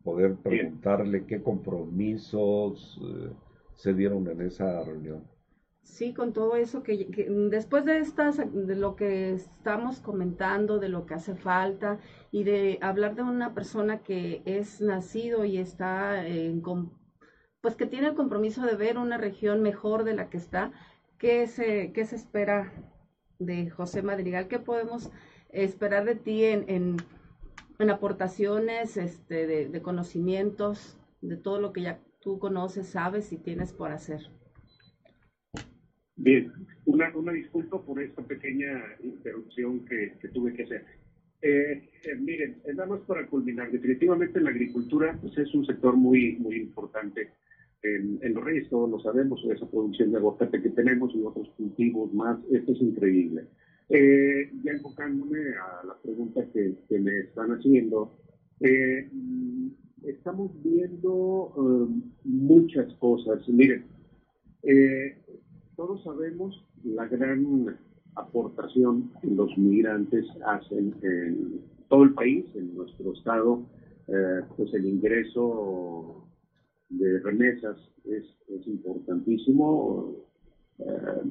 poder 0.04 0.36
preguntarle 0.36 1.26
qué 1.26 1.42
compromisos 1.42 3.00
eh, 3.02 3.32
se 3.72 3.94
dieron 3.94 4.28
en 4.28 4.42
esa 4.42 4.84
reunión. 4.84 5.24
Sí, 5.84 6.12
con 6.14 6.32
todo 6.32 6.56
eso 6.56 6.82
que, 6.82 7.06
después 7.50 7.84
de 7.84 7.98
estas, 7.98 8.38
de 8.38 8.74
lo 8.74 8.96
que 8.96 9.34
estamos 9.34 10.00
comentando, 10.00 10.78
de 10.78 10.88
lo 10.88 11.06
que 11.06 11.14
hace 11.14 11.34
falta 11.34 11.98
y 12.32 12.42
de 12.42 12.78
hablar 12.80 13.14
de 13.14 13.22
una 13.22 13.54
persona 13.54 14.02
que 14.02 14.42
es 14.46 14.80
nacido 14.80 15.44
y 15.44 15.58
está 15.58 16.26
en, 16.26 16.62
pues 17.60 17.76
que 17.76 17.86
tiene 17.86 18.08
el 18.08 18.14
compromiso 18.14 18.66
de 18.66 18.76
ver 18.76 18.98
una 18.98 19.18
región 19.18 19.62
mejor 19.62 20.04
de 20.04 20.14
la 20.14 20.30
que 20.30 20.38
está, 20.38 20.72
¿qué 21.18 21.46
se, 21.46 21.92
qué 21.92 22.04
se 22.06 22.16
espera 22.16 22.72
de 23.38 23.70
José 23.70 24.02
Madrigal? 24.02 24.48
¿Qué 24.48 24.58
podemos 24.58 25.12
esperar 25.50 26.06
de 26.06 26.16
ti 26.16 26.44
en, 26.44 26.96
en, 27.78 27.90
aportaciones 27.90 28.96
este, 28.96 29.46
de, 29.46 29.68
de 29.68 29.82
conocimientos, 29.82 30.98
de 31.20 31.36
todo 31.36 31.60
lo 31.60 31.72
que 31.72 31.82
ya 31.82 32.00
tú 32.20 32.38
conoces, 32.38 32.88
sabes 32.88 33.32
y 33.32 33.36
tienes 33.36 33.72
por 33.72 33.92
hacer? 33.92 34.30
Bien, 36.16 36.52
una, 36.84 37.14
una 37.16 37.32
disculpa 37.32 37.80
por 37.82 38.00
esta 38.00 38.22
pequeña 38.22 38.82
interrupción 39.02 39.84
que, 39.84 40.12
tuve 40.32 40.52
que 40.54 40.62
hacer. 40.62 40.84
Eh, 41.42 41.90
eh, 42.04 42.14
miren, 42.16 42.62
nada 42.74 42.86
más 42.86 43.00
para 43.00 43.26
culminar, 43.26 43.70
definitivamente 43.70 44.40
la 44.40 44.50
agricultura 44.50 45.18
pues, 45.20 45.36
es 45.36 45.52
un 45.54 45.66
sector 45.66 45.96
muy, 45.96 46.36
muy 46.36 46.56
importante 46.56 47.30
en, 47.82 48.18
en 48.22 48.32
los 48.32 48.44
reyes, 48.44 48.70
todos 48.70 48.88
lo 48.88 49.00
sabemos, 49.00 49.44
esa 49.50 49.68
producción 49.68 50.12
de 50.12 50.18
aguacate 50.18 50.62
que 50.62 50.70
tenemos 50.70 51.14
y 51.14 51.22
otros 51.22 51.50
cultivos 51.56 52.14
más, 52.14 52.38
esto 52.50 52.72
es 52.72 52.80
increíble. 52.80 53.46
Eh, 53.90 54.50
ya 54.62 54.72
enfocándome 54.72 55.38
a 55.56 55.86
la 55.86 56.00
pregunta 56.00 56.46
que, 56.52 56.76
que 56.88 56.98
me 56.98 57.18
están 57.20 57.50
haciendo, 57.50 58.16
estamos 60.02 60.52
viendo 60.62 61.90
muchas 62.24 62.94
cosas. 62.94 63.46
Miren, 63.48 63.84
eh, 64.62 65.18
todos 65.76 66.02
sabemos 66.02 66.64
la 66.84 67.06
gran 67.06 67.76
aportación 68.14 69.10
que 69.20 69.28
los 69.28 69.56
migrantes 69.58 70.26
hacen 70.46 70.94
en 71.02 71.60
todo 71.88 72.04
el 72.04 72.14
país, 72.14 72.44
en 72.54 72.74
nuestro 72.74 73.12
estado, 73.12 73.62
eh, 74.08 74.40
pues 74.56 74.72
el 74.74 74.86
ingreso 74.86 76.24
de 76.88 77.20
remesas 77.20 77.76
es, 78.04 78.24
importantísimo. 78.66 80.12
Eh, 80.78 81.22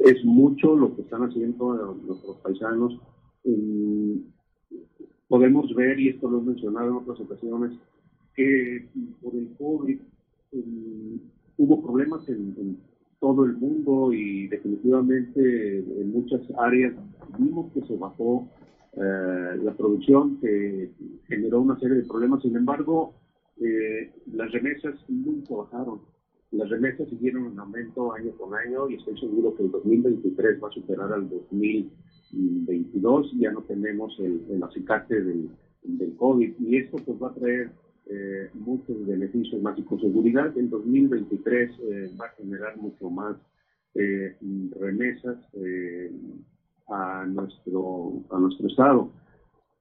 es 0.00 0.24
mucho 0.24 0.76
lo 0.76 0.94
que 0.94 1.02
están 1.02 1.22
haciendo 1.22 1.94
nuestros 2.06 2.36
paisanos. 2.38 2.98
podemos 5.28 5.74
ver, 5.74 5.98
y 6.00 6.08
esto 6.08 6.30
lo 6.30 6.38
he 6.38 6.42
mencionado 6.42 6.88
en 6.88 6.96
otras 6.96 7.20
ocasiones, 7.20 7.72
que 8.34 8.86
por 9.20 9.34
el 9.34 9.48
COVID 9.58 9.98
hubo 11.58 11.82
problemas 11.82 12.28
en 12.28 12.78
todo 13.20 13.44
el 13.44 13.56
mundo 13.56 14.12
y 14.12 14.48
definitivamente 14.48 15.78
en 15.78 16.12
muchas 16.12 16.40
áreas 16.58 16.92
vimos 17.38 17.72
que 17.72 17.82
se 17.82 17.96
bajó 17.96 18.48
eh, 18.94 19.56
la 19.62 19.72
producción, 19.74 20.40
que 20.40 20.90
generó 21.28 21.60
una 21.60 21.78
serie 21.78 21.98
de 21.98 22.04
problemas. 22.04 22.42
Sin 22.42 22.56
embargo, 22.56 23.14
eh, 23.60 24.10
las 24.32 24.50
remesas 24.50 24.96
nunca 25.08 25.54
bajaron. 25.54 26.00
Las 26.50 26.68
remesas 26.68 27.08
siguieron 27.08 27.52
en 27.52 27.60
aumento 27.60 28.12
año 28.12 28.32
con 28.32 28.52
año 28.54 28.90
y 28.90 28.94
estoy 28.94 29.16
seguro 29.20 29.54
que 29.54 29.62
el 29.62 29.70
2023 29.70 30.60
va 30.60 30.66
a 30.68 30.72
superar 30.72 31.12
al 31.12 31.28
2022. 31.28 33.32
Ya 33.38 33.52
no 33.52 33.62
tenemos 33.62 34.18
el, 34.18 34.44
el 34.50 34.60
acicate 34.62 35.22
del, 35.22 35.50
del 35.84 36.16
COVID 36.16 36.54
y 36.58 36.78
esto 36.78 36.96
pues 37.04 37.22
va 37.22 37.28
a 37.28 37.34
traer 37.34 37.70
eh, 38.12 38.50
muchos 38.54 39.06
beneficios 39.06 39.62
más 39.62 39.78
y 39.78 39.82
con 39.82 40.00
seguridad 40.00 40.56
en 40.58 40.68
2023 40.68 41.70
eh, 41.78 42.10
va 42.20 42.26
a 42.26 42.30
generar 42.30 42.76
mucho 42.76 43.08
más 43.08 43.36
eh, 43.94 44.36
remesas 44.80 45.38
a 46.88 47.24
nuestro 47.26 48.24
a 48.30 48.38
nuestro 48.40 48.66
estado. 48.66 49.12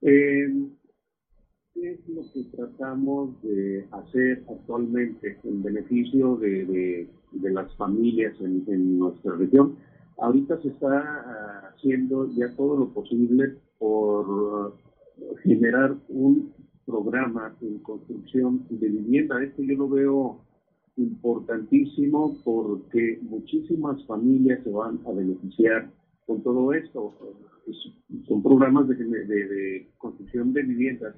¿Qué 0.02 1.92
es 1.92 2.08
lo 2.08 2.22
que 2.32 2.44
tratamos 2.56 3.42
de 3.42 3.88
hacer 3.92 4.44
actualmente 4.48 5.40
en 5.44 5.64
beneficio 5.64 6.36
de, 6.38 7.08
de, 7.32 7.52
las 7.52 7.76
familias 7.78 8.36
en, 8.42 9.00
nuestra 9.00 9.36
región? 9.38 9.76
Ahorita 10.20 10.62
se 10.62 10.68
está 10.68 11.00
ah, 11.02 11.74
haciendo 11.74 12.30
ya 12.36 12.56
todo 12.56 12.78
lo 12.78 12.94
posible 12.94 13.56
por 13.80 14.76
generar 15.42 15.96
un 16.10 16.59
programa 16.90 17.56
en 17.62 17.78
construcción 17.80 18.66
de 18.70 18.90
vivienda. 18.90 19.44
Esto 19.44 19.62
yo 19.62 19.76
lo 19.76 19.90
veo 19.90 20.42
importantísimo 20.98 22.38
porque 22.44 23.20
muchísimas 23.22 24.04
familias 24.06 24.64
se 24.64 24.72
van 24.72 25.00
a 25.06 25.12
beneficiar 25.12 25.92
con 26.26 26.42
todo 26.42 26.74
esto. 26.74 27.14
Son 28.28 28.42
programas 28.42 28.88
de, 28.88 28.96
de, 28.96 29.88
construcción 29.98 30.54
de 30.54 30.64
viviendas 30.64 31.16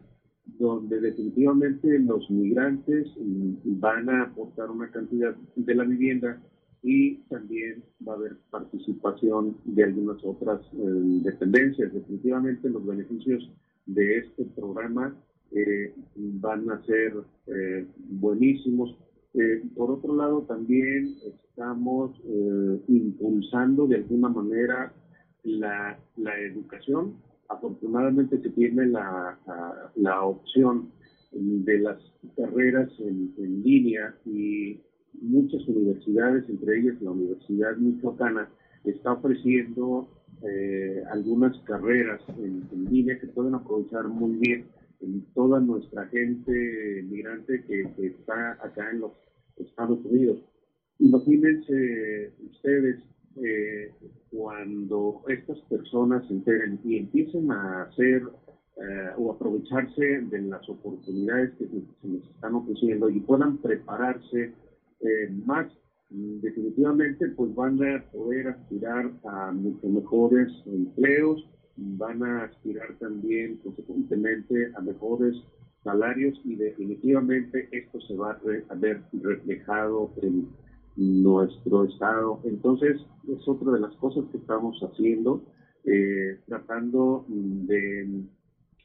donde 0.59 0.99
definitivamente 0.99 1.99
los 1.99 2.30
migrantes 2.30 3.07
van 3.17 4.09
a 4.09 4.24
aportar 4.24 4.69
una 4.69 4.91
cantidad 4.91 5.36
de 5.55 5.76
la 5.76 5.86
vivienda 5.86 6.41
y 6.84 7.17
también 7.30 7.84
va 8.05 8.13
a 8.13 8.15
haber 8.17 8.38
participación 8.49 9.55
de 9.65 9.84
algunas 9.84 10.24
otras 10.26 10.61
eh, 10.74 11.22
dependencias. 11.24 11.93
Definitivamente 11.93 12.69
los 12.69 12.86
beneficios 12.86 13.49
de 13.86 14.17
este 14.17 14.45
programa 14.45 15.15
eh, 15.54 15.93
van 16.16 16.70
a 16.70 16.82
ser 16.86 17.14
eh, 17.47 17.86
buenísimos. 17.97 18.97
Eh, 19.34 19.62
por 19.76 19.91
otro 19.91 20.16
lado, 20.16 20.43
también 20.43 21.16
estamos 21.26 22.12
impulsando 22.88 23.86
de 23.86 23.97
alguna 23.97 24.30
manera 24.30 24.93
la, 25.43 25.99
la, 26.16 26.39
educación. 26.39 27.16
Afortunadamente 27.49 28.41
se 28.41 28.49
tiene 28.52 28.88
la, 28.88 29.38
la, 29.95 30.24
opción 30.24 30.91
de 31.32 31.80
las 31.80 31.99
carreras 32.36 32.89
en, 32.99 33.34
en, 33.38 33.62
línea 33.62 34.16
y 34.26 34.80
muchas 35.22 35.68
universidades, 35.68 36.49
entre 36.49 36.80
ellas 36.80 37.02
la 37.02 37.12
Universidad 37.12 37.76
Michoacana, 37.78 38.49
está 38.86 39.14
ofreciendo 39.14 40.10
algunas 41.12 41.56
carreras 41.66 42.22
en 42.39 42.86
línea 42.89 43.20
que 43.20 43.28
pueden 43.28 43.54
aprovechar 43.54 44.08
muy 44.08 44.38
bien 44.38 44.66
toda 45.34 45.60
nuestra 45.60 46.08
gente 46.08 47.04
migrante 47.10 47.64
que, 47.66 48.06
está 48.06 48.54
acá 48.64 48.91
en 48.91 49.02
los 49.02 49.12
Estados 49.58 49.99
Unidos. 50.06 50.39
Imagínense 50.99 52.32
ustedes, 52.52 52.99
eh, 53.38 53.91
personas 55.70 56.28
se 56.28 56.34
enteren 56.34 56.80
y 56.84 56.97
empiecen 56.97 57.52
a 57.52 57.84
hacer 57.84 58.24
eh, 58.78 59.10
o 59.18 59.32
aprovecharse 59.32 60.22
de 60.22 60.41
las 60.41 60.68
oportunidades 60.70 61.52
que 61.58 61.68
se 61.68 62.08
les 62.08 62.24
están 62.24 62.56
ofreciendo 62.56 63.10
y 63.10 63.20
puedan 63.20 63.58
prepararse 63.58 64.54
eh, 65.02 65.30
más 65.45 65.68
definitivamente 66.10 67.30
pues 67.30 67.56
van 67.56 67.82
a 67.84 68.04
poder 68.12 68.49
aspirar 68.49 69.12
a 69.24 69.52
mucho 69.52 69.88
mejores 69.88 70.52
empleos, 70.66 71.47
van 71.78 72.24
a 72.24 72.43
aspirar 72.43 72.95
también 72.99 73.57
consecuentemente 73.57 74.72
a 74.76 74.82
mejores 74.82 75.36
salarios 75.84 76.39
y 76.43 76.55
definitivamente 76.55 77.67
esto 77.72 77.99
se 78.01 78.15
va 78.15 78.39
a 78.69 78.76
ver 78.76 79.01
reflejado 79.13 80.11
en 80.22 80.47
nuestro 80.95 81.86
estado. 81.86 82.39
Entonces, 82.43 83.01
es 83.28 83.47
otra 83.47 83.72
de 83.72 83.80
las 83.80 83.95
cosas 83.95 84.26
que 84.32 84.38
estamos 84.38 84.80
haciendo, 84.82 85.43
eh, 85.86 86.39
tratando 86.47 87.26
de 87.28 88.24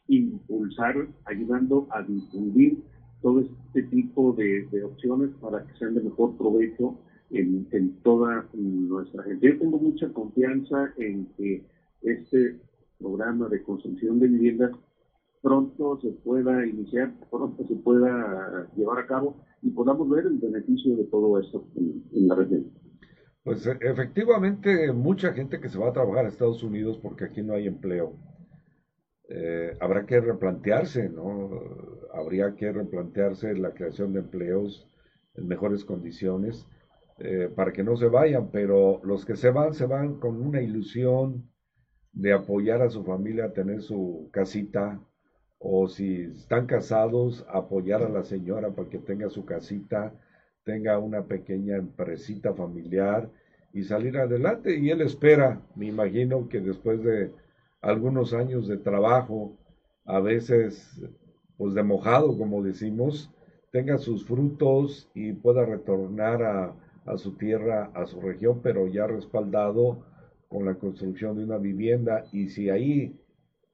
impulsar, 0.08 1.08
ayudando 1.24 1.86
a 1.90 2.02
difundir 2.02 2.78
todo 3.22 3.40
este 3.40 3.82
tipo 3.84 4.32
de, 4.32 4.84
opciones 4.84 5.30
para 5.40 5.66
que 5.66 5.78
sean 5.78 5.94
de 5.94 6.02
mejor 6.02 6.36
provecho 6.36 6.96
en, 7.30 7.66
en, 7.72 7.96
toda 8.02 8.46
nuestra 8.54 9.24
gente. 9.24 9.46
Yo 9.48 9.58
tengo 9.58 9.78
mucha 9.78 10.08
confianza 10.12 10.92
en 10.96 11.26
que 11.36 11.64
este 12.02 12.56
programa 12.98 13.48
de 13.48 13.62
construcción 13.62 14.18
de 14.18 14.28
viviendas 14.28 14.72
pronto 15.46 16.00
se 16.00 16.08
pueda 16.24 16.66
iniciar, 16.66 17.12
pronto 17.30 17.64
se 17.68 17.76
pueda 17.76 18.68
llevar 18.76 18.98
a 18.98 19.06
cabo 19.06 19.36
y 19.62 19.70
podamos 19.70 20.08
ver 20.08 20.26
el 20.26 20.38
beneficio 20.38 20.96
de 20.96 21.04
todo 21.04 21.38
esto 21.38 21.68
en, 21.76 22.26
la 22.26 22.34
región. 22.34 22.66
Pues 23.44 23.64
e, 23.64 23.78
efectivamente, 23.80 24.92
mucha 24.92 25.32
gente 25.34 25.60
que 25.60 25.68
se 25.68 25.78
va 25.78 25.90
a 25.90 25.92
trabajar 25.92 26.24
a 26.24 26.28
Estados 26.28 26.64
Unidos 26.64 26.98
porque 27.00 27.26
aquí 27.26 27.42
no 27.42 27.54
hay 27.54 27.68
empleo. 27.68 28.16
Eh, 29.28 29.76
habrá 29.80 30.04
que 30.04 30.20
replantearse, 30.20 31.08
¿no? 31.08 31.50
Habría 32.12 32.56
que 32.56 32.72
replantearse 32.72 33.54
la 33.54 33.72
creación 33.72 34.12
de 34.14 34.20
empleos 34.20 34.88
en 35.34 35.46
mejores 35.46 35.84
condiciones 35.84 36.66
eh, 37.18 37.50
para 37.54 37.72
que 37.72 37.84
no 37.84 37.96
se 37.96 38.08
vayan, 38.08 38.50
pero 38.50 39.00
los 39.04 39.24
que 39.24 39.36
se 39.36 39.50
van, 39.50 39.74
se 39.74 39.86
van 39.86 40.18
con 40.18 40.40
una 40.40 40.60
ilusión 40.60 41.48
de 42.16 42.32
apoyar 42.32 42.80
a 42.80 42.88
su 42.88 43.04
familia 43.04 43.44
a 43.44 43.52
tener 43.52 43.82
su 43.82 44.28
casita, 44.32 44.98
o 45.58 45.86
si 45.86 46.22
están 46.22 46.66
casados, 46.66 47.44
apoyar 47.48 48.02
a 48.02 48.08
la 48.08 48.22
señora 48.24 48.70
para 48.70 48.88
que 48.88 48.98
tenga 48.98 49.28
su 49.28 49.44
casita, 49.44 50.14
tenga 50.64 50.98
una 50.98 51.24
pequeña 51.24 51.76
empresita 51.76 52.54
familiar 52.54 53.30
y 53.74 53.82
salir 53.82 54.16
adelante. 54.16 54.78
Y 54.78 54.90
él 54.90 55.02
espera, 55.02 55.60
me 55.74 55.86
imagino 55.86 56.48
que 56.48 56.60
después 56.60 57.02
de 57.04 57.32
algunos 57.82 58.32
años 58.32 58.66
de 58.66 58.78
trabajo, 58.78 59.52
a 60.06 60.18
veces 60.20 60.98
pues 61.58 61.74
de 61.74 61.82
mojado, 61.82 62.36
como 62.38 62.62
decimos, 62.62 63.30
tenga 63.72 63.98
sus 63.98 64.24
frutos 64.26 65.10
y 65.14 65.32
pueda 65.34 65.66
retornar 65.66 66.42
a, 66.42 66.74
a 67.04 67.18
su 67.18 67.32
tierra, 67.36 67.90
a 67.94 68.06
su 68.06 68.20
región, 68.22 68.60
pero 68.62 68.86
ya 68.86 69.06
respaldado 69.06 69.98
con 70.48 70.64
la 70.64 70.74
construcción 70.74 71.36
de 71.36 71.44
una 71.44 71.58
vivienda. 71.58 72.24
Y 72.32 72.48
si 72.48 72.70
ahí 72.70 73.18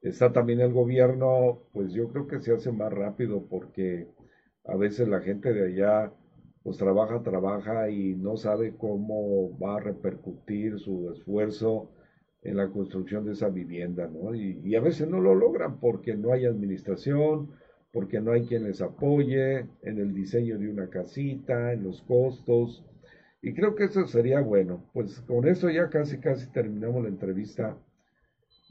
está 0.00 0.32
también 0.32 0.60
el 0.60 0.72
gobierno, 0.72 1.60
pues 1.72 1.92
yo 1.92 2.08
creo 2.08 2.26
que 2.26 2.40
se 2.40 2.52
hace 2.54 2.72
más 2.72 2.92
rápido 2.92 3.46
porque 3.48 4.08
a 4.64 4.76
veces 4.76 5.08
la 5.08 5.20
gente 5.20 5.52
de 5.52 5.66
allá 5.66 6.12
pues 6.62 6.76
trabaja, 6.76 7.22
trabaja 7.22 7.90
y 7.90 8.14
no 8.14 8.36
sabe 8.36 8.74
cómo 8.76 9.56
va 9.58 9.76
a 9.76 9.80
repercutir 9.80 10.78
su 10.78 11.10
esfuerzo 11.10 11.90
en 12.42 12.56
la 12.56 12.68
construcción 12.68 13.24
de 13.24 13.32
esa 13.32 13.48
vivienda, 13.48 14.08
¿no? 14.08 14.34
Y, 14.34 14.74
a 14.74 14.80
veces 14.80 15.08
no 15.08 15.20
lo 15.20 15.34
logran 15.34 15.78
porque 15.78 16.14
no 16.14 16.32
hay 16.32 16.44
administración, 16.44 17.50
porque 17.92 18.20
no 18.20 18.32
hay 18.32 18.46
quien 18.46 18.64
les 18.64 18.80
apoye 18.80 19.66
en 19.82 19.98
el 19.98 20.14
diseño 20.14 20.58
de 20.58 20.68
una 20.68 20.88
casita, 20.88 21.72
en 21.72 21.84
los 21.84 22.02
costos. 22.02 22.84
Y 23.42 23.54
creo 23.54 23.74
que 23.74 23.84
eso 23.84 24.06
sería 24.06 24.40
bueno. 24.40 24.88
Pues 24.94 25.20
con 25.20 25.46
eso 25.46 25.68
ya 25.68 25.90
casi, 25.90 26.18
casi 26.18 26.46
terminamos 26.50 27.02
la 27.02 27.08
entrevista 27.08 27.76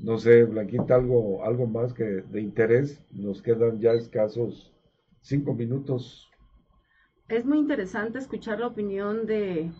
no 0.01 0.17
sé, 0.17 0.43
Blanquita, 0.45 0.95
algo, 0.95 1.43
algo 1.45 1.67
más 1.67 1.93
que 1.93 2.03
de 2.03 2.41
interés. 2.41 3.03
Nos 3.11 3.41
quedan 3.41 3.79
ya 3.79 3.93
escasos 3.93 4.73
cinco 5.21 5.53
minutos. 5.53 6.29
Es 7.27 7.45
muy 7.45 7.59
interesante 7.59 8.17
escuchar 8.17 8.59
la 8.59 8.67
opinión 8.67 9.25
de, 9.25 9.71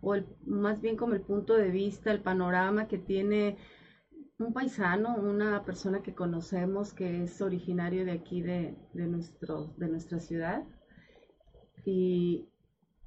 o 0.00 0.16
más 0.46 0.80
bien 0.80 0.96
como 0.96 1.14
el 1.14 1.22
punto 1.22 1.54
de 1.56 1.70
vista, 1.70 2.12
el 2.12 2.20
panorama 2.20 2.86
que 2.86 2.98
tiene 2.98 3.56
un 4.38 4.52
paisano, 4.52 5.16
una 5.16 5.64
persona 5.64 6.02
que 6.02 6.14
conocemos 6.14 6.92
que 6.92 7.24
es 7.24 7.40
originario 7.40 8.04
de 8.04 8.12
aquí 8.12 8.42
de, 8.42 8.76
de, 8.92 9.06
nuestro, 9.06 9.74
de 9.78 9.88
nuestra 9.88 10.20
ciudad. 10.20 10.64
Y 11.84 12.46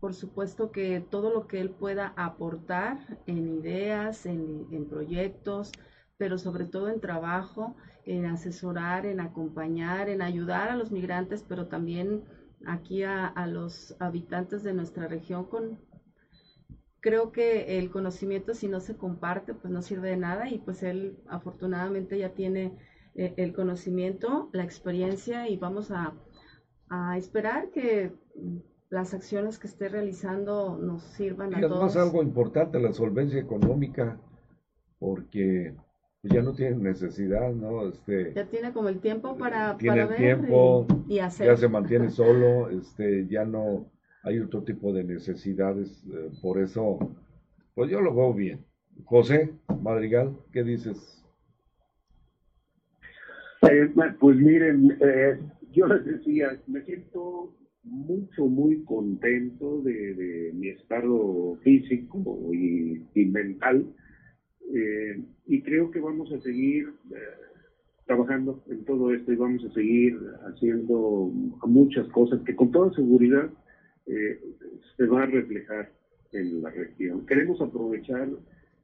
por 0.06 0.14
supuesto 0.14 0.72
que 0.72 1.00
todo 1.00 1.34
lo 1.34 1.48
que 1.48 1.60
él 1.60 1.72
pueda 1.72 2.14
aportar 2.16 3.18
en 3.26 3.48
ideas, 3.58 4.28
en, 4.28 4.68
en 4.70 4.88
proyectos, 4.88 5.72
pero 6.16 6.38
sobre 6.38 6.66
todo 6.66 6.90
en 6.90 7.02
trabajo, 7.02 7.76
en 8.06 8.28
asesorar, 8.28 9.08
en 9.08 9.20
acompañar, 9.20 10.08
en 10.10 10.22
ayudar 10.22 10.70
a 10.70 10.76
los 10.76 10.92
migrantes, 10.92 11.44
pero 11.50 11.66
también 11.66 12.24
aquí 12.68 13.02
a, 13.02 13.34
los 13.48 13.96
habitantes 14.00 14.62
de 14.62 14.74
nuestra 14.76 15.08
región 15.08 15.46
con 15.46 15.80
creo 17.00 17.32
que 17.32 17.80
el 17.80 17.90
conocimiento 17.90 18.54
si 18.54 18.68
no 18.68 18.82
se 18.82 18.96
comparte 18.98 19.56
pues 19.56 19.74
no 19.74 19.82
sirve 19.82 20.10
de 20.10 20.18
nada 20.18 20.52
y 20.52 20.60
pues 20.60 20.84
él 20.84 21.18
afortunadamente 21.28 22.20
ya 22.20 22.30
tiene 22.30 22.78
eh, 23.16 23.34
el 23.38 23.54
conocimiento, 23.56 24.52
la 24.54 24.64
experiencia 24.64 25.50
y 25.50 25.58
vamos 25.58 25.90
a, 25.90 26.14
a, 26.90 27.18
esperar 27.18 27.72
que 27.72 28.12
las 28.96 29.14
acciones 29.14 29.60
que 29.60 29.68
esté 29.68 29.90
realizando 29.90 30.78
nos 30.78 31.04
sirvan 31.04 31.54
a 31.54 31.60
todos. 31.60 31.92
Es 31.92 32.02
algo 32.02 32.24
importante, 32.24 32.80
la 32.80 32.94
solvencia 32.94 33.38
económica, 33.38 34.18
porque 35.00 35.76
ya 36.24 36.42
no 36.42 36.54
tiene 36.56 36.78
necesidad, 36.78 37.54
¿no? 37.54 37.90
Este, 37.90 38.34
ya 38.34 38.46
tiene 38.46 38.72
como 38.72 38.88
el 38.88 39.02
tiempo 39.02 39.38
para, 39.38 39.76
tiene 39.76 40.04
el 40.04 40.16
tiempo, 40.16 40.88
y, 41.10 41.20
hacer. 41.20 41.48
ya 41.48 41.58
se 41.58 41.68
mantiene 41.68 42.10
solo, 42.22 42.70
este, 42.70 43.28
ya 43.28 43.44
no 43.44 43.92
hay 44.24 44.40
otro 44.40 44.64
tipo 44.64 44.94
de 44.94 45.04
necesidades, 45.04 46.02
eh, 46.08 46.32
por 46.42 46.58
eso, 46.58 46.98
pues 47.76 47.92
yo 47.92 48.00
lo 48.00 48.16
veo 48.16 48.34
bien. 48.34 48.66
José 49.04 49.54
Madrigal, 49.82 50.38
¿qué 50.54 50.64
dices? 50.64 51.22
Eh, 53.70 53.94
pues 54.22 54.38
miren, 54.38 54.98
eh, 55.02 55.38
yo 55.74 55.86
les 55.88 56.06
decía, 56.06 56.58
me 56.68 56.82
siento 56.84 57.54
mucho, 57.86 58.48
muy 58.48 58.84
contento 58.84 59.82
de, 59.82 60.52
mi 60.54 60.70
estado 60.70 61.56
físico 61.64 62.52
y, 62.54 63.02
y 63.14 63.26
mental. 63.26 63.86
Eh, 64.74 65.24
y 65.46 65.62
creo 65.62 65.92
que 65.92 66.00
vamos 66.00 66.32
a 66.34 66.42
seguir 66.42 66.88
eh, 67.12 67.16
trabajando 68.06 68.64
en 68.70 68.84
todo 68.86 69.14
esto 69.14 69.32
y 69.32 69.36
vamos 69.36 69.64
a 69.64 69.74
seguir 69.74 70.18
haciendo 70.48 71.32
muchas 71.68 72.08
cosas 72.10 72.42
que 72.42 72.56
con 72.56 72.72
toda 72.72 72.94
seguridad 72.94 73.50
eh, 74.08 74.40
se 74.98 75.06
va 75.06 75.24
a 75.24 75.28
reflejar 75.28 75.92
en 76.32 76.62
la 76.62 76.72
región. 76.72 77.26
Queremos 77.26 77.62
aprovechar 77.62 78.28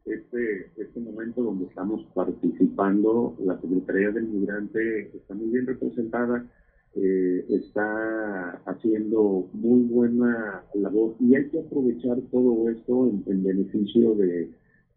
este, 0.05 0.71
este 0.77 0.99
momento 0.99 1.43
donde 1.43 1.65
estamos 1.65 2.05
participando, 2.13 3.35
la 3.43 3.59
Secretaría 3.59 4.11
del 4.11 4.27
Migrante 4.27 5.15
está 5.15 5.33
muy 5.33 5.49
bien 5.49 5.67
representada, 5.67 6.45
está 6.93 8.61
haciendo 8.65 9.47
muy 9.53 9.81
buena 9.83 10.63
labor 10.73 11.15
y 11.19 11.35
hay 11.35 11.45
que 11.45 11.59
aprovechar 11.59 12.19
todo 12.31 12.69
esto 12.69 13.09
en 13.27 13.43
beneficio 13.43 14.13
de, 14.15 14.49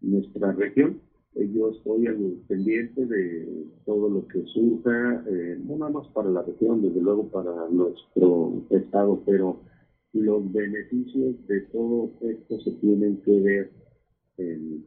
nuestra 0.05 0.51
región. 0.53 0.99
Yo 1.35 1.69
estoy 1.69 2.07
al 2.07 2.37
pendiente 2.47 3.05
de 3.05 3.65
todo 3.85 4.09
lo 4.09 4.25
que 4.27 4.41
surja, 4.45 5.21
eh, 5.27 5.57
no 5.67 5.77
nada 5.77 5.91
más 5.91 6.07
para 6.09 6.29
la 6.29 6.41
región, 6.41 6.81
desde 6.81 7.01
luego 7.01 7.27
para 7.29 7.51
nuestro 7.69 8.63
estado, 8.69 9.21
pero 9.25 9.59
los 10.13 10.51
beneficios 10.53 11.35
de 11.47 11.59
todo 11.73 12.09
esto 12.21 12.59
se 12.61 12.71
tienen 12.79 13.17
que 13.17 13.39
ver 13.41 13.69
en 14.37 14.85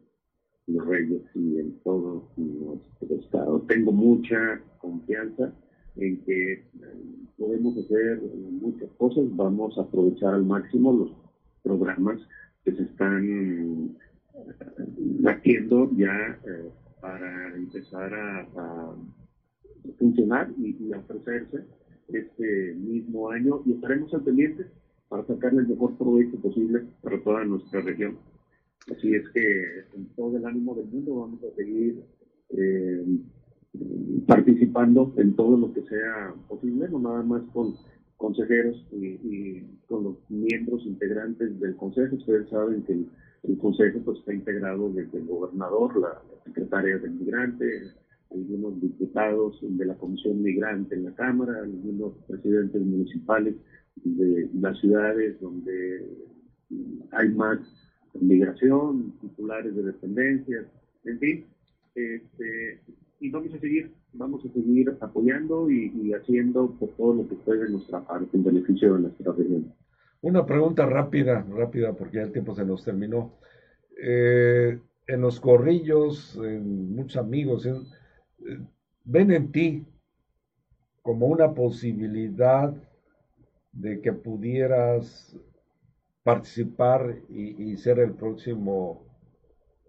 los 0.69 0.87
reyes 0.87 1.23
y 1.35 1.59
en 1.59 1.73
todo 1.85 2.25
nuestro 2.39 3.17
estado. 3.17 3.61
Tengo 3.69 3.93
mucha 3.93 4.59
confianza 4.79 5.53
en 5.99 6.21
que 6.25 6.53
eh, 6.53 6.63
podemos 7.37 7.77
hacer 7.77 8.23
muchas 8.61 8.91
cosas, 8.97 9.25
vamos 9.37 9.77
a 9.79 9.83
aprovechar 9.83 10.35
al 10.35 10.45
máximo 10.45 10.93
los 10.93 11.11
programas 11.63 12.21
que 12.65 12.73
se 12.73 12.83
están 12.83 13.97
haciendo 15.27 15.91
ya 15.97 16.39
eh, 16.47 16.71
para 17.01 17.55
empezar 17.57 18.15
a, 18.15 18.95
funcionar 19.99 20.51
y, 20.59 20.93
a 20.93 20.99
ofrecerse 20.99 21.65
este 22.09 22.75
mismo 22.75 23.31
año 23.31 23.63
y 23.65 23.73
estaremos 23.73 24.13
al 24.13 24.23
pendiente 24.23 24.67
para 25.09 25.27
sacarle 25.27 25.61
el 25.63 25.69
mejor 25.69 25.97
provecho 25.97 26.37
posible 26.41 26.85
para 27.03 27.23
toda 27.23 27.45
nuestra 27.45 27.81
región. 27.81 28.19
Así 28.91 29.15
es 29.15 29.29
que 29.31 29.63
en 29.95 30.07
todo 30.17 30.37
el 30.37 30.45
ánimo 30.45 30.75
del 30.75 30.87
mundo 30.87 31.21
vamos 31.21 31.41
a 31.45 31.55
seguir 31.57 32.03
eh, 32.51 33.05
participando 34.27 35.13
en 35.17 35.35
todo 35.35 35.57
lo 35.57 35.73
que 35.73 35.83
sea 35.83 36.35
posible, 36.49 36.89
no 36.89 36.99
nada 36.99 37.23
más 37.23 37.43
con 37.53 37.75
consejeros 38.17 38.85
y, 38.93 39.63
con 39.87 40.05
los 40.05 40.17
miembros 40.29 40.85
integrantes 40.85 41.59
del 41.61 41.77
consejo. 41.77 42.17
Ustedes 42.17 42.49
saben 42.51 42.83
que 42.83 42.93
el, 42.93 43.59
consejo 43.59 44.01
pues, 44.05 44.19
está 44.19 44.35
integrado 44.35 44.91
desde 44.91 45.19
el 45.19 45.27
gobernador, 45.27 45.97
la, 45.99 46.21
secretaria 46.45 46.99
del 46.99 47.13
migrante, 47.13 47.93
algunos 48.31 48.81
diputados 48.81 49.59
de 49.63 49.85
la 49.85 49.95
comisión 49.95 50.43
migrante 50.43 50.95
en 50.95 51.05
la 51.05 51.15
Cámara, 51.15 51.63
algunos 51.63 52.15
presidentes 52.27 52.83
municipales 52.83 53.55
de 54.05 54.51
las 54.61 54.79
ciudades 54.79 55.41
donde 55.41 56.07
hay 57.13 57.29
más 57.31 57.59
migración, 58.21 59.13
titulares 59.21 59.75
de 59.75 59.83
dependencias, 59.83 60.67
en 61.05 61.19
fin. 61.19 61.45
Este, 61.95 62.81
y 63.21 63.31
vamos 63.31 63.53
a 63.55 63.59
seguir, 63.59 63.93
vamos 64.13 64.45
a 64.45 64.53
seguir 64.53 64.97
apoyando 65.01 65.71
y, 65.71 66.13
haciendo 66.13 66.71
por 66.79 66.91
todo 66.91 67.15
lo 67.15 67.29
que 67.29 67.35
puede 67.37 67.65
de 67.65 67.71
nuestra 67.71 68.01
parte 68.01 68.37
en 68.37 68.45
beneficio 68.45 68.95
de 68.95 69.01
nuestra 69.01 69.33
región. 69.33 69.75
Una 70.21 70.47
pregunta 70.47 70.87
rápida, 70.87 71.47
rápida, 71.51 71.93
porque 71.95 72.17
ya 72.17 72.23
el 72.25 72.33
tiempo 72.33 72.55
se 72.55 72.65
nos 72.65 72.85
terminó. 72.85 73.39
Eh, 74.01 74.79
en 75.07 75.21
los 75.21 75.41
corrillos, 75.41 76.37
en 76.43 76.95
muchos 76.95 77.17
amigos, 77.17 77.67
eh, 77.67 77.79
ven 79.05 79.31
en 79.33 79.53
ti 79.53 79.87
como 81.03 81.27
una 81.27 81.55
posibilidad 81.55 82.75
de 83.73 84.01
que 84.01 84.13
pudieras 84.13 85.37
participar 86.23 87.17
y, 87.31 87.77
ser 87.77 88.01
el 88.01 88.13
próximo, 88.13 89.07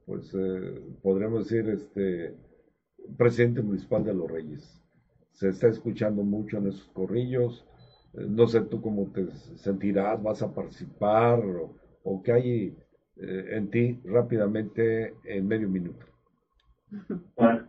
pues 0.06 0.34
eh, 0.34 0.82
podríamos 1.02 1.50
decir, 1.50 1.70
este 1.70 2.49
presidente 3.18 3.62
municipal 3.62 4.04
de 4.04 4.14
Los 4.14 4.30
Reyes. 4.30 4.80
Se 5.34 5.50
está 5.50 5.68
escuchando 5.68 6.24
mucho 6.24 6.58
en 6.58 6.68
esos 6.68 6.88
corrillos. 6.94 7.66
Eh, 8.14 8.26
no 8.28 8.48
sé 8.48 8.62
tú 8.62 8.82
cómo 8.82 9.08
te 9.12 9.28
sentirás, 9.58 10.22
vas 10.22 10.42
a 10.42 10.54
participar 10.54 11.40
o, 12.04 12.24
qué 12.24 12.32
hay 12.32 12.78
eh, 13.18 13.46
en 13.52 13.70
ti 13.70 14.00
rápidamente 14.04 15.14
en 15.24 15.48
medio 15.48 15.70
minuto. 15.70 16.06
Ah, 17.38 17.66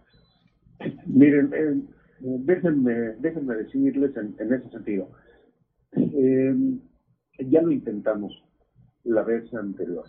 miren, 1.07 1.53
eh, 1.55 1.83
déjenme, 2.21 3.17
déjenme 3.21 3.55
decirles 3.57 4.17
en, 4.17 4.53
ese 4.53 4.71
sentido. 4.71 5.11
ya 5.93 7.63
lo 7.63 7.71
intentamos 7.71 8.33
la 9.05 9.23
vez 9.23 9.53
anterior. 9.55 10.05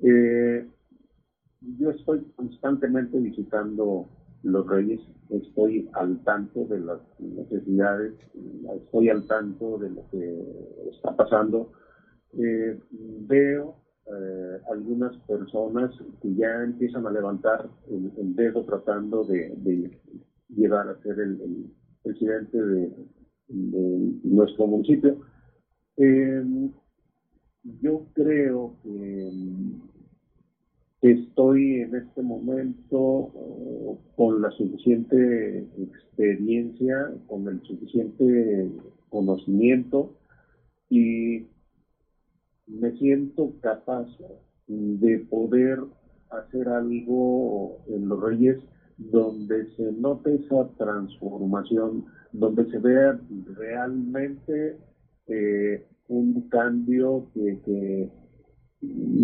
yo 0.00 1.90
estoy 1.90 2.24
constantemente 2.36 3.18
visitando 3.18 4.08
los 4.42 4.66
reyes, 4.66 5.00
estoy 5.28 5.88
al 5.92 6.22
tanto 6.24 6.64
de 6.64 6.80
las 6.80 7.00
necesidades, 7.18 8.14
estoy 8.76 9.08
al 9.08 9.26
tanto 9.26 9.78
de 9.78 9.90
lo 9.90 10.08
que 10.10 10.90
está 10.92 11.14
pasando. 11.16 11.72
Eh, 12.32 12.78
veo 13.26 13.76
eh, 14.06 14.58
algunas 14.70 15.16
personas 15.26 15.90
que 16.22 16.34
ya 16.34 16.62
empiezan 16.62 17.06
a 17.06 17.10
levantar 17.10 17.68
el, 17.88 18.34
dedo 18.34 18.64
tratando 18.64 19.24
de, 19.24 19.90
llegar 20.48 20.88
a 20.88 21.00
ser 21.02 21.18
el, 21.20 21.70
presidente 22.02 22.60
de, 22.60 22.92
nuestro 23.48 24.66
municipio. 24.66 25.20
Eh, 25.96 26.42
yo 27.82 28.06
creo 28.14 28.76
que 28.82 29.30
Estoy 31.02 31.80
en 31.80 31.94
este 31.94 32.20
momento 32.20 33.32
eh, 33.34 33.96
con 34.16 34.42
la 34.42 34.50
suficiente 34.50 35.66
experiencia, 35.78 37.10
con 37.26 37.48
el 37.48 37.62
suficiente 37.62 38.70
conocimiento 39.08 40.14
y 40.90 41.46
me 42.66 42.92
siento 42.98 43.54
capaz 43.62 44.08
de 44.68 45.18
poder 45.30 45.80
hacer 46.28 46.68
algo 46.68 47.78
en 47.88 48.06
los 48.06 48.20
Reyes 48.20 48.58
donde 48.98 49.74
se 49.76 49.92
note 49.92 50.34
esa 50.34 50.68
transformación, 50.76 52.04
donde 52.32 52.70
se 52.70 52.78
vea 52.78 53.18
realmente 53.56 54.76
eh, 55.28 55.86
un 56.08 56.48
cambio 56.50 57.26
que, 57.32 57.58
que 57.64 58.10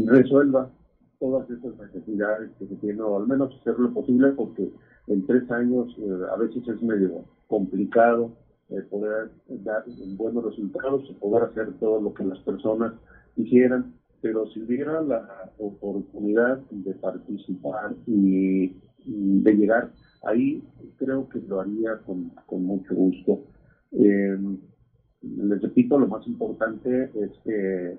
resuelva 0.07 0.70
todas 1.19 1.49
esas 1.51 1.77
necesidades 1.79 2.51
que 2.59 2.67
se 2.67 2.77
tienen, 2.77 3.01
o 3.01 3.17
al 3.17 3.27
menos 3.27 3.55
hacer 3.61 3.79
lo 3.79 3.93
posible, 3.93 4.33
porque 4.33 4.71
en 5.07 5.27
tres 5.27 5.51
años 5.51 5.95
eh, 5.99 6.19
a 6.33 6.37
veces 6.37 6.67
es 6.69 6.83
medio 6.83 7.25
complicado 7.47 8.33
eh, 8.69 8.83
poder 8.91 9.31
dar 9.49 9.85
buenos 10.17 10.45
resultados 10.45 11.05
y 11.09 11.14
poder 11.14 11.45
hacer 11.45 11.73
todo 11.79 12.01
lo 12.01 12.12
que 12.12 12.25
las 12.25 12.39
personas 12.41 12.95
quisieran, 13.35 13.95
pero 14.21 14.47
si 14.51 14.61
hubiera 14.61 15.01
la 15.03 15.53
oportunidad 15.59 16.59
de 16.71 16.95
participar 16.95 17.95
y, 18.07 18.75
de 19.05 19.55
llegar 19.55 19.93
ahí, 20.25 20.64
creo 20.97 21.29
que 21.29 21.41
lo 21.43 21.61
haría 21.61 21.99
con, 22.05 22.33
mucho 22.64 22.95
gusto. 22.95 23.45
Eh, 23.93 24.37
les 25.23 25.62
repito, 25.62 25.99
lo 25.99 26.09
más 26.09 26.27
importante 26.27 27.05
es 27.14 27.31
que 27.45 27.97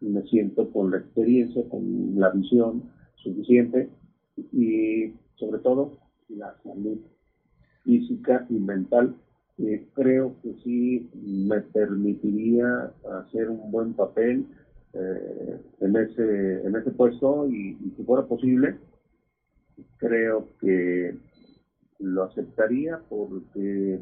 me 0.00 0.22
siento 0.22 0.70
con 0.70 0.90
la 0.90 0.98
experiencia, 0.98 1.62
con 1.68 2.18
la 2.18 2.30
visión 2.30 2.90
suficiente 3.16 3.88
y 4.52 5.12
sobre 5.36 5.58
todo 5.60 5.98
la 6.28 6.54
salud 6.62 6.98
física 7.84 8.46
y 8.48 8.54
mental. 8.54 9.16
creo 9.94 10.36
que 10.42 10.54
sí 10.64 11.10
me 11.14 11.60
permitiría 11.60 12.92
hacer 13.20 13.50
un 13.50 13.70
buen 13.70 13.92
papel 13.94 14.46
eh, 14.92 15.60
en, 15.80 15.96
ese, 15.96 16.66
en 16.66 16.74
ese 16.76 16.90
puesto 16.90 17.46
y, 17.48 17.76
si 17.96 18.02
fuera 18.04 18.26
posible, 18.26 18.76
creo 19.98 20.48
que 20.60 21.14
lo 21.98 22.24
aceptaría 22.24 22.98
porque 23.08 23.98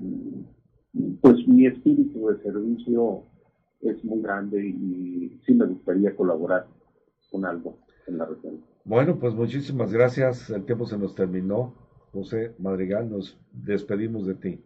pues 1.21 1.47
mi 1.47 1.67
espíritu 1.67 2.29
de 2.29 2.43
servicio 2.43 3.25
es 3.81 4.05
muy 4.05 4.23
grande 4.23 4.67
y, 4.67 5.41
sí 5.45 5.55
me 5.55 5.67
gustaría 5.67 6.15
colaborar 6.15 6.67
con 7.31 7.45
algo 7.45 7.79
en 8.07 8.19
la 8.19 8.27
región. 8.27 8.61
Bueno, 8.85 9.19
pues 9.19 9.35
muchísimas 9.35 9.93
gracias. 9.93 10.51
El 10.51 10.65
tiempo 10.65 10.87
se 10.87 10.99
nos 10.99 11.15
terminó. 11.15 11.75
José 12.13 12.55
Madrigal, 12.59 13.11
nos 13.11 13.39
despedimos 13.53 14.27
de 14.27 14.35
ti. 14.35 14.65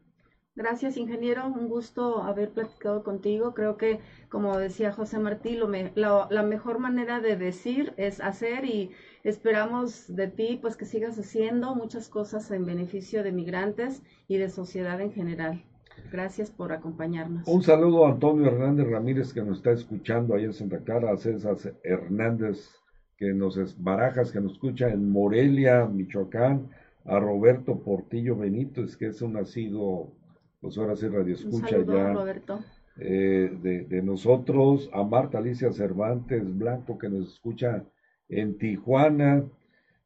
Gracias, 0.55 0.99
ingeniero. 0.99 1.47
Un 1.47 1.69
gusto 1.69 2.23
haber 2.23 2.51
platicado 2.51 3.03
contigo. 3.03 3.55
Creo 3.55 3.79
que, 3.79 4.01
como 4.29 4.59
decía 4.59 4.93
José 4.93 5.19
Martí, 5.19 5.57
lo 5.57 5.69
la, 5.69 6.43
mejor 6.43 6.79
manera 6.79 7.21
de 7.21 7.37
decir 7.37 7.95
es 7.97 8.21
hacer 8.21 8.67
y 8.67 8.91
esperamos 9.25 10.15
de 10.15 10.29
ti 10.29 10.59
pues 10.61 10.77
que 10.77 10.85
sigas 10.85 11.19
haciendo 11.19 11.75
muchas 11.75 12.09
cosas 12.09 12.51
en 12.51 12.67
beneficio 12.67 13.23
de 13.23 13.33
migrantes 13.33 14.03
y 14.29 14.37
de 14.37 14.51
sociedad 14.51 15.01
en 15.01 15.13
general. 15.13 15.65
Gracias 16.11 16.51
por 16.51 16.73
acompañarnos. 16.73 17.47
Un 17.47 17.63
saludo 17.63 18.07
a 18.07 18.11
Antonio 18.11 18.47
Hernández 18.47 18.89
Ramírez 18.89 19.33
que 19.33 19.43
nos 19.43 19.59
está 19.59 19.73
escuchando 19.73 20.35
ahí 20.35 20.45
en 20.45 20.53
Santa 20.53 20.79
Clara, 20.79 21.13
a 21.13 21.17
César 21.17 21.57
Hernández 21.83 22.83
que 23.23 23.33
nos 23.33 23.57
es 23.57 23.81
Barajas, 23.81 24.33
que 24.33 24.41
nos 24.41 24.55
escucha 24.55 24.89
en 24.89 25.09
Morelia, 25.09 25.87
Michoacán, 25.87 26.71
a 27.05 27.21
Roberto 27.21 27.79
Portillo 27.79 28.37
Benítez, 28.37 28.97
que 28.97 29.07
es 29.07 29.23
un 29.23 29.35
nacido, 29.35 30.13
pues 30.61 30.77
ahora 30.77 30.97
sí 30.97 31.07
radio 31.07 31.35
escucha 31.35 31.79
ya. 31.85 32.13
Roberto. 32.13 32.59
Eh, 32.99 33.87
de, 33.89 34.03
nosotros, 34.03 34.91
a 34.93 35.05
Marta 35.05 35.39
Alicia 35.39 35.73
Cervantes 35.73 36.43
Blanco, 36.59 36.99
que 36.99 37.09
nos 37.09 37.35
escucha 37.35 37.85
en 38.29 38.59
Tijuana, 38.59 39.45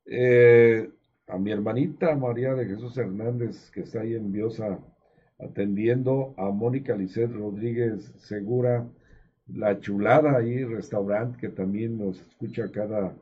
eh, 0.04 0.90
a 1.26 1.38
mi 1.38 1.52
hermanita 1.52 2.14
María 2.16 2.54
de 2.54 2.66
Jesús 2.66 2.98
Hernández, 2.98 3.70
que 3.70 3.80
está 3.80 4.02
ahí 4.02 4.14
en 4.14 4.30
Biosa, 4.30 4.78
atendiendo 5.38 6.34
a 6.36 6.50
Mónica 6.50 6.96
Lisset 6.96 7.30
Rodríguez 7.30 8.12
Segura, 8.18 8.86
La 9.48 9.78
Chulada 9.80 10.36
ahí, 10.36 10.64
restaurante 10.64 11.38
que 11.38 11.48
también 11.48 11.98
nos 11.98 12.20
escucha 12.20 12.70
cada, 12.70 13.14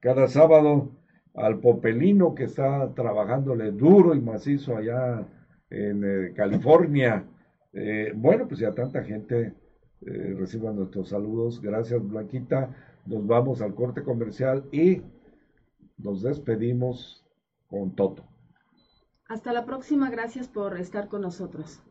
cada 0.00 0.28
sábado, 0.28 0.90
al 1.34 1.60
Popelino 1.60 2.34
que 2.34 2.44
está 2.44 2.92
trabajándole 2.94 3.70
duro 3.70 4.14
y 4.14 4.20
macizo 4.20 4.76
allá 4.76 5.26
en 5.70 6.04
eh, 6.04 6.32
California. 6.34 7.24
Eh, 7.72 8.12
bueno, 8.14 8.48
pues 8.48 8.60
ya 8.60 8.72
tanta 8.74 9.04
gente 9.04 9.52
eh, 10.00 10.34
reciba 10.38 10.72
nuestros 10.72 11.10
saludos. 11.10 11.60
Gracias, 11.60 12.06
Blanquita. 12.06 12.74
Nos 13.06 13.26
vamos 13.26 13.60
al 13.60 13.74
corte 13.74 14.02
comercial 14.02 14.64
y 14.72 15.02
nos 15.98 16.22
despedimos 16.22 17.24
con 17.68 17.94
Toto. 17.94 18.24
Hasta 19.28 19.52
la 19.52 19.66
próxima, 19.66 20.08
gracias 20.08 20.48
por 20.48 20.78
estar 20.80 21.08
con 21.08 21.20
nosotros. 21.20 21.80